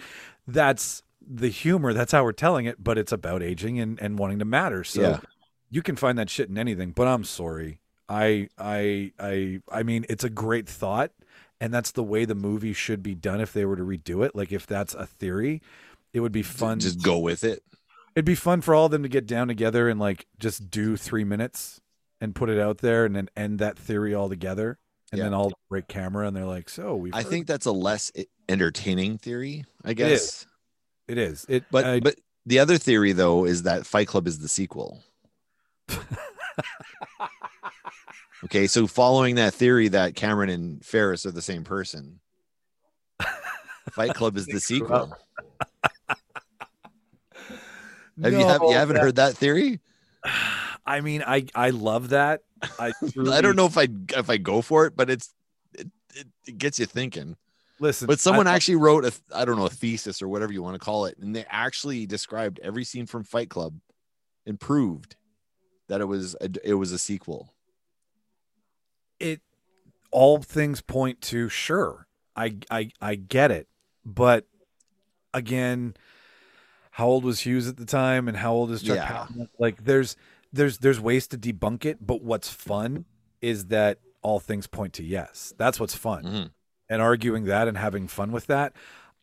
that's 0.48 1.04
the 1.28 1.50
humor 1.50 1.94
that's 1.94 2.12
how 2.12 2.24
we're 2.24 2.32
telling 2.32 2.66
it 2.68 2.82
but 2.82 2.98
it's 2.98 3.12
about 3.12 3.42
aging 3.44 3.80
and 3.80 4.00
and 4.00 4.18
wanting 4.20 4.40
to 4.40 4.46
matter 4.46 4.84
so 4.84 5.02
Yeah. 5.02 5.20
you 5.70 5.82
can 5.82 5.96
find 5.96 6.18
that 6.20 6.30
shit 6.30 6.48
in 6.50 6.58
anything 6.58 6.92
but 6.92 7.08
i'm 7.08 7.24
sorry 7.24 7.80
i 8.08 8.48
i 8.58 9.12
i 9.20 9.60
i 9.72 9.84
mean 9.84 10.06
it's 10.10 10.24
a 10.24 10.30
great 10.30 10.70
thought 10.70 11.12
and 11.60 11.74
that's 11.74 11.92
the 11.92 12.04
way 12.04 12.26
the 12.26 12.36
movie 12.36 12.74
should 12.74 13.02
be 13.04 13.16
done 13.16 13.42
if 13.42 13.54
they 13.54 13.66
were 13.66 13.76
to 13.76 13.84
redo 13.84 14.24
it 14.26 14.36
like 14.36 14.52
if 14.52 14.66
that's 14.68 14.94
a 14.94 15.06
theory 15.08 15.62
it 16.14 16.20
would 16.20 16.32
be 16.32 16.44
fun 16.44 16.80
Just 16.80 17.02
go 17.02 17.20
with 17.20 17.44
it. 17.46 17.64
It'd 18.16 18.26
be 18.26 18.36
fun 18.36 18.62
for 18.62 18.74
all 18.76 18.86
of 18.86 18.92
them 18.92 19.04
to 19.04 19.10
get 19.10 19.26
down 19.26 19.48
together 19.48 19.88
and 19.90 20.00
like 20.00 20.26
just 20.40 20.70
do 20.70 20.98
three 20.98 21.24
minutes 21.24 21.80
and 22.20 22.36
put 22.36 22.50
it 22.50 22.60
out 22.60 22.80
there 22.80 23.06
and 23.06 23.16
then 23.16 23.30
end 23.36 23.60
that 23.60 23.78
theory 23.78 24.14
altogether 24.16 24.78
and 25.12 25.20
Yeah. 25.20 25.26
then 25.26 25.34
all 25.34 25.52
break 25.70 25.88
camera 25.88 26.28
and 26.28 26.36
they're 26.36 26.46
like 26.46 26.70
so 26.70 26.96
we 26.96 27.12
I 27.14 27.24
think 27.24 27.48
that's 27.48 27.66
a 27.66 27.72
less 27.72 28.12
entertaining 28.50 29.18
theory, 29.18 29.66
I 29.84 29.94
guess. 29.94 30.12
is. 30.12 30.46
it 31.08 31.18
is 31.18 31.46
it 31.50 31.64
But 31.72 31.86
I- 31.86 32.00
but 32.00 32.16
the 32.46 32.60
other 32.60 32.78
theory 32.78 33.12
though 33.14 33.46
is 33.46 33.64
that 33.64 33.86
Fight 33.86 34.08
Club 34.08 34.28
is 34.28 34.40
the 34.40 34.48
sequel. 34.48 35.04
okay, 38.46 38.68
so 38.68 38.88
following 38.88 39.36
that 39.36 39.54
theory 39.54 39.88
that 39.90 40.16
Cameron 40.16 40.50
and 40.50 40.84
Ferris 40.86 41.26
are 41.26 41.32
the 41.32 41.42
same 41.42 41.64
person, 41.64 42.20
Fight 43.92 44.14
Club 44.16 44.38
is 44.38 44.46
the 44.48 44.60
sequel. 44.60 45.14
Have 48.22 48.34
you 48.34 48.40
have, 48.46 48.62
you 48.62 48.74
haven't 48.74 48.96
that- 48.96 49.02
heard 49.02 49.16
that 49.16 49.36
theory? 49.38 49.80
i 50.86 51.02
mean 51.02 51.24
i 51.26 51.44
i 51.56 51.72
love 51.72 52.10
that 52.10 52.42
i 52.80 52.92
I 53.32 53.42
don't 53.42 53.56
know 53.56 53.66
if 53.66 53.78
I 53.78 53.88
if 54.16 54.30
I 54.30 54.38
go 54.38 54.62
for 54.62 54.86
it, 54.86 54.96
but 54.96 55.10
it's 55.10 55.34
it, 55.74 55.88
it, 56.14 56.28
it 56.48 56.58
gets 56.60 56.78
you 56.80 56.86
thinking. 56.86 57.36
Listen, 57.80 58.06
But 58.06 58.20
someone 58.20 58.46
I- 58.46 58.54
actually 58.54 58.76
wrote 58.76 59.04
a 59.06 59.12
I 59.34 59.46
don't 59.46 59.58
know 59.58 59.66
a 59.66 59.70
thesis 59.70 60.22
or 60.22 60.28
whatever 60.28 60.54
you 60.54 60.62
want 60.62 60.76
to 60.76 60.80
call 60.80 61.06
it, 61.06 61.18
and 61.18 61.36
they 61.36 61.46
actually 61.50 62.06
described 62.06 62.60
every 62.62 62.84
scene 62.84 63.08
from 63.08 63.24
Fight 63.24 63.50
Club 63.50 63.74
and 64.46 64.60
proved 64.60 65.16
that 65.88 66.02
it 66.02 66.06
was 66.06 66.36
a, 66.40 66.50
it 66.64 66.76
was 66.76 66.92
a 66.92 67.00
sequel. 67.00 67.52
it 69.20 69.42
all 70.12 70.38
things 70.40 70.82
point 70.82 71.22
to 71.22 71.50
sure 71.50 72.06
I, 72.36 72.58
I 72.70 72.92
i 73.02 73.16
get 73.16 73.50
it 73.52 73.68
but 74.06 74.46
again 75.34 75.96
how 76.92 77.08
old 77.08 77.24
was 77.24 77.42
hughes 77.42 77.68
at 77.68 77.78
the 77.78 77.86
time 77.86 78.28
and 78.28 78.38
how 78.38 78.54
old 78.54 78.72
is 78.72 78.82
chuck 78.84 78.98
Yeah. 78.98 79.08
Palahniuk? 79.28 79.50
like 79.60 79.84
there's 79.86 80.16
there's 80.54 80.78
there's 80.80 81.00
ways 81.00 81.28
to 81.28 81.38
debunk 81.38 81.86
it 81.86 82.06
but 82.06 82.22
what's 82.22 82.50
fun 82.50 83.06
is 83.42 83.66
that 83.68 84.00
all 84.22 84.40
things 84.40 84.68
point 84.68 84.94
to 84.94 85.04
yes 85.04 85.54
that's 85.58 85.80
what's 85.80 85.96
fun 85.96 86.24
Mhm. 86.24 86.50
and 86.90 87.02
arguing 87.02 87.46
that 87.46 87.68
and 87.68 87.78
having 87.78 88.08
fun 88.08 88.32
with 88.32 88.48
that 88.48 88.74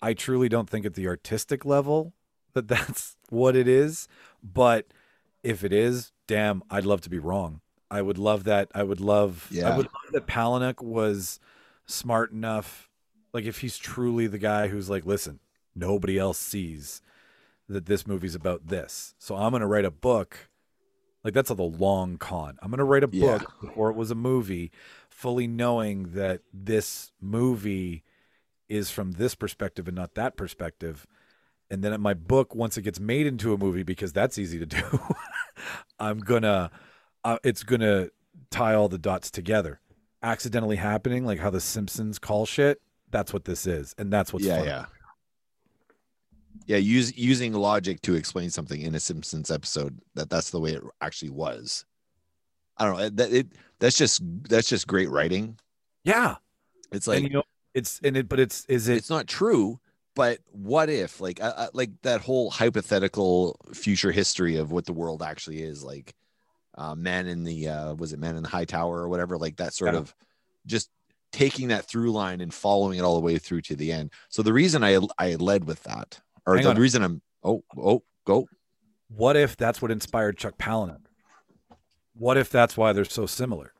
i 0.02 0.14
truly 0.14 0.48
don't 0.48 0.68
think 0.70 0.84
at 0.86 0.94
the 0.94 1.06
artistic 1.06 1.64
level 1.64 2.14
that 2.54 2.66
that's 2.74 3.16
what 3.28 3.54
it 3.54 3.68
is 3.68 4.08
but 4.42 4.86
if 5.42 5.62
it 5.62 5.72
is 5.72 6.12
damn 6.26 6.62
i'd 6.70 6.84
love 6.86 7.00
to 7.02 7.10
be 7.10 7.18
wrong 7.18 7.60
i 7.90 8.00
would 8.02 8.18
love 8.18 8.44
that 8.44 8.68
i 8.74 8.82
would 8.82 9.00
love 9.00 9.46
Yeah. 9.50 9.68
i 9.72 9.76
would 9.76 9.86
love 9.86 10.12
that 10.12 10.26
Palahniuk 10.26 10.82
was 10.82 11.38
smart 11.86 12.32
enough 12.32 12.88
like 13.32 13.44
if 13.44 13.58
he's 13.60 13.76
truly 13.78 14.26
the 14.26 14.38
guy 14.38 14.68
who's 14.68 14.88
like 14.90 15.04
listen 15.06 15.38
nobody 15.76 16.18
else 16.18 16.38
sees 16.38 17.02
that 17.68 17.86
this 17.86 18.06
movie's 18.06 18.34
about 18.34 18.68
this. 18.68 19.14
So 19.18 19.36
i'm 19.36 19.50
going 19.50 19.60
to 19.60 19.66
write 19.66 19.84
a 19.84 19.90
book. 19.90 20.48
Like 21.24 21.34
that's 21.34 21.50
a 21.50 21.54
the 21.54 21.62
long 21.64 22.16
con. 22.16 22.56
I'm 22.62 22.70
going 22.70 22.78
to 22.78 22.84
write 22.84 23.04
a 23.04 23.08
Yeah. 23.12 23.38
book 23.38 23.52
before 23.60 23.90
it 23.90 23.96
was 23.96 24.10
a 24.10 24.14
movie 24.14 24.70
fully 25.10 25.46
knowing 25.46 26.12
that 26.12 26.40
this 26.52 27.10
movie 27.20 28.04
is 28.68 28.90
from 28.90 29.12
this 29.12 29.34
perspective 29.34 29.88
and 29.88 29.96
not 29.96 30.14
that 30.14 30.36
perspective. 30.36 31.06
And 31.70 31.82
then 31.82 31.92
in 31.92 32.00
my 32.00 32.14
book 32.14 32.54
once 32.54 32.78
it 32.78 32.82
gets 32.82 33.00
made 33.00 33.26
into 33.26 33.52
a 33.52 33.58
movie 33.58 33.82
because 33.82 34.12
that's 34.12 34.38
easy 34.38 34.58
to 34.58 34.66
do 34.66 35.00
i'm 35.98 36.20
gonna 36.20 36.70
uh, 37.24 37.36
it's 37.42 37.62
gonna 37.64 38.08
tie 38.50 38.74
all 38.74 38.88
the 38.88 38.98
dots 38.98 39.30
together. 39.30 39.80
Accidentally 40.22 40.76
happening 40.76 41.26
like 41.26 41.38
how 41.40 41.50
the 41.50 41.60
simpsons 41.60 42.18
call 42.18 42.46
shit 42.46 42.80
that's 43.10 43.32
what 43.32 43.44
this 43.44 43.66
is 43.66 43.94
and 43.98 44.12
that's 44.12 44.32
what's 44.32 44.44
yeah, 44.44 44.56
fun. 44.58 44.66
yeah, 44.66 44.84
yeah. 46.66 46.76
Use 46.76 47.16
using 47.16 47.52
logic 47.52 48.00
to 48.02 48.14
explain 48.14 48.50
something 48.50 48.80
in 48.80 48.94
a 48.94 49.00
Simpsons 49.00 49.50
episode 49.50 49.98
that 50.14 50.30
that's 50.30 50.50
the 50.50 50.60
way 50.60 50.72
it 50.72 50.82
actually 51.00 51.30
was. 51.30 51.84
I 52.76 52.84
don't 52.86 52.96
know 52.98 53.08
that 53.10 53.32
it 53.32 53.46
that's 53.80 53.96
just 53.96 54.20
that's 54.48 54.68
just 54.68 54.86
great 54.86 55.10
writing. 55.10 55.58
yeah 56.04 56.36
It's 56.92 57.06
like 57.06 57.22
you 57.22 57.30
know 57.30 57.42
it's 57.74 58.00
and 58.04 58.16
it 58.16 58.28
but 58.28 58.40
it's 58.40 58.64
is 58.66 58.88
it 58.88 58.96
it's 58.96 59.10
not 59.10 59.26
true 59.26 59.78
but 60.14 60.38
what 60.50 60.88
if 60.88 61.20
like 61.20 61.40
I, 61.40 61.48
I, 61.50 61.68
like 61.74 61.90
that 62.02 62.20
whole 62.22 62.50
hypothetical 62.50 63.56
future 63.74 64.10
history 64.10 64.56
of 64.56 64.72
what 64.72 64.86
the 64.86 64.92
world 64.92 65.22
actually 65.22 65.62
is 65.62 65.84
like 65.84 66.14
uh, 66.76 66.94
man 66.94 67.26
in 67.26 67.44
the 67.44 67.68
uh 67.68 67.94
was 67.94 68.12
it 68.12 68.18
man 68.18 68.36
in 68.36 68.42
the 68.42 68.48
high 68.48 68.64
tower 68.64 68.98
or 68.98 69.08
whatever 69.08 69.36
like 69.38 69.56
that 69.56 69.74
sort 69.74 69.92
Yeah. 69.94 70.00
of 70.00 70.14
just 70.66 70.88
taking 71.32 71.68
that 71.68 71.84
through 71.84 72.10
line 72.12 72.40
and 72.40 72.54
following 72.54 72.98
it 72.98 73.02
all 73.02 73.14
the 73.16 73.20
way 73.20 73.38
through 73.38 73.60
to 73.62 73.76
the 73.76 73.92
end 73.92 74.12
so 74.28 74.42
the 74.42 74.52
reason 74.52 74.82
i 74.82 74.98
i 75.18 75.34
led 75.34 75.64
with 75.66 75.82
that 75.82 76.20
or 76.48 76.54
Hang 76.56 76.64
the 76.64 76.70
on. 76.70 76.76
reason 76.76 77.02
i'm 77.02 77.22
oh 77.44 77.62
oh 77.76 78.02
go 78.24 78.46
what 79.08 79.36
if 79.36 79.56
that's 79.56 79.80
what 79.80 79.90
inspired 79.90 80.36
Chuck 80.36 80.58
Palahniuk? 80.58 81.00
What 82.14 82.36
if 82.36 82.50
that's 82.50 82.76
why 82.76 82.92
they're 82.92 83.04
so 83.06 83.24
similar? 83.26 83.72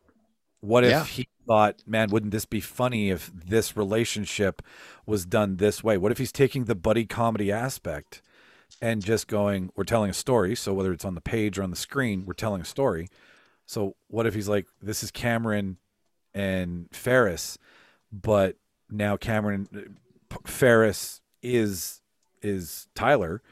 What 0.61 0.85
if 0.85 0.91
Yeah. 0.91 1.05
he 1.05 1.29
thought, 1.47 1.83
man, 1.87 2.09
wouldn't 2.11 2.33
this 2.33 2.47
be 2.47 2.61
funny 2.61 3.11
if 3.11 3.31
this 3.35 3.77
relationship 3.77 4.63
was 5.07 5.27
done 5.27 5.57
this 5.57 5.85
way? 5.85 5.99
What 5.99 6.13
if 6.13 6.19
he's 6.19 6.33
taking 6.33 6.65
the 6.65 6.75
buddy 6.75 7.05
comedy 7.05 7.53
aspect 7.53 8.23
and 8.81 9.05
just 9.05 9.29
going, 9.29 9.71
we're 9.77 9.85
telling 9.85 10.11
a 10.11 10.15
story. 10.15 10.55
So 10.55 10.73
whether 10.73 10.93
it's 10.93 11.05
on 11.05 11.15
the 11.15 11.21
page 11.21 11.59
or 11.59 11.63
on 11.63 11.71
the 11.71 11.77
screen, 11.77 12.25
we're 12.25 12.33
telling 12.33 12.63
a 12.63 12.67
story. 12.67 13.09
So 13.67 13.97
what 14.09 14.27
if 14.27 14.35
he's 14.35 14.49
like, 14.49 14.67
this 14.81 15.03
is 15.03 15.11
Cameron 15.11 15.77
and 16.33 16.87
Ferris, 16.93 17.59
but 18.11 18.57
now 18.91 19.17
Cameron 19.17 19.99
Ferris 20.47 21.21
is 21.43 21.98
is 22.43 22.87
Tyler, 22.95 23.43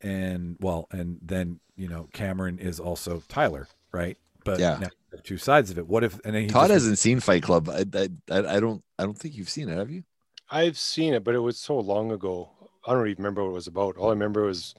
and 0.00 0.56
well, 0.60 0.88
and 0.90 1.18
then 1.22 1.60
you 1.76 1.88
know 1.88 2.08
Cameron 2.12 2.58
is 2.58 2.80
also 2.80 3.22
Tyler, 3.28 3.68
right? 3.92 4.16
But 4.44 4.58
Yeah. 4.60 4.78
now 4.80 4.88
two 5.22 5.38
sides 5.38 5.70
of 5.70 5.78
it. 5.78 5.86
What 5.86 6.02
if 6.04 6.18
and 6.24 6.34
then 6.34 6.48
todd 6.48 6.64
just- 6.68 6.72
hasn't 6.72 6.98
seen 6.98 7.20
fight 7.20 7.42
club 7.42 7.68
I, 7.68 7.84
I 7.94 8.08
i 8.30 8.56
I 8.56 8.60
don't 8.60 8.82
i 8.98 9.04
don't 9.04 9.16
think 9.16 9.36
you've 9.36 9.48
seen 9.50 9.68
it 9.68 9.76
have 9.76 9.90
you 9.90 10.02
I've 10.50 10.76
seen 10.76 11.14
it, 11.14 11.22
but 11.24 11.34
it 11.34 11.38
was 11.38 11.56
so 11.58 11.78
long 11.78 12.12
ago. 12.12 12.50
I 12.86 12.92
don't 12.92 13.06
even 13.08 13.22
remember 13.22 13.42
what 13.42 13.50
it 13.50 13.54
was 13.54 13.66
about. 13.68 13.96
All 13.96 14.08
I 14.08 14.12
remember 14.12 14.44
was 14.44 14.74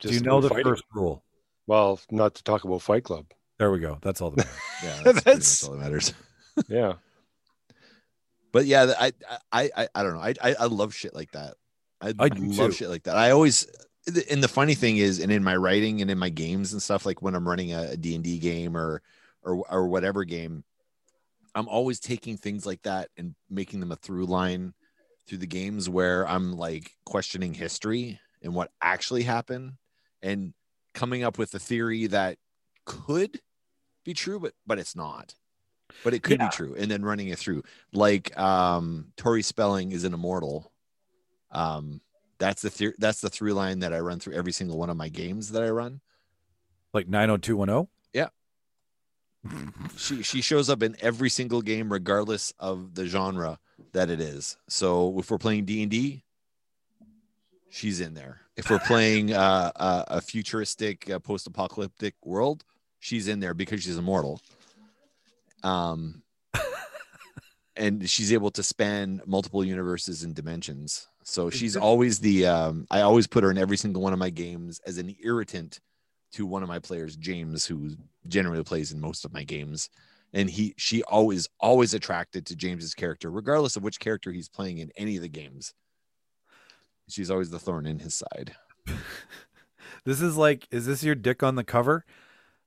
do 0.00 0.08
you 0.12 0.20
know 0.20 0.40
the 0.40 0.48
fighting. 0.50 0.64
first 0.64 0.84
rule? 0.94 1.24
Well, 1.66 1.98
not 2.10 2.34
to 2.36 2.44
talk 2.44 2.62
about 2.64 2.82
Fight 2.82 3.02
Club. 3.04 3.26
There 3.58 3.70
we 3.72 3.78
go. 3.80 3.98
That's 4.02 4.20
all 4.20 4.30
the 4.30 4.46
yeah 4.84 5.00
that's, 5.02 5.02
pretty 5.02 5.20
That's- 5.24 5.64
all 5.64 5.72
that 5.72 5.78
matters 5.78 6.12
Yeah. 6.68 6.94
but 8.52 8.66
yeah 8.66 8.92
i 8.98 9.12
i 9.52 9.70
i, 9.76 9.88
I 9.94 10.02
don't 10.02 10.14
know 10.14 10.20
I, 10.20 10.34
I 10.42 10.54
i 10.60 10.64
love 10.66 10.94
shit 10.94 11.14
like 11.14 11.32
that 11.32 11.54
i, 12.02 12.08
I 12.18 12.28
love 12.36 12.70
too. 12.70 12.72
shit 12.72 12.88
like 12.90 13.04
that 13.04 13.16
i 13.16 13.30
always 13.30 13.66
and 14.30 14.42
the 14.42 14.48
funny 14.48 14.74
thing 14.74 14.96
is 14.96 15.20
and 15.20 15.30
in 15.30 15.44
my 15.44 15.54
writing 15.56 16.02
and 16.02 16.10
in 16.10 16.18
my 16.18 16.28
games 16.28 16.72
and 16.72 16.82
stuff 16.82 17.06
like 17.06 17.22
when 17.22 17.34
i'm 17.34 17.48
running 17.48 17.72
a, 17.72 17.92
a 17.92 17.96
d&d 17.96 18.38
game 18.38 18.76
or 18.76 19.00
or 19.42 19.64
or 19.70 19.86
whatever 19.88 20.24
game 20.24 20.64
i'm 21.54 21.68
always 21.68 22.00
taking 22.00 22.36
things 22.36 22.66
like 22.66 22.82
that 22.82 23.08
and 23.16 23.34
making 23.48 23.80
them 23.80 23.92
a 23.92 23.96
through 23.96 24.26
line 24.26 24.74
through 25.26 25.38
the 25.38 25.46
games 25.46 25.88
where 25.88 26.26
i'm 26.28 26.56
like 26.56 26.96
questioning 27.04 27.54
history 27.54 28.18
and 28.42 28.54
what 28.54 28.70
actually 28.82 29.22
happened 29.22 29.74
and 30.20 30.52
coming 30.94 31.22
up 31.22 31.38
with 31.38 31.54
a 31.54 31.58
theory 31.58 32.06
that 32.08 32.36
could 32.84 33.40
be 34.04 34.12
true 34.14 34.40
but 34.40 34.52
but 34.66 34.80
it's 34.80 34.96
not 34.96 35.34
but 36.02 36.12
it 36.12 36.24
could 36.24 36.40
Yeah. 36.40 36.48
be 36.48 36.50
true 36.52 36.74
and 36.76 36.90
then 36.90 37.04
running 37.04 37.28
it 37.28 37.38
through 37.38 37.62
like 37.92 38.36
um 38.36 39.12
tori 39.16 39.42
spelling 39.42 39.92
is 39.92 40.02
an 40.02 40.12
immortal 40.12 40.71
um 41.52 42.00
that's 42.38 42.62
the 42.62 42.70
theory 42.70 42.94
that's 42.98 43.20
the 43.20 43.30
through 43.30 43.52
line 43.52 43.78
that 43.78 43.92
i 43.92 44.00
run 44.00 44.18
through 44.18 44.34
every 44.34 44.52
single 44.52 44.76
one 44.76 44.90
of 44.90 44.96
my 44.96 45.08
games 45.08 45.52
that 45.52 45.62
i 45.62 45.68
run. 45.68 46.00
Like 46.92 47.08
nine 47.08 47.28
hundred 47.28 47.44
two 47.44 47.56
one 47.56 47.70
oh? 47.70 47.88
zero. 48.14 48.30
she 49.96 50.22
she 50.22 50.40
shows 50.40 50.70
up 50.70 50.82
in 50.82 50.96
every 51.00 51.30
single 51.30 51.62
game 51.62 51.92
regardless 51.92 52.52
of 52.58 52.94
the 52.94 53.06
genre 53.06 53.58
that 53.92 54.10
it 54.10 54.20
is. 54.20 54.56
So 54.68 55.18
if 55.18 55.30
we're 55.30 55.38
playing 55.38 55.64
d&d 55.64 56.22
she's 57.70 58.00
in 58.00 58.14
there. 58.14 58.40
If 58.56 58.68
we're 58.68 58.80
playing 58.80 59.32
uh, 59.32 59.72
a, 59.74 60.04
a 60.16 60.20
futuristic 60.20 61.08
uh, 61.10 61.18
post-apocalyptic 61.18 62.14
world 62.24 62.64
she's 63.00 63.28
in 63.28 63.40
there 63.40 63.54
because 63.54 63.82
she's 63.82 63.96
immortal. 63.96 64.40
Um 65.62 66.22
and 67.76 68.08
she's 68.08 68.32
able 68.32 68.50
to 68.52 68.62
span 68.62 69.22
multiple 69.26 69.64
universes 69.64 70.22
and 70.22 70.34
dimensions 70.34 71.08
so 71.24 71.50
she's 71.50 71.76
always 71.76 72.18
the 72.18 72.46
um 72.46 72.86
i 72.90 73.00
always 73.00 73.26
put 73.26 73.44
her 73.44 73.50
in 73.50 73.58
every 73.58 73.76
single 73.76 74.02
one 74.02 74.12
of 74.12 74.18
my 74.18 74.30
games 74.30 74.80
as 74.86 74.98
an 74.98 75.14
irritant 75.22 75.80
to 76.32 76.46
one 76.46 76.62
of 76.62 76.68
my 76.68 76.78
players 76.78 77.16
james 77.16 77.64
who 77.64 77.90
generally 78.28 78.62
plays 78.62 78.92
in 78.92 79.00
most 79.00 79.24
of 79.24 79.32
my 79.32 79.44
games. 79.44 79.88
And 80.34 80.48
he 80.48 80.74
she 80.78 81.02
always 81.02 81.48
always 81.60 81.92
attracted 81.92 82.46
to 82.46 82.56
james's 82.56 82.94
character 82.94 83.30
regardless 83.30 83.76
of 83.76 83.82
which 83.82 84.00
character 84.00 84.32
he's 84.32 84.48
playing 84.48 84.78
in 84.78 84.90
any 84.96 85.16
of 85.16 85.22
the 85.22 85.28
games. 85.28 85.74
She's 87.08 87.30
always 87.30 87.50
the 87.50 87.58
thorn 87.58 87.86
in 87.86 87.98
his 87.98 88.14
side. 88.14 88.54
This 90.04 90.20
is 90.20 90.36
like, 90.36 90.66
is 90.72 90.86
this 90.86 91.04
your 91.04 91.14
dick 91.14 91.44
on 91.44 91.54
the 91.54 91.62
cover? 91.62 92.04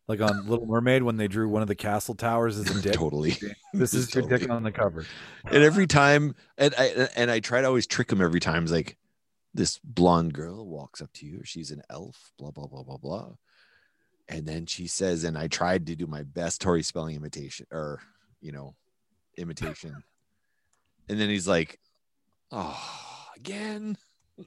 Like 0.07 0.21
on 0.21 0.47
Little 0.47 0.67
Mermaid 0.67 1.01
when 1.03 1.17
they 1.17 1.27
drew 1.27 1.49
one 1.49 1.61
of 1.63 1.67
the 1.67 1.75
castle 1.75 2.13
towers 2.15 2.57
as 2.59 2.69
a 2.75 2.81
dick. 2.81 2.93
totally 2.93 3.35
This 3.73 3.93
is 3.95 4.13
your 4.13 4.27
dick 4.27 4.49
on 4.49 4.61
the 4.63 4.71
cover. 4.71 5.05
and 5.45 5.63
every 5.63 5.87
time 5.87 6.35
and 6.57 6.73
i 6.77 7.07
and 7.15 7.31
i 7.31 7.39
try 7.39 7.61
to 7.61 7.67
always 7.67 7.87
trick 7.87 8.11
him 8.11 8.21
every 8.21 8.39
time 8.39 8.63
it's 8.63 8.71
like 8.71 8.97
this 9.53 9.79
blonde 9.83 10.33
girl 10.33 10.65
walks 10.65 11.01
up 11.01 11.11
to 11.13 11.25
you 11.25 11.41
she's 11.43 11.71
an 11.71 11.81
elf 11.89 12.31
blah 12.37 12.51
blah 12.51 12.67
blah 12.67 12.83
blah 12.83 12.97
blah 12.97 13.31
and 14.29 14.45
then 14.45 14.65
she 14.65 14.85
says 14.85 15.23
and 15.23 15.37
i 15.37 15.47
tried 15.47 15.87
to 15.87 15.95
do 15.95 16.05
my 16.07 16.21
best 16.23 16.61
Tori 16.61 16.83
spelling 16.83 17.15
imitation 17.15 17.65
or 17.71 17.99
you 18.41 18.51
know 18.51 18.75
imitation 19.37 20.03
and 21.09 21.19
then 21.19 21.29
he's 21.29 21.47
like 21.47 21.79
oh 22.51 23.25
again 23.37 23.97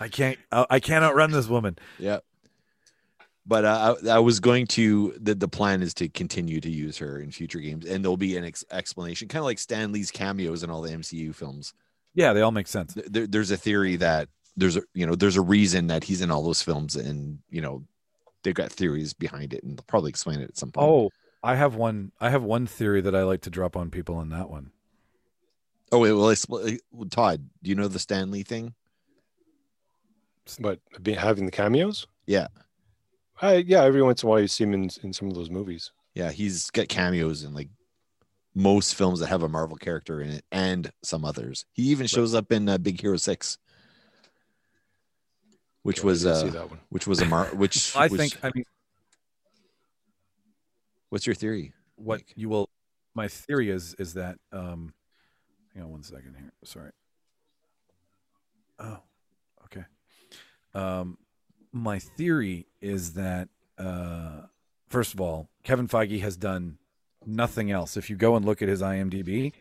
I 0.00 0.08
can't. 0.08 0.38
I 0.50 0.66
I 0.70 0.80
can't 0.80 1.04
outrun 1.04 1.30
this 1.30 1.48
woman. 1.48 1.78
yeah 1.98 2.18
but 3.46 3.64
uh, 3.64 3.96
I, 4.06 4.08
I 4.10 4.18
was 4.18 4.40
going 4.40 4.66
to 4.68 5.14
the, 5.20 5.34
the 5.34 5.48
plan 5.48 5.82
is 5.82 5.94
to 5.94 6.08
continue 6.08 6.60
to 6.60 6.70
use 6.70 6.98
her 6.98 7.18
in 7.20 7.30
future 7.30 7.58
games 7.60 7.84
and 7.86 8.04
there'll 8.04 8.16
be 8.16 8.36
an 8.36 8.44
ex- 8.44 8.64
explanation 8.70 9.28
kind 9.28 9.40
of 9.40 9.44
like 9.46 9.58
stan 9.58 9.92
lee's 9.92 10.10
cameos 10.10 10.62
in 10.62 10.70
all 10.70 10.80
the 10.82 10.90
mcu 10.90 11.34
films 11.34 11.74
Yeah, 12.14 12.32
they 12.32 12.40
all 12.42 12.52
make 12.52 12.68
sense. 12.68 12.94
there, 12.94 13.26
there's 13.26 13.50
a 13.50 13.56
theory 13.56 13.96
that 13.96 14.28
there's 14.56 14.76
a 14.76 14.82
you 14.94 15.06
know 15.06 15.14
there's 15.14 15.36
a 15.36 15.40
reason 15.42 15.86
that 15.88 16.04
he's 16.04 16.20
in 16.20 16.30
all 16.30 16.42
those 16.42 16.62
films 16.62 16.94
and 16.96 17.38
you 17.50 17.60
know 17.62 17.82
they've 18.42 18.54
got 18.54 18.70
theories 18.72 19.12
behind 19.14 19.54
it 19.54 19.62
and 19.64 19.76
they'll 19.78 19.84
probably 19.86 20.10
explain 20.10 20.40
it 20.40 20.48
at 20.50 20.56
some 20.58 20.70
point 20.72 20.88
Oh, 20.88 21.10
I 21.44 21.56
have 21.56 21.74
one. 21.74 22.12
I 22.20 22.30
have 22.30 22.44
one 22.44 22.68
theory 22.68 23.00
that 23.00 23.16
I 23.16 23.24
like 23.24 23.40
to 23.40 23.50
drop 23.50 23.76
on 23.76 23.90
people 23.90 24.14
on 24.14 24.28
that 24.28 24.48
one. 24.48 24.70
Oh 25.90 25.98
wait, 25.98 26.12
well, 26.12 26.28
I 26.28 26.34
split, 26.34 26.80
Todd, 27.10 27.48
do 27.62 27.68
you 27.68 27.74
know 27.74 27.88
the 27.88 27.98
Stan 27.98 28.30
Lee 28.30 28.44
thing? 28.44 28.74
But 30.60 30.78
be, 31.02 31.14
having 31.14 31.44
the 31.46 31.50
cameos? 31.50 32.06
Yeah. 32.26 32.46
I 33.42 33.56
yeah, 33.56 33.82
every 33.82 34.02
once 34.02 34.22
in 34.22 34.28
a 34.28 34.30
while 34.30 34.40
you 34.40 34.46
see 34.48 34.64
him 34.64 34.72
in, 34.72 34.88
in 35.02 35.12
some 35.12 35.28
of 35.28 35.34
those 35.34 35.50
movies. 35.50 35.90
Yeah, 36.14 36.30
he's 36.30 36.70
got 36.70 36.88
cameos 36.88 37.42
in 37.42 37.52
like 37.54 37.68
most 38.54 38.94
films 38.94 39.18
that 39.20 39.26
have 39.28 39.42
a 39.42 39.48
Marvel 39.48 39.76
character 39.76 40.20
in 40.20 40.30
it, 40.30 40.44
and 40.52 40.90
some 41.02 41.24
others. 41.24 41.64
He 41.72 41.84
even 41.84 42.06
shows 42.06 42.34
up 42.34 42.52
in 42.52 42.68
uh, 42.68 42.78
Big 42.78 43.00
Hero 43.00 43.16
Six, 43.16 43.58
which 45.82 45.98
Okay, 45.98 46.06
was 46.06 46.22
didn't 46.22 46.36
see 46.36 46.48
uh, 46.48 46.60
that 46.62 46.70
one. 46.70 46.78
which 46.90 47.06
was 47.06 47.20
a 47.20 47.26
mar. 47.26 47.46
Which 47.54 47.96
I 47.96 48.08
which- 48.08 48.20
think 48.20 48.38
I 48.44 48.50
mean 48.54 48.64
What's 51.08 51.26
your 51.26 51.34
theory? 51.34 51.72
what 51.96 52.20
Like- 52.20 52.32
you 52.36 52.48
will 52.48 52.70
my 53.14 53.28
theory 53.28 53.68
is 53.70 53.94
is 53.98 54.14
that 54.14 54.38
um 54.52 54.94
hang 55.74 55.82
on 55.84 55.90
one 55.90 56.02
second 56.02 56.34
here 56.38 56.50
sorry 56.64 56.90
oh 58.78 58.98
okay 59.66 59.84
um 60.74 61.18
my 61.72 61.98
theory 61.98 62.66
is 62.80 63.14
that 63.14 63.48
uh 63.78 64.42
first 64.88 65.14
of 65.14 65.20
all 65.20 65.48
kevin 65.64 65.88
feige 65.88 66.20
has 66.20 66.36
done 66.36 66.78
nothing 67.24 67.70
else 67.70 67.96
if 67.96 68.10
you 68.10 68.16
go 68.16 68.36
and 68.36 68.44
look 68.44 68.60
at 68.62 68.68
his 68.68 68.82
imdb 68.82 69.52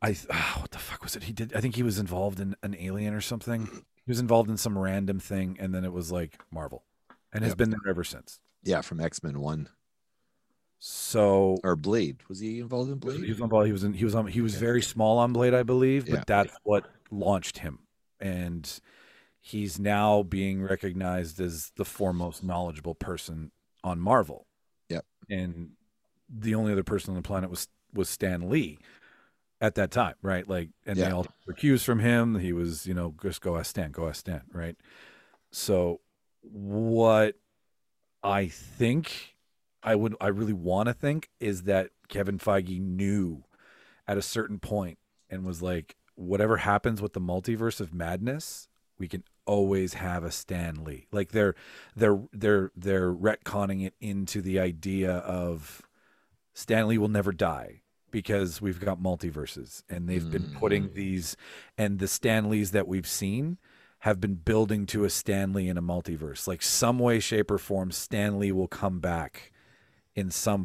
i 0.00 0.16
ah, 0.30 0.56
what 0.60 0.70
the 0.70 0.78
fuck 0.78 1.02
was 1.02 1.14
it 1.16 1.24
he 1.24 1.32
did 1.32 1.54
i 1.54 1.60
think 1.60 1.76
he 1.76 1.82
was 1.82 1.98
involved 1.98 2.40
in 2.40 2.56
an 2.62 2.74
alien 2.78 3.12
or 3.12 3.20
something 3.20 3.66
he 3.66 4.10
was 4.10 4.20
involved 4.20 4.48
in 4.48 4.56
some 4.56 4.78
random 4.78 5.18
thing 5.18 5.56
and 5.60 5.74
then 5.74 5.84
it 5.84 5.92
was 5.92 6.10
like 6.10 6.40
marvel 6.50 6.84
and 7.32 7.44
has 7.44 7.50
Yep. 7.50 7.58
been 7.58 7.70
there 7.70 7.90
ever 7.90 8.04
since 8.04 8.40
Yeah, 8.62 8.80
from 8.80 9.00
X 9.00 9.22
Men 9.22 9.40
One 9.40 9.68
so 10.78 11.58
or 11.64 11.76
Blade. 11.76 12.18
Was 12.28 12.38
he 12.38 12.60
involved 12.60 12.90
in 12.90 12.98
Blade? 12.98 13.20
He 13.24 13.28
was 13.32 13.38
Blade. 13.40 13.66
He 13.66 13.72
was 13.72 13.84
in, 13.84 13.92
he 13.94 14.04
was 14.04 14.14
on 14.14 14.26
he 14.26 14.40
was 14.40 14.54
very 14.54 14.80
small 14.82 15.18
on 15.18 15.32
Blade, 15.32 15.54
I 15.54 15.62
believe, 15.62 16.06
but 16.06 16.14
Yeah. 16.14 16.24
that's 16.26 16.56
what 16.62 16.88
launched 17.10 17.58
him. 17.58 17.80
And 18.20 18.80
he's 19.40 19.78
now 19.78 20.22
being 20.22 20.62
recognized 20.62 21.40
as 21.40 21.72
the 21.76 21.84
foremost 21.84 22.42
knowledgeable 22.42 22.94
person 22.94 23.50
on 23.84 24.00
Marvel. 24.00 24.46
Yep. 24.88 25.04
And 25.30 25.70
the 26.28 26.54
only 26.54 26.72
other 26.72 26.84
person 26.84 27.10
on 27.10 27.16
the 27.16 27.26
planet 27.26 27.50
was 27.50 27.68
was 27.92 28.08
Stan 28.08 28.50
Lee 28.50 28.78
at 29.60 29.74
that 29.76 29.90
time, 29.90 30.14
right? 30.22 30.48
Like 30.48 30.70
and 30.86 30.96
they 30.96 31.10
all 31.10 31.26
cues 31.56 31.82
from 31.82 32.00
him. 32.00 32.38
He 32.38 32.52
was, 32.52 32.86
you 32.86 32.94
know, 32.94 33.14
just 33.22 33.40
go 33.40 33.56
ask 33.56 33.70
Stan, 33.70 33.92
go 33.92 34.08
ask 34.08 34.20
Stan, 34.20 34.42
right? 34.52 34.76
So 35.50 36.00
what 36.42 37.36
I 38.22 38.48
think 38.48 39.36
I 39.82 39.94
would 39.94 40.14
I 40.20 40.28
really 40.28 40.52
want 40.52 40.88
to 40.88 40.94
think 40.94 41.28
is 41.40 41.62
that 41.62 41.90
Kevin 42.08 42.38
Feige 42.38 42.80
knew 42.80 43.44
at 44.06 44.18
a 44.18 44.22
certain 44.22 44.58
point 44.58 44.98
and 45.30 45.44
was 45.44 45.62
like, 45.62 45.96
whatever 46.14 46.58
happens 46.58 47.00
with 47.00 47.12
the 47.12 47.20
multiverse 47.20 47.80
of 47.80 47.94
madness, 47.94 48.67
we 48.98 49.08
can 49.08 49.24
always 49.46 49.94
have 49.94 50.24
a 50.24 50.30
Stan 50.30 50.84
Lee. 50.84 51.06
Like 51.12 51.30
they're 51.30 51.54
they're 51.96 52.20
they're 52.32 52.72
they're 52.76 53.12
retconning 53.12 53.84
it 53.84 53.94
into 54.00 54.42
the 54.42 54.58
idea 54.58 55.12
of 55.18 55.82
Stan 56.52 56.88
Lee 56.88 56.98
will 56.98 57.08
never 57.08 57.32
die 57.32 57.82
because 58.10 58.60
we've 58.60 58.80
got 58.80 59.00
multiverses 59.00 59.82
and 59.88 60.08
they've 60.08 60.30
been 60.30 60.50
putting 60.58 60.84
hmm. 60.84 60.94
these 60.94 61.36
and 61.76 61.98
the 61.98 62.08
Stan 62.08 62.48
Lees 62.48 62.70
that 62.72 62.88
we've 62.88 63.06
seen 63.06 63.58
have 64.00 64.20
been 64.20 64.34
building 64.34 64.86
to 64.86 65.04
a 65.04 65.10
Stan 65.10 65.52
Lee 65.52 65.68
in 65.68 65.76
a 65.76 65.82
multiverse. 65.82 66.46
Like 66.46 66.62
some 66.62 66.98
way, 66.98 67.18
shape, 67.18 67.50
or 67.50 67.58
form, 67.58 67.90
Stan 67.90 68.38
Lee 68.38 68.52
will 68.52 68.68
come 68.68 69.00
back 69.00 69.52
in 70.14 70.30
some 70.30 70.64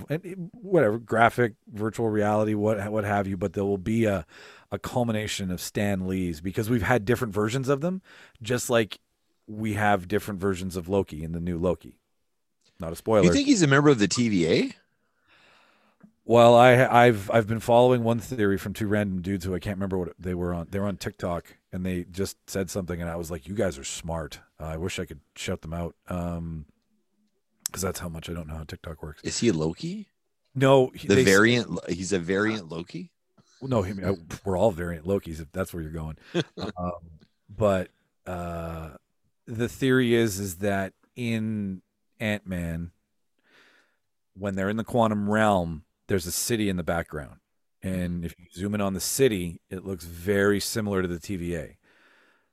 whatever 0.51 0.97
graphic, 0.97 1.53
virtual 1.71 2.09
reality, 2.09 2.53
what 2.53 2.91
what 2.91 3.03
have 3.03 3.27
you. 3.27 3.37
But 3.37 3.53
there 3.53 3.65
will 3.65 3.77
be 3.77 4.05
a 4.05 4.25
a 4.73 4.79
culmination 4.79 5.51
of 5.51 5.61
Stan 5.61 6.07
Lees 6.07 6.41
because 6.41 6.69
we've 6.69 6.81
had 6.81 7.05
different 7.05 7.33
versions 7.33 7.69
of 7.69 7.79
them, 7.81 8.01
just 8.41 8.69
like 8.71 8.99
we 9.47 9.73
have 9.73 10.07
different 10.07 10.39
versions 10.41 10.75
of 10.75 10.89
Loki 10.89 11.23
in 11.23 11.31
the 11.31 11.39
new 11.39 11.57
Loki. 11.59 11.99
Not 12.79 12.91
a 12.91 12.95
spoiler. 12.95 13.23
You 13.23 13.31
think 13.31 13.47
he's 13.47 13.61
a 13.61 13.67
member 13.67 13.89
of 13.89 13.99
the 13.99 14.07
TVA? 14.07 14.73
Well, 16.25 16.55
I 16.55 16.85
I've 16.85 17.29
I've 17.31 17.47
been 17.47 17.59
following 17.59 18.03
one 18.03 18.19
theory 18.19 18.57
from 18.57 18.73
two 18.73 18.87
random 18.87 19.21
dudes 19.21 19.45
who 19.45 19.53
I 19.53 19.59
can't 19.59 19.77
remember 19.77 19.97
what 19.99 20.13
they 20.17 20.33
were 20.33 20.53
on. 20.53 20.67
They 20.71 20.79
were 20.79 20.87
on 20.87 20.97
TikTok 20.97 21.55
and 21.71 21.85
they 21.85 22.05
just 22.05 22.37
said 22.49 22.69
something, 22.69 22.99
and 22.99 23.09
I 23.09 23.15
was 23.15 23.29
like, 23.29 23.47
"You 23.47 23.53
guys 23.53 23.77
are 23.77 23.83
smart." 23.83 24.39
Uh, 24.59 24.65
I 24.65 24.77
wish 24.77 24.99
I 24.99 25.05
could 25.05 25.19
shout 25.35 25.61
them 25.61 25.73
out, 25.73 25.95
um, 26.07 26.65
because 27.67 27.81
that's 27.83 27.99
how 27.99 28.09
much 28.09 28.29
I 28.29 28.33
don't 28.33 28.47
know 28.47 28.55
how 28.55 28.63
TikTok 28.63 29.03
works. 29.03 29.21
Is 29.23 29.39
he 29.39 29.49
a 29.49 29.53
Loki? 29.53 30.07
No, 30.55 30.89
he- 30.95 31.07
The 31.07 31.15
they- 31.15 31.23
variant. 31.23 31.77
He's 31.89 32.13
a 32.13 32.19
variant 32.19 32.69
Loki. 32.69 33.11
No, 33.67 33.81
he, 33.81 33.93
I, 34.03 34.15
we're 34.45 34.57
all 34.57 34.71
variant 34.71 35.05
Lokis 35.05 35.39
if 35.41 35.51
that's 35.51 35.73
where 35.73 35.81
you're 35.83 35.91
going. 35.91 36.17
um, 36.77 36.91
but 37.49 37.89
uh, 38.25 38.89
the 39.47 39.67
theory 39.69 40.13
is 40.15 40.39
is 40.39 40.57
that 40.57 40.93
in 41.15 41.81
Ant 42.19 42.47
Man, 42.47 42.91
when 44.35 44.55
they're 44.55 44.69
in 44.69 44.77
the 44.77 44.83
quantum 44.83 45.29
realm, 45.29 45.83
there's 46.07 46.25
a 46.25 46.31
city 46.31 46.69
in 46.69 46.75
the 46.77 46.83
background, 46.83 47.37
and 47.81 48.25
if 48.25 48.33
you 48.37 48.45
zoom 48.53 48.75
in 48.75 48.81
on 48.81 48.93
the 48.93 48.99
city, 48.99 49.61
it 49.69 49.85
looks 49.85 50.05
very 50.05 50.59
similar 50.59 51.01
to 51.01 51.07
the 51.07 51.19
TVA. 51.19 51.75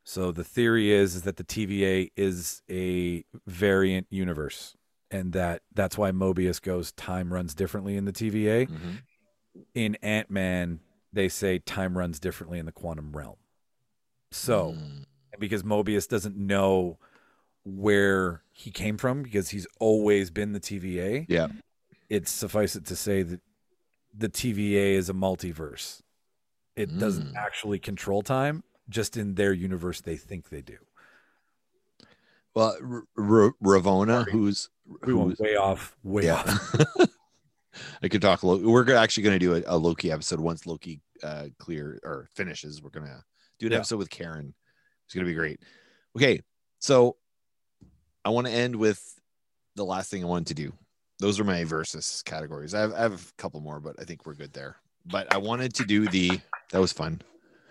So 0.04 0.32
the 0.32 0.44
theory 0.44 0.92
is 0.92 1.14
is 1.16 1.22
that 1.22 1.36
the 1.36 1.44
TVA 1.44 2.10
is 2.16 2.62
a 2.70 3.24
variant 3.46 4.06
universe, 4.10 4.76
and 5.10 5.32
that 5.32 5.62
that's 5.74 5.96
why 5.96 6.10
Mobius 6.10 6.60
goes 6.60 6.92
time 6.92 7.32
runs 7.32 7.54
differently 7.54 7.96
in 7.96 8.04
the 8.04 8.12
TVA 8.12 8.66
Mhm. 8.68 9.02
in 9.74 9.94
Ant 9.96 10.30
Man, 10.30 10.80
they 11.12 11.28
say 11.28 11.58
time 11.58 11.96
runs 11.98 12.18
differently 12.20 12.58
in 12.58 12.66
the 12.66 12.72
quantum 12.72 13.12
realm. 13.16 13.36
So, 14.30 14.72
Mm. 14.72 15.06
because 15.38 15.62
Mobius 15.62 16.08
doesn't 16.08 16.36
know 16.36 16.98
where 17.64 18.42
he 18.52 18.70
came 18.70 18.96
from 18.96 19.22
because 19.22 19.50
he's 19.50 19.66
always 19.78 20.30
been 20.30 20.52
the 20.52 20.60
TVA, 20.60 21.26
Yeah. 21.28 21.48
it's 22.08 22.30
suffice 22.30 22.76
it 22.76 22.84
to 22.86 22.96
say 22.96 23.22
that 23.22 23.40
the 24.14 24.28
TVA 24.28 24.94
is 24.94 25.08
a 25.10 25.12
multiverse. 25.14 26.00
It 26.76 26.96
doesn't 26.98 27.32
Mm. 27.34 27.36
actually 27.36 27.78
control 27.78 28.22
time, 28.22 28.62
just 28.88 29.16
in 29.16 29.34
their 29.34 29.52
universe, 29.52 30.00
they 30.00 30.16
think 30.16 30.48
they 30.48 30.62
do. 30.62 30.78
Well, 32.54 32.76
R- 32.82 33.04
R- 33.16 33.54
Ravonna, 33.62 34.28
who's 34.30 34.70
We 35.06 35.14
went 35.14 35.38
way 35.38 35.54
off, 35.56 35.96
way 36.02 36.24
yeah. 36.24 36.40
off. 36.40 36.74
I 38.02 38.08
could 38.08 38.22
talk. 38.22 38.42
Lo- 38.42 38.58
We're 38.62 38.94
actually 38.94 39.22
going 39.24 39.38
to 39.38 39.44
do 39.44 39.54
a, 39.54 39.62
a 39.66 39.76
Loki 39.76 40.10
episode 40.12 40.40
once 40.40 40.66
Loki 40.66 41.00
uh, 41.22 41.46
clear 41.58 41.98
or 42.02 42.28
finishes. 42.34 42.82
We're 42.82 42.90
going 42.90 43.06
to 43.06 43.22
do 43.58 43.66
an 43.66 43.72
Yeah. 43.72 43.78
episode 43.78 43.98
with 43.98 44.10
Karen. 44.10 44.54
It's 45.06 45.14
going 45.14 45.24
to 45.26 45.30
be 45.30 45.34
great. 45.36 45.60
Okay, 46.16 46.40
so 46.78 47.16
I 48.24 48.30
want 48.30 48.46
to 48.46 48.52
end 48.52 48.76
with 48.76 49.02
the 49.76 49.84
last 49.84 50.10
thing 50.10 50.22
I 50.22 50.26
wanted 50.26 50.48
to 50.48 50.54
do. 50.54 50.72
Those 51.20 51.38
are 51.38 51.44
my 51.44 51.64
versus 51.64 52.22
categories. 52.24 52.74
I 52.74 52.80
have, 52.80 52.92
I 52.94 52.98
have 53.00 53.12
a 53.14 53.42
couple 53.42 53.60
more, 53.60 53.78
but 53.80 53.96
I 54.00 54.04
think 54.04 54.24
we're 54.26 54.34
good 54.34 54.52
there. 54.52 54.76
But 55.06 55.32
I 55.34 55.38
wanted 55.38 55.74
to 55.74 55.84
do 55.84 56.08
the. 56.08 56.40
That 56.72 56.80
was 56.80 56.92
fun. 56.92 57.22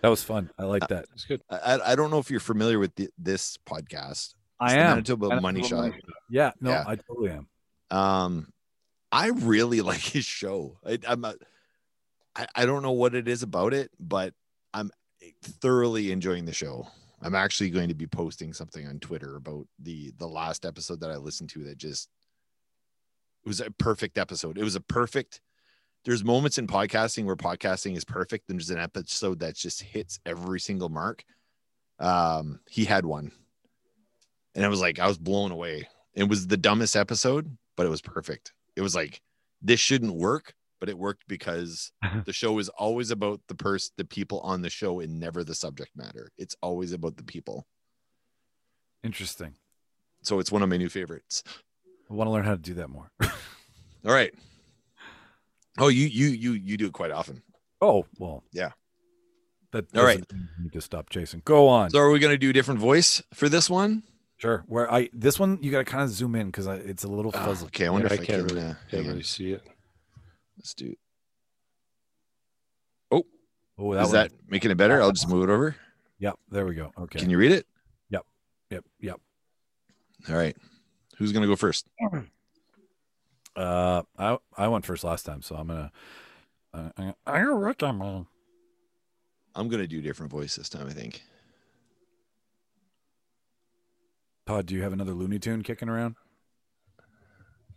That 0.02 0.10
was 0.10 0.24
fun. 0.24 0.50
I 0.58 0.64
like 0.64 0.88
that. 0.88 1.06
It's 1.14 1.26
good. 1.26 1.42
I, 1.50 1.58
I- 1.58 1.92
I 1.92 1.96
don't 1.96 2.12
know 2.12 2.20
if 2.20 2.30
you're 2.32 2.40
familiar 2.40 2.80
with 2.80 2.96
the, 2.96 3.10
this 3.18 3.58
podcast. 3.68 4.34
I 4.60 4.66
It's 4.68 4.74
the 4.76 4.80
am. 4.80 4.90
Manitoba 4.90 5.28
Manitoba 5.30 5.42
Money 5.42 5.64
Shot. 5.64 5.92
Yeah, 6.30 6.52
no, 6.62 6.70
Yeah. 6.72 6.84
I 6.88 6.96
totally 6.96 7.32
am. 7.32 7.48
Um, 7.98 8.48
I 9.12 9.28
really 9.28 9.82
like 9.82 10.00
his 10.00 10.26
show. 10.26 10.78
I, 10.86 11.00
I'm 11.08 11.26
a, 11.26 11.36
I, 12.36 12.48
I 12.56 12.66
don't 12.66 12.84
know 12.84 12.92
what 12.92 13.16
it 13.16 13.28
is 13.28 13.44
about 13.44 13.74
it, 13.74 13.92
but 14.00 14.34
I'm 14.74 14.92
thoroughly 15.44 16.12
enjoying 16.12 16.46
the 16.46 16.54
show. 16.54 16.88
I'm 17.22 17.36
actually 17.36 17.70
going 17.70 17.90
to 17.90 17.96
be 17.96 18.08
posting 18.08 18.54
something 18.54 18.88
on 18.88 19.00
Twitter 19.00 19.36
about 19.36 19.68
the 19.80 20.14
the 20.18 20.28
last 20.28 20.66
episode 20.66 21.02
that 21.02 21.12
I 21.12 21.18
listened 21.18 21.50
to 21.52 21.66
that 21.66 21.78
just 21.78 22.10
it 23.44 23.48
was 23.48 23.60
a 23.60 23.72
perfect 23.72 24.18
episode. 24.18 24.58
It 24.58 24.64
was 24.64 24.76
a 24.76 24.82
perfect. 24.82 25.42
There's 26.06 26.24
moments 26.24 26.58
in 26.58 26.68
podcasting 26.68 27.26
where 27.26 27.36
podcasting 27.36 27.98
is 27.98 28.06
perfect, 28.06 28.50
and 28.50 28.58
there's 28.58 28.70
an 28.70 28.80
episode 28.80 29.40
that 29.40 29.56
just 29.56 29.82
hits 29.82 30.20
every 30.26 30.62
single 30.62 30.88
mark. 30.88 31.26
Um, 32.00 32.62
he 32.70 32.86
had 32.86 33.06
one, 33.06 33.32
and 34.56 34.64
I 34.64 34.70
was 34.70 34.80
like, 34.80 35.00
I 35.00 35.08
was 35.08 35.18
blown 35.18 35.52
away. 35.52 35.90
It 36.14 36.30
was 36.30 36.48
the 36.48 36.58
dumbest 36.58 36.96
episode, 36.96 37.58
but 37.76 37.86
it 37.86 37.90
was 37.90 38.02
perfect. 38.02 38.54
It 38.80 38.82
was 38.82 38.96
like 38.96 39.20
this 39.62 39.82
shouldn't 39.82 40.16
work, 40.16 40.54
but 40.80 40.88
it 40.88 40.98
worked 40.98 41.28
because 41.28 41.92
the 42.26 42.32
show 42.32 42.58
is 42.60 42.70
always 42.70 43.12
about 43.12 43.42
the 43.50 43.56
person, 43.56 43.92
the 43.98 44.06
people 44.06 44.40
on 44.40 44.62
the 44.62 44.70
show, 44.70 45.02
and 45.02 45.20
never 45.20 45.44
the 45.44 45.54
subject 45.54 45.92
matter. 45.98 46.32
It's 46.38 46.56
always 46.62 46.94
about 46.94 47.18
the 47.18 47.24
people. 47.26 47.68
Interesting. 49.04 49.56
So 50.24 50.40
it's 50.40 50.50
one 50.50 50.64
of 50.64 50.70
my 50.70 50.78
new 50.78 50.88
favorites. 50.88 51.44
I 52.10 52.14
want 52.14 52.28
to 52.30 52.32
learn 52.32 52.46
how 52.46 52.52
to 52.52 52.58
do 52.58 52.74
that 52.76 52.90
more. 52.90 53.12
All 53.22 53.30
right. 54.06 54.34
Oh, 55.78 55.90
you 55.90 56.06
you 56.06 56.28
you 56.28 56.54
you 56.54 56.78
do 56.78 56.86
it 56.86 56.94
quite 56.94 57.12
often. 57.12 57.44
Oh 57.82 58.06
well, 58.18 58.46
Yeah. 58.54 58.72
That 59.74 59.94
All 59.94 60.06
right. 60.06 60.24
you 60.32 60.64
need 60.64 60.72
to 60.72 60.82
stop 60.82 61.10
chasing. 61.10 61.42
Go 61.44 61.68
on. 61.68 61.90
So 61.90 62.00
are 62.00 62.12
we 62.12 62.20
going 62.20 62.34
to 62.34 62.38
do 62.38 62.50
a 62.50 62.54
different 62.54 62.80
voice 62.80 63.22
for 63.34 63.50
this 63.50 63.70
one? 63.70 64.04
Sure. 64.40 64.64
Where 64.68 64.92
I 64.92 65.10
this 65.14 65.38
one 65.38 65.60
you 65.62 65.70
got 65.70 65.80
to 65.80 65.84
kind 65.86 66.04
of 66.04 66.10
zoom 66.10 66.34
in 66.36 66.48
because 66.48 66.66
it's 66.68 67.04
a 67.04 67.08
little 67.08 67.32
Oh, 67.36 67.38
fuzzy. 67.46 67.66
okay, 67.68 67.86
I 67.88 67.90
wonder 67.90 68.08
Yeah, 68.08 68.14
if 68.14 68.20
I 68.20 68.24
I, 68.24 68.26
can't 68.26 68.48
can. 68.48 68.56
really- 68.56 68.68
uh, 68.70 68.74
Can't 68.90 69.06
really 69.08 69.24
see 69.24 69.52
it. 69.52 69.62
Let's 70.58 70.74
do. 70.74 70.88
It. 70.92 70.98
Oh, 73.12 73.26
oh, 73.78 73.94
Is 73.94 74.06
one- 74.08 74.12
that 74.14 74.32
making 74.48 74.72
it 74.72 74.76
better? 74.78 75.02
I'll 75.02 75.12
just 75.12 75.28
move 75.30 75.48
it 75.48 75.52
over. 75.52 75.76
Yep. 76.20 76.36
There 76.52 76.66
we 76.66 76.74
go. 76.76 76.92
Okay. 76.98 77.20
Can 77.20 77.30
you 77.30 77.38
read 77.38 77.52
it? 77.52 77.66
Yep. 78.10 78.26
Yep. 78.72 78.86
Yep. 79.02 79.22
All 80.30 80.36
right. 80.36 80.56
Who's 81.18 81.32
gonna 81.34 81.48
go 81.48 81.56
first? 81.56 81.86
Uh, 83.56 84.04
I 84.18 84.38
I 84.58 84.68
went 84.70 84.86
first 84.86 85.04
last 85.04 85.26
time, 85.26 85.42
so 85.42 85.56
I'm 85.56 85.68
gonna. 85.68 85.92
Uh, 86.74 86.90
I, 86.98 87.14
I 87.28 87.44
look 87.44 87.84
at 87.84 87.94
me. 87.96 88.26
I'm 89.56 89.68
gonna 89.68 89.88
do 89.88 90.00
a 90.00 90.02
different 90.02 90.32
voice 90.32 90.56
this 90.56 90.70
time. 90.70 90.88
I 90.88 90.94
think. 90.94 91.24
Todd, 94.50 94.66
do 94.66 94.74
you 94.74 94.82
have 94.82 94.94
another 94.94 95.12
Looney 95.14 95.38
Tune 95.38 95.62
kicking 95.62 95.90
around? 95.90 96.16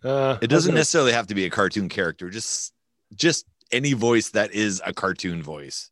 Uh, 0.03 0.39
It 0.41 0.47
doesn't 0.47 0.75
necessarily 0.75 1.13
have 1.13 1.27
to 1.27 1.35
be 1.35 1.45
a 1.45 1.51
cartoon 1.51 1.91
character. 1.91 2.31
Just 2.31 2.73
just 3.15 3.45
any 3.71 3.93
voice 3.93 4.31
that 4.31 4.55
is 4.55 4.81
a 4.87 4.95
cartoon 4.95 5.43
voice. 5.43 5.91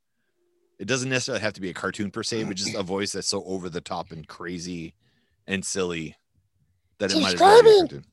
It 0.79 0.87
doesn't 0.89 1.11
necessarily 1.11 1.43
have 1.43 1.53
to 1.53 1.61
be 1.61 1.69
a 1.69 1.75
cartoon 1.75 2.11
per 2.11 2.23
se, 2.23 2.45
but 2.45 2.57
just 2.57 2.75
a 2.75 2.83
voice 2.83 3.13
that's 3.13 3.29
so 3.29 3.45
over 3.45 3.69
the 3.69 3.83
top 3.83 4.11
and 4.11 4.27
crazy 4.27 4.95
and 5.47 5.63
silly 5.63 6.17
that 6.99 7.13
it 7.13 7.21
might 7.21 7.35
as 7.35 7.41
well 7.41 7.63
be 7.63 7.69
a 7.69 7.79
cartoon. 7.81 8.05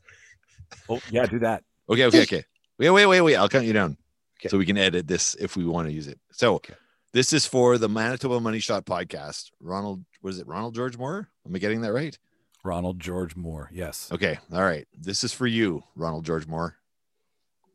Oh 0.90 1.00
yeah, 1.10 1.26
do 1.26 1.40
that. 1.40 1.64
Okay, 1.90 2.04
okay, 2.04 2.24
okay. 2.24 2.44
Wait, 2.78 2.90
wait, 2.90 3.06
wait, 3.06 3.22
wait. 3.22 3.38
I'll 3.38 3.48
count 3.48 3.64
you 3.64 3.72
down. 3.72 3.96
Okay. 4.42 4.50
So 4.50 4.58
we 4.58 4.66
can 4.66 4.78
edit 4.78 5.08
this 5.08 5.36
if 5.36 5.56
we 5.56 5.66
want 5.66 5.88
to 5.88 5.94
use 5.94 6.08
it. 6.08 6.20
So 6.34 6.56
Okay. 6.56 6.74
this 7.14 7.32
is 7.32 7.46
for 7.46 7.78
the 7.78 7.88
Manitoba 7.88 8.42
Money 8.42 8.60
Shot 8.60 8.86
podcast. 8.86 9.52
Ronald, 9.62 10.04
was 10.22 10.40
it? 10.40 10.48
Ronald 10.48 10.76
George 10.76 10.98
Moore? 10.98 11.30
Am 11.46 11.56
I 11.56 11.60
getting 11.60 11.80
that 11.82 11.94
right? 11.94 12.20
Ronald 12.68 13.00
George 13.00 13.38
Moore. 13.38 13.70
Yes. 13.72 14.10
Okay. 14.12 14.38
All 14.52 14.62
right. 14.62 14.86
This 14.94 15.24
is 15.24 15.32
for 15.32 15.48
you, 15.48 15.84
Ronald 15.96 16.26
George 16.26 16.46
Moore. 16.46 16.76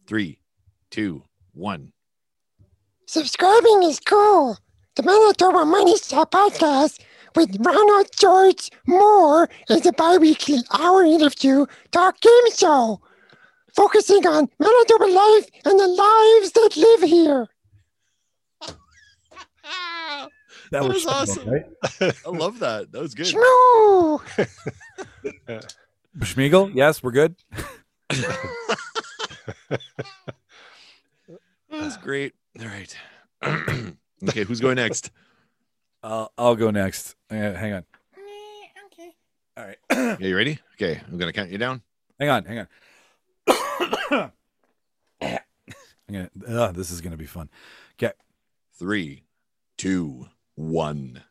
Three, 0.07 0.39
two, 0.91 1.23
one. 1.55 1.93
Subscribing 3.07 3.85
is 3.85 3.99
cool. 4.01 4.59
The 4.97 5.03
Manitoba 5.03 5.65
Money 5.65 5.97
Shot 5.97 6.31
podcast 6.31 7.01
with 7.35 7.57
Ronald 7.59 8.09
George 8.19 8.69
Moore 8.87 9.49
is 9.71 9.87
a 9.87 9.93
bi-weekly 9.93 10.59
hour 10.79 11.03
interview 11.03 11.65
talk 11.91 12.21
game 12.21 12.51
show 12.55 13.01
focusing 13.75 14.27
on 14.27 14.51
Manitoba 14.59 15.07
life 15.07 15.47
and 15.65 15.81
the 15.81 15.89
lives 15.89 16.53
that 16.53 16.77
live 16.77 17.09
here. 17.09 17.49
That, 20.73 20.85
was 20.85 21.05
fun, 21.05 21.15
awesome. 21.15 21.51
right? 21.51 21.67
I 22.27 22.31
love 22.31 22.59
that. 22.61 22.93
That 22.93 23.01
was 23.01 23.15
good. 23.15 23.27
Shmoo! 23.27 24.21
Schmiegel. 26.19 26.75
Yes, 26.75 27.03
we're 27.03 27.13
good. 27.13 27.37
That 31.71 31.85
was 31.87 31.97
great. 31.97 32.35
All 32.61 32.67
right. 32.67 32.95
okay. 34.29 34.45
Who's 34.45 34.61
going 34.61 34.77
next? 34.77 35.11
Uh, 36.03 36.27
I'll 36.37 36.55
go 36.55 36.71
next. 36.71 37.17
Uh, 37.31 37.35
hang 37.35 37.73
on. 37.73 37.85
okay. 38.93 39.15
All 39.57 39.65
right. 39.65 39.79
Yeah, 40.21 40.29
you 40.29 40.37
ready? 40.37 40.59
Okay. 40.75 41.01
I'm 41.09 41.17
going 41.17 41.33
to 41.33 41.39
count 41.39 41.51
you 41.51 41.57
down. 41.57 41.81
hang 42.21 42.29
on. 42.29 42.45
Hang 42.45 42.59
on. 42.59 44.33
I'm 46.15 46.29
gonna, 46.45 46.61
uh, 46.61 46.73
this 46.73 46.91
is 46.91 47.01
gonna 47.01 47.17
be 47.17 47.27
fun. 47.27 47.49
Okay. 47.99 48.13
Three, 48.75 49.23
two, 49.79 50.27
one. 50.55 51.23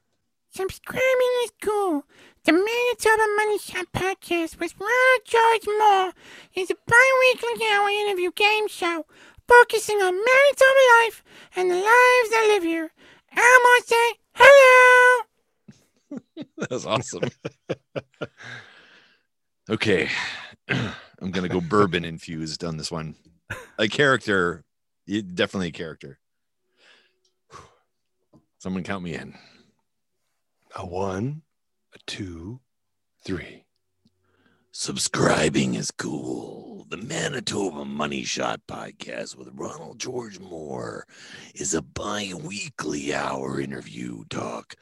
Subscribing 0.50 1.34
is 1.44 1.52
cool. 1.62 2.04
The 2.44 2.52
Manitoba 2.52 3.26
Money 3.38 3.58
Shot 3.60 3.86
podcast 3.94 4.60
with 4.60 4.74
Ronald 4.80 5.22
George 5.26 5.68
Moore 5.78 6.14
is 6.56 6.72
a 6.72 6.76
bi-weekly 6.88 7.66
hour 7.72 7.90
interview 7.90 8.32
game 8.36 8.68
show 8.68 9.06
focusing 9.48 9.98
on 9.98 10.14
Manitoba 10.14 10.84
life 11.04 11.24
and 11.56 11.70
the 11.70 11.76
lives 11.76 12.30
that 12.32 12.48
live 12.54 12.64
here. 12.64 12.92
I'm 13.32 13.62
gonna 13.64 13.84
say 13.86 14.14
hello. 14.34 15.26
That 16.58 16.72
was 16.72 16.86
awesome. 16.86 17.24
okay. 19.70 20.10
I'm 20.70 21.32
going 21.32 21.48
to 21.48 21.50
go 21.50 21.62
bourbon 21.62 22.04
infused 22.04 22.64
on 22.64 22.78
this 22.78 22.92
one. 22.92 23.16
A 23.78 23.88
character, 23.88 24.64
definitely 25.08 25.68
a 25.68 25.72
character. 25.72 26.20
Someone 28.62 28.84
count 28.84 29.04
me 29.04 29.16
in. 29.16 29.34
a 30.76 30.86
one, 30.86 31.42
a 31.96 31.98
two, 32.06 32.60
three. 33.26 33.66
Subscribing 34.72 35.74
is 35.74 35.90
cool. 35.90 36.86
The 36.88 36.98
Manitoba 36.98 37.86
Money 37.86 38.24
Shot 38.24 38.62
podcast 38.68 39.36
with 39.36 39.50
Ronald 39.56 39.98
George 39.98 40.40
Moore 40.40 41.08
is 41.56 41.74
a 41.74 41.82
bi 41.82 42.34
weekly 42.36 43.16
hour 43.16 43.60
interview 43.60 44.26
talk 44.30 44.76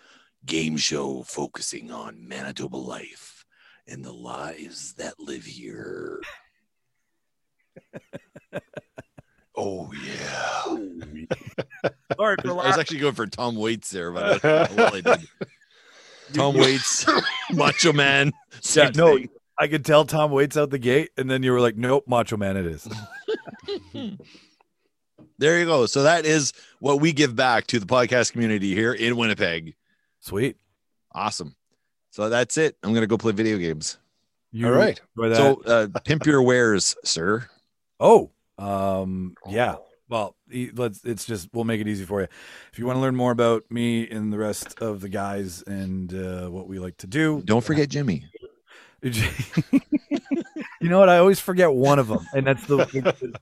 game 0.46 0.76
show 0.76 1.24
focusing 1.24 1.90
on 1.90 2.28
Manitoba 2.28 2.76
life 2.76 3.46
and 3.88 4.04
the 4.04 4.12
lives 4.12 4.96
that 4.96 5.18
live 5.22 5.46
here. 5.46 6.20
Oh 9.62 9.92
yeah. 9.92 10.59
Sorry 12.16 12.38
I 12.44 12.52
was 12.52 12.78
actually 12.78 13.00
going 13.00 13.14
for 13.14 13.28
Tom 13.28 13.56
Waits 13.56 13.92
there, 13.92 14.12
but 14.12 14.44
I, 14.44 15.02
did. 15.02 15.28
Tom 16.34 16.56
Waits, 16.56 17.06
Macho 17.52 17.94
Man. 17.94 18.32
Yeah, 18.74 18.92
no, 18.96 19.18
thing. 19.18 19.30
I 19.58 19.68
could 19.68 19.86
tell 19.86 20.06
Tom 20.06 20.32
Waits 20.32 20.58
out 20.58 20.70
the 20.70 20.80
gate, 20.80 21.10
and 21.18 21.30
then 21.30 21.44
you 21.44 21.52
were 21.52 21.62
like, 21.62 21.76
"Nope, 21.76 22.06
Macho 22.08 22.38
Man, 22.38 22.58
it 22.58 22.66
is." 22.66 22.88
There 25.40 25.58
you 25.58 25.66
go. 25.66 25.86
So 25.86 26.04
that 26.04 26.26
is 26.26 26.52
what 26.80 27.00
we 27.00 27.14
give 27.14 27.34
back 27.34 27.66
to 27.68 27.80
the 27.80 27.86
podcast 27.86 28.34
community 28.34 28.76
here 28.76 28.92
in 28.92 29.16
Winnipeg. 29.16 29.74
Sweet. 30.20 30.58
Awesome. 31.14 31.56
So 32.12 32.28
that's 32.28 32.58
it. 32.58 32.76
I'm 32.84 32.94
gonna 32.94 33.08
go 33.08 33.18
play 33.18 33.32
video 33.32 33.58
games. 33.58 33.98
You 34.52 34.68
All 34.68 34.74
right. 34.74 35.00
enjoy? 35.18 35.34
So 35.34 35.62
uh, 35.66 35.88
pimp 36.04 36.26
your 36.26 36.42
wares, 36.42 36.96
sir. 37.06 37.48
oh, 38.02 38.32
um, 38.58 39.36
yeah. 39.48 39.78
Well, 40.10 40.36
let's. 40.74 41.06
It's 41.06 41.26
just 41.26 41.50
we'll 41.54 41.66
make 41.66 41.80
it 41.80 41.88
easy 41.88 42.04
for 42.04 42.22
you. 42.22 42.28
If 42.74 42.80
you 42.80 42.86
want 42.88 42.98
to 42.98 43.02
learn 43.02 43.16
more 43.16 43.32
about 43.32 43.64
me 43.70 44.10
and 44.10 44.34
the 44.34 44.40
rest 44.40 44.80
of 44.82 45.02
the 45.02 45.10
guys 45.10 45.62
and 45.68 46.14
uh, 46.14 46.48
what 46.50 46.68
we 46.68 46.80
like 46.80 46.98
to 46.98 47.08
do, 47.08 47.44
Don't 47.46 47.64
forget 47.64 47.90
Jimmy. 47.90 48.26
you 49.02 49.22
know 50.82 51.00
what? 51.00 51.10
I 51.10 51.20
always 51.20 51.40
forget 51.40 51.72
one 51.72 52.00
of 52.00 52.08
them, 52.08 52.28
and 52.34 52.46
that's 52.46 52.66
the. 52.66 53.40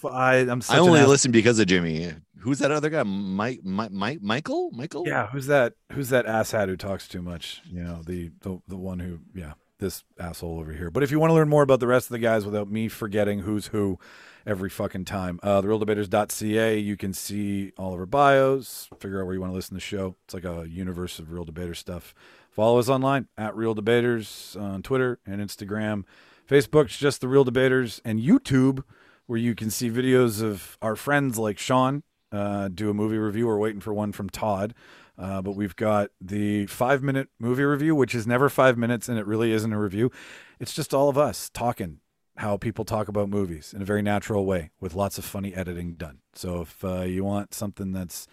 I, 0.08 0.36
I'm 0.36 0.60
such 0.60 0.76
I 0.76 0.78
only 0.78 1.02
listen 1.02 1.32
because 1.32 1.58
of 1.58 1.66
Jimmy. 1.66 2.12
Who's 2.38 2.60
that 2.60 2.70
other 2.70 2.90
guy? 2.90 3.02
Mike, 3.02 3.60
Mike, 3.64 3.90
Mike 3.90 4.22
Michael, 4.22 4.70
Michael. 4.72 5.04
Yeah, 5.06 5.26
who's 5.28 5.46
that? 5.46 5.72
Who's 5.92 6.10
that 6.10 6.26
asshat 6.26 6.68
who 6.68 6.76
talks 6.76 7.08
too 7.08 7.22
much? 7.22 7.62
You 7.66 7.82
know, 7.82 8.02
the 8.04 8.30
the 8.40 8.60
the 8.68 8.76
one 8.76 9.00
who, 9.00 9.20
yeah, 9.34 9.54
this 9.78 10.04
asshole 10.18 10.60
over 10.60 10.72
here. 10.72 10.90
But 10.90 11.02
if 11.02 11.10
you 11.10 11.18
want 11.18 11.30
to 11.30 11.34
learn 11.34 11.48
more 11.48 11.62
about 11.62 11.80
the 11.80 11.86
rest 11.86 12.06
of 12.06 12.12
the 12.12 12.18
guys 12.18 12.44
without 12.44 12.70
me 12.70 12.88
forgetting 12.88 13.40
who's 13.40 13.68
who 13.68 13.98
every 14.46 14.70
fucking 14.70 15.04
time, 15.04 15.40
uh, 15.42 15.60
thereeldebaters.ca, 15.60 16.78
you 16.78 16.96
can 16.96 17.12
see 17.12 17.72
all 17.76 17.94
of 17.94 18.00
our 18.00 18.06
bios, 18.06 18.88
figure 18.98 19.20
out 19.20 19.26
where 19.26 19.34
you 19.34 19.40
want 19.40 19.50
to 19.52 19.54
listen 19.54 19.70
to 19.70 19.74
the 19.74 19.80
show. 19.80 20.16
It's 20.24 20.34
like 20.34 20.44
a 20.44 20.66
universe 20.68 21.18
of 21.18 21.32
reel 21.32 21.44
debater 21.44 21.74
stuff. 21.74 22.14
Follow 22.50 22.78
us 22.78 22.88
online 22.88 23.28
at 23.38 23.54
Reel 23.54 23.74
Debaters 23.74 24.56
on 24.58 24.82
Twitter 24.82 25.20
and 25.24 25.40
Instagram. 25.40 26.04
Facebook's 26.48 26.96
just 26.96 27.20
the 27.20 27.28
Reel 27.28 27.44
Debaters 27.44 28.00
and 28.04 28.20
YouTube, 28.20 28.82
where 29.26 29.38
you 29.38 29.54
can 29.54 29.70
see 29.70 29.88
videos 29.88 30.42
of 30.42 30.76
our 30.82 30.96
friends 30.96 31.38
like 31.38 31.58
Sean 31.58 32.02
uh, 32.32 32.68
do 32.68 32.90
a 32.90 32.94
movie 32.94 33.18
review. 33.18 33.46
We're 33.46 33.58
waiting 33.58 33.80
for 33.80 33.94
one 33.94 34.12
from 34.12 34.28
Todd. 34.28 34.74
Uh, 35.16 35.42
but 35.42 35.52
we've 35.52 35.76
got 35.76 36.10
the 36.18 36.64
five 36.66 37.02
minute 37.02 37.28
movie 37.38 37.62
review, 37.62 37.94
which 37.94 38.14
is 38.14 38.26
never 38.26 38.48
five 38.48 38.78
minutes 38.78 39.06
and 39.06 39.18
it 39.18 39.26
really 39.26 39.52
isn't 39.52 39.72
a 39.72 39.78
review. 39.78 40.10
It's 40.58 40.72
just 40.72 40.94
all 40.94 41.10
of 41.10 41.18
us 41.18 41.50
talking 41.52 42.00
how 42.40 42.56
people 42.56 42.86
talk 42.86 43.06
about 43.06 43.28
movies 43.28 43.74
in 43.74 43.82
a 43.82 43.84
very 43.84 44.00
natural 44.00 44.46
way 44.46 44.70
with 44.80 44.94
lots 44.94 45.18
of 45.18 45.24
funny 45.26 45.54
editing 45.54 45.92
done. 45.92 46.20
So 46.34 46.62
if 46.62 46.82
uh, 46.82 47.02
you 47.02 47.22
want 47.22 47.52
something 47.52 47.92
that's 47.92 48.26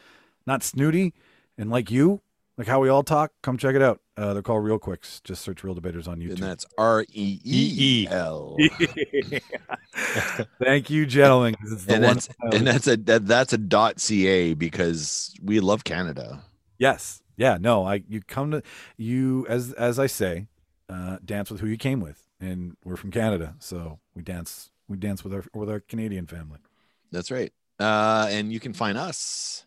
not 0.45 0.63
snooty 0.63 1.13
and 1.57 1.69
like 1.69 1.91
you, 1.91 2.21
like 2.57 2.67
how 2.67 2.79
we 2.79 2.87
all 2.87 3.03
talk, 3.03 3.33
come 3.43 3.57
check 3.57 3.75
it 3.75 3.81
out. 3.81 3.99
Uh, 4.15 4.33
they're 4.33 4.41
called 4.41 4.63
Reel 4.63 4.79
Quicks. 4.79 5.19
Just 5.25 5.41
search 5.43 5.61
Reel 5.61 5.75
Debaters 5.75 6.07
on 6.07 6.19
YouTube. 6.19 6.35
and 6.35 6.37
that's 6.37 6.65
R 6.77 7.05
E 7.11 7.39
E 7.43 8.07
L. 8.09 8.55
Thank 10.63 10.89
you, 10.89 11.05
gentlemen. 11.05 11.55
It's 11.61 11.83
the 11.83 11.95
And 11.95 12.03
that's 12.03 12.29
and 12.51 12.65
that's 12.65 12.87
a 12.87 12.97
that, 12.97 13.27
that's 13.27 13.53
a 13.53 13.57
dot 13.57 13.99
ca 13.99 14.53
because 14.53 15.35
we 15.43 15.59
love 15.59 15.83
Canada. 15.83 16.43
Yes. 16.79 17.21
Yeah. 17.35 17.57
No. 17.59 17.85
I. 17.85 18.03
You 18.07 18.21
come 18.21 18.51
to 18.51 18.63
you 18.95 19.45
as 19.49 19.73
as 19.73 19.99
I 19.99 20.07
say, 20.07 20.47
uh, 20.89 21.17
dance 21.23 21.51
with 21.51 21.61
who 21.61 21.67
you 21.67 21.77
came 21.77 21.99
with, 21.99 22.26
and 22.39 22.75
we're 22.83 22.95
from 22.95 23.11
Canada, 23.11 23.55
so 23.59 23.99
we 24.15 24.21
dance. 24.21 24.71
We 24.87 24.97
dance 24.97 25.23
with 25.23 25.33
our 25.33 25.43
with 25.53 25.69
our 25.69 25.79
Canadian 25.79 26.27
family. 26.27 26.59
That's 27.11 27.31
right. 27.31 27.51
Uh, 27.79 28.27
and 28.29 28.51
you 28.51 28.59
can 28.59 28.73
find 28.73 28.97
us 28.97 29.65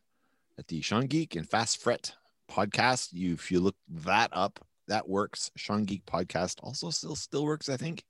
at 0.59 0.67
the 0.69 0.81
Sean 0.81 1.07
Geek 1.07 1.37
and 1.37 1.49
Fast 1.49 1.79
Fret 1.79 2.15
podcast. 2.51 3.09
You 3.13 3.35
if 3.35 3.51
you 3.51 3.61
look 3.61 3.77
that 3.89 4.31
up, 4.33 4.65
that 4.89 5.09
works. 5.09 5.51
Sean 5.57 5.85
Geek 5.85 6.05
podcast 6.07 6.57
also 6.63 6.91
still 6.91 7.17
still 7.17 7.45
works, 7.45 7.69
I 7.69 7.77
think. 7.77 8.05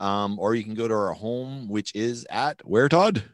Um, 0.00 0.38
or 0.38 0.54
you 0.54 0.62
can 0.62 0.74
go 0.74 0.86
to 0.86 0.94
our 0.94 1.12
home, 1.12 1.68
which 1.68 1.94
is 1.94 2.26
at 2.30 2.60
where 2.64 2.88
Todd? 2.88 3.24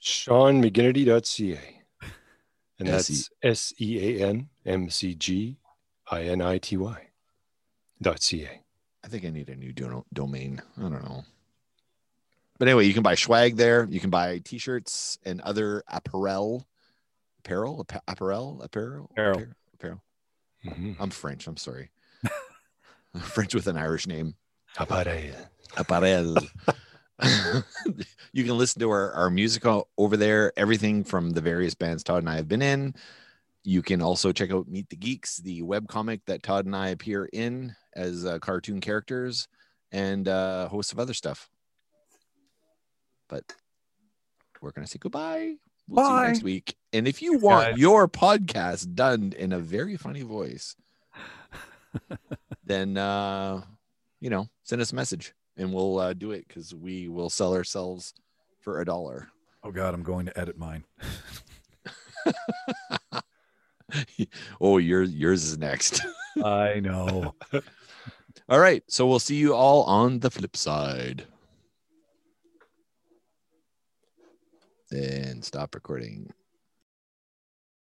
SeanMcGinity.ca. 0.00 1.82
and 2.78 2.88
S 2.88 3.08
that's 3.08 3.30
S 3.42 3.72
E 3.80 4.20
A 4.20 4.26
N 4.26 4.48
M 4.64 4.88
C 4.88 5.14
G 5.14 5.56
I 6.10 6.22
N 6.22 6.40
I 6.40 6.58
T 6.58 6.76
Y 6.76 7.08
dot 8.00 8.22
C 8.22 8.44
A. 8.44 8.65
I 9.06 9.08
think 9.08 9.24
I 9.24 9.30
need 9.30 9.48
a 9.50 9.54
new 9.54 9.72
domain. 10.12 10.60
I 10.76 10.80
don't 10.80 10.90
know. 11.04 11.24
But 12.58 12.66
anyway, 12.66 12.86
you 12.86 12.92
can 12.92 13.04
buy 13.04 13.14
swag 13.14 13.54
there. 13.54 13.86
You 13.88 14.00
can 14.00 14.10
buy 14.10 14.38
t-shirts 14.38 15.16
and 15.24 15.40
other 15.42 15.84
apparel, 15.86 16.66
apparel, 17.38 17.80
apparel, 17.80 18.60
apparel, 18.62 18.62
Apparel. 18.64 19.10
apparel. 19.14 19.52
apparel. 19.74 20.02
Mhm. 20.64 20.96
I'm 20.98 21.10
French. 21.10 21.46
I'm 21.46 21.56
sorry. 21.56 21.90
French 23.20 23.54
with 23.54 23.68
an 23.68 23.76
Irish 23.76 24.08
name. 24.08 24.34
Appareil. 24.76 25.36
Apparel. 25.76 26.36
you 28.32 28.44
can 28.44 28.58
listen 28.58 28.80
to 28.80 28.90
our, 28.90 29.12
our 29.12 29.30
music 29.30 29.64
over 29.96 30.16
there, 30.16 30.52
everything 30.56 31.04
from 31.04 31.30
the 31.30 31.40
various 31.40 31.74
bands 31.74 32.02
Todd 32.02 32.18
and 32.24 32.28
I 32.28 32.34
have 32.34 32.48
been 32.48 32.62
in. 32.62 32.96
You 33.66 33.82
can 33.82 34.00
also 34.00 34.30
check 34.30 34.52
out 34.52 34.68
Meet 34.68 34.90
the 34.90 34.96
Geeks, 34.96 35.38
the 35.38 35.60
webcomic 35.62 36.20
that 36.28 36.44
Todd 36.44 36.66
and 36.66 36.76
I 36.76 36.90
appear 36.90 37.28
in 37.32 37.74
as 37.96 38.24
uh, 38.24 38.38
cartoon 38.38 38.80
characters 38.80 39.48
and 39.90 40.28
uh, 40.28 40.66
a 40.66 40.68
host 40.68 40.92
of 40.92 41.00
other 41.00 41.14
stuff. 41.14 41.50
But 43.28 43.42
we're 44.62 44.70
going 44.70 44.84
to 44.84 44.90
say 44.90 44.98
goodbye. 45.00 45.54
We'll 45.88 46.04
see 46.04 46.10
you 46.10 46.16
Bye. 46.16 46.26
next 46.28 46.42
week. 46.44 46.76
And 46.92 47.08
if 47.08 47.20
you 47.20 47.38
want 47.38 47.70
guys. 47.70 47.78
your 47.78 48.06
podcast 48.06 48.94
done 48.94 49.34
in 49.36 49.52
a 49.52 49.58
very 49.58 49.96
funny 49.96 50.22
voice, 50.22 50.76
then, 52.64 52.96
uh, 52.96 53.62
you 54.20 54.30
know, 54.30 54.48
send 54.62 54.80
us 54.80 54.92
a 54.92 54.94
message 54.94 55.34
and 55.56 55.74
we'll 55.74 55.98
uh, 55.98 56.12
do 56.12 56.30
it 56.30 56.46
because 56.46 56.72
we 56.72 57.08
will 57.08 57.30
sell 57.30 57.52
ourselves 57.52 58.14
for 58.60 58.80
a 58.80 58.84
dollar. 58.84 59.26
Oh 59.64 59.72
God, 59.72 59.92
I'm 59.92 60.04
going 60.04 60.26
to 60.26 60.38
edit 60.38 60.56
mine. 60.56 60.84
oh, 64.60 64.78
yours 64.78 65.14
yours 65.14 65.44
is 65.44 65.58
next. 65.58 66.00
I 66.44 66.80
know. 66.80 67.34
all 68.48 68.58
right, 68.58 68.82
so 68.88 69.06
we'll 69.06 69.18
see 69.18 69.36
you 69.36 69.54
all 69.54 69.84
on 69.84 70.20
the 70.20 70.30
flip 70.30 70.56
side. 70.56 71.24
Then 74.90 75.42
stop 75.42 75.74
recording. 75.74 76.32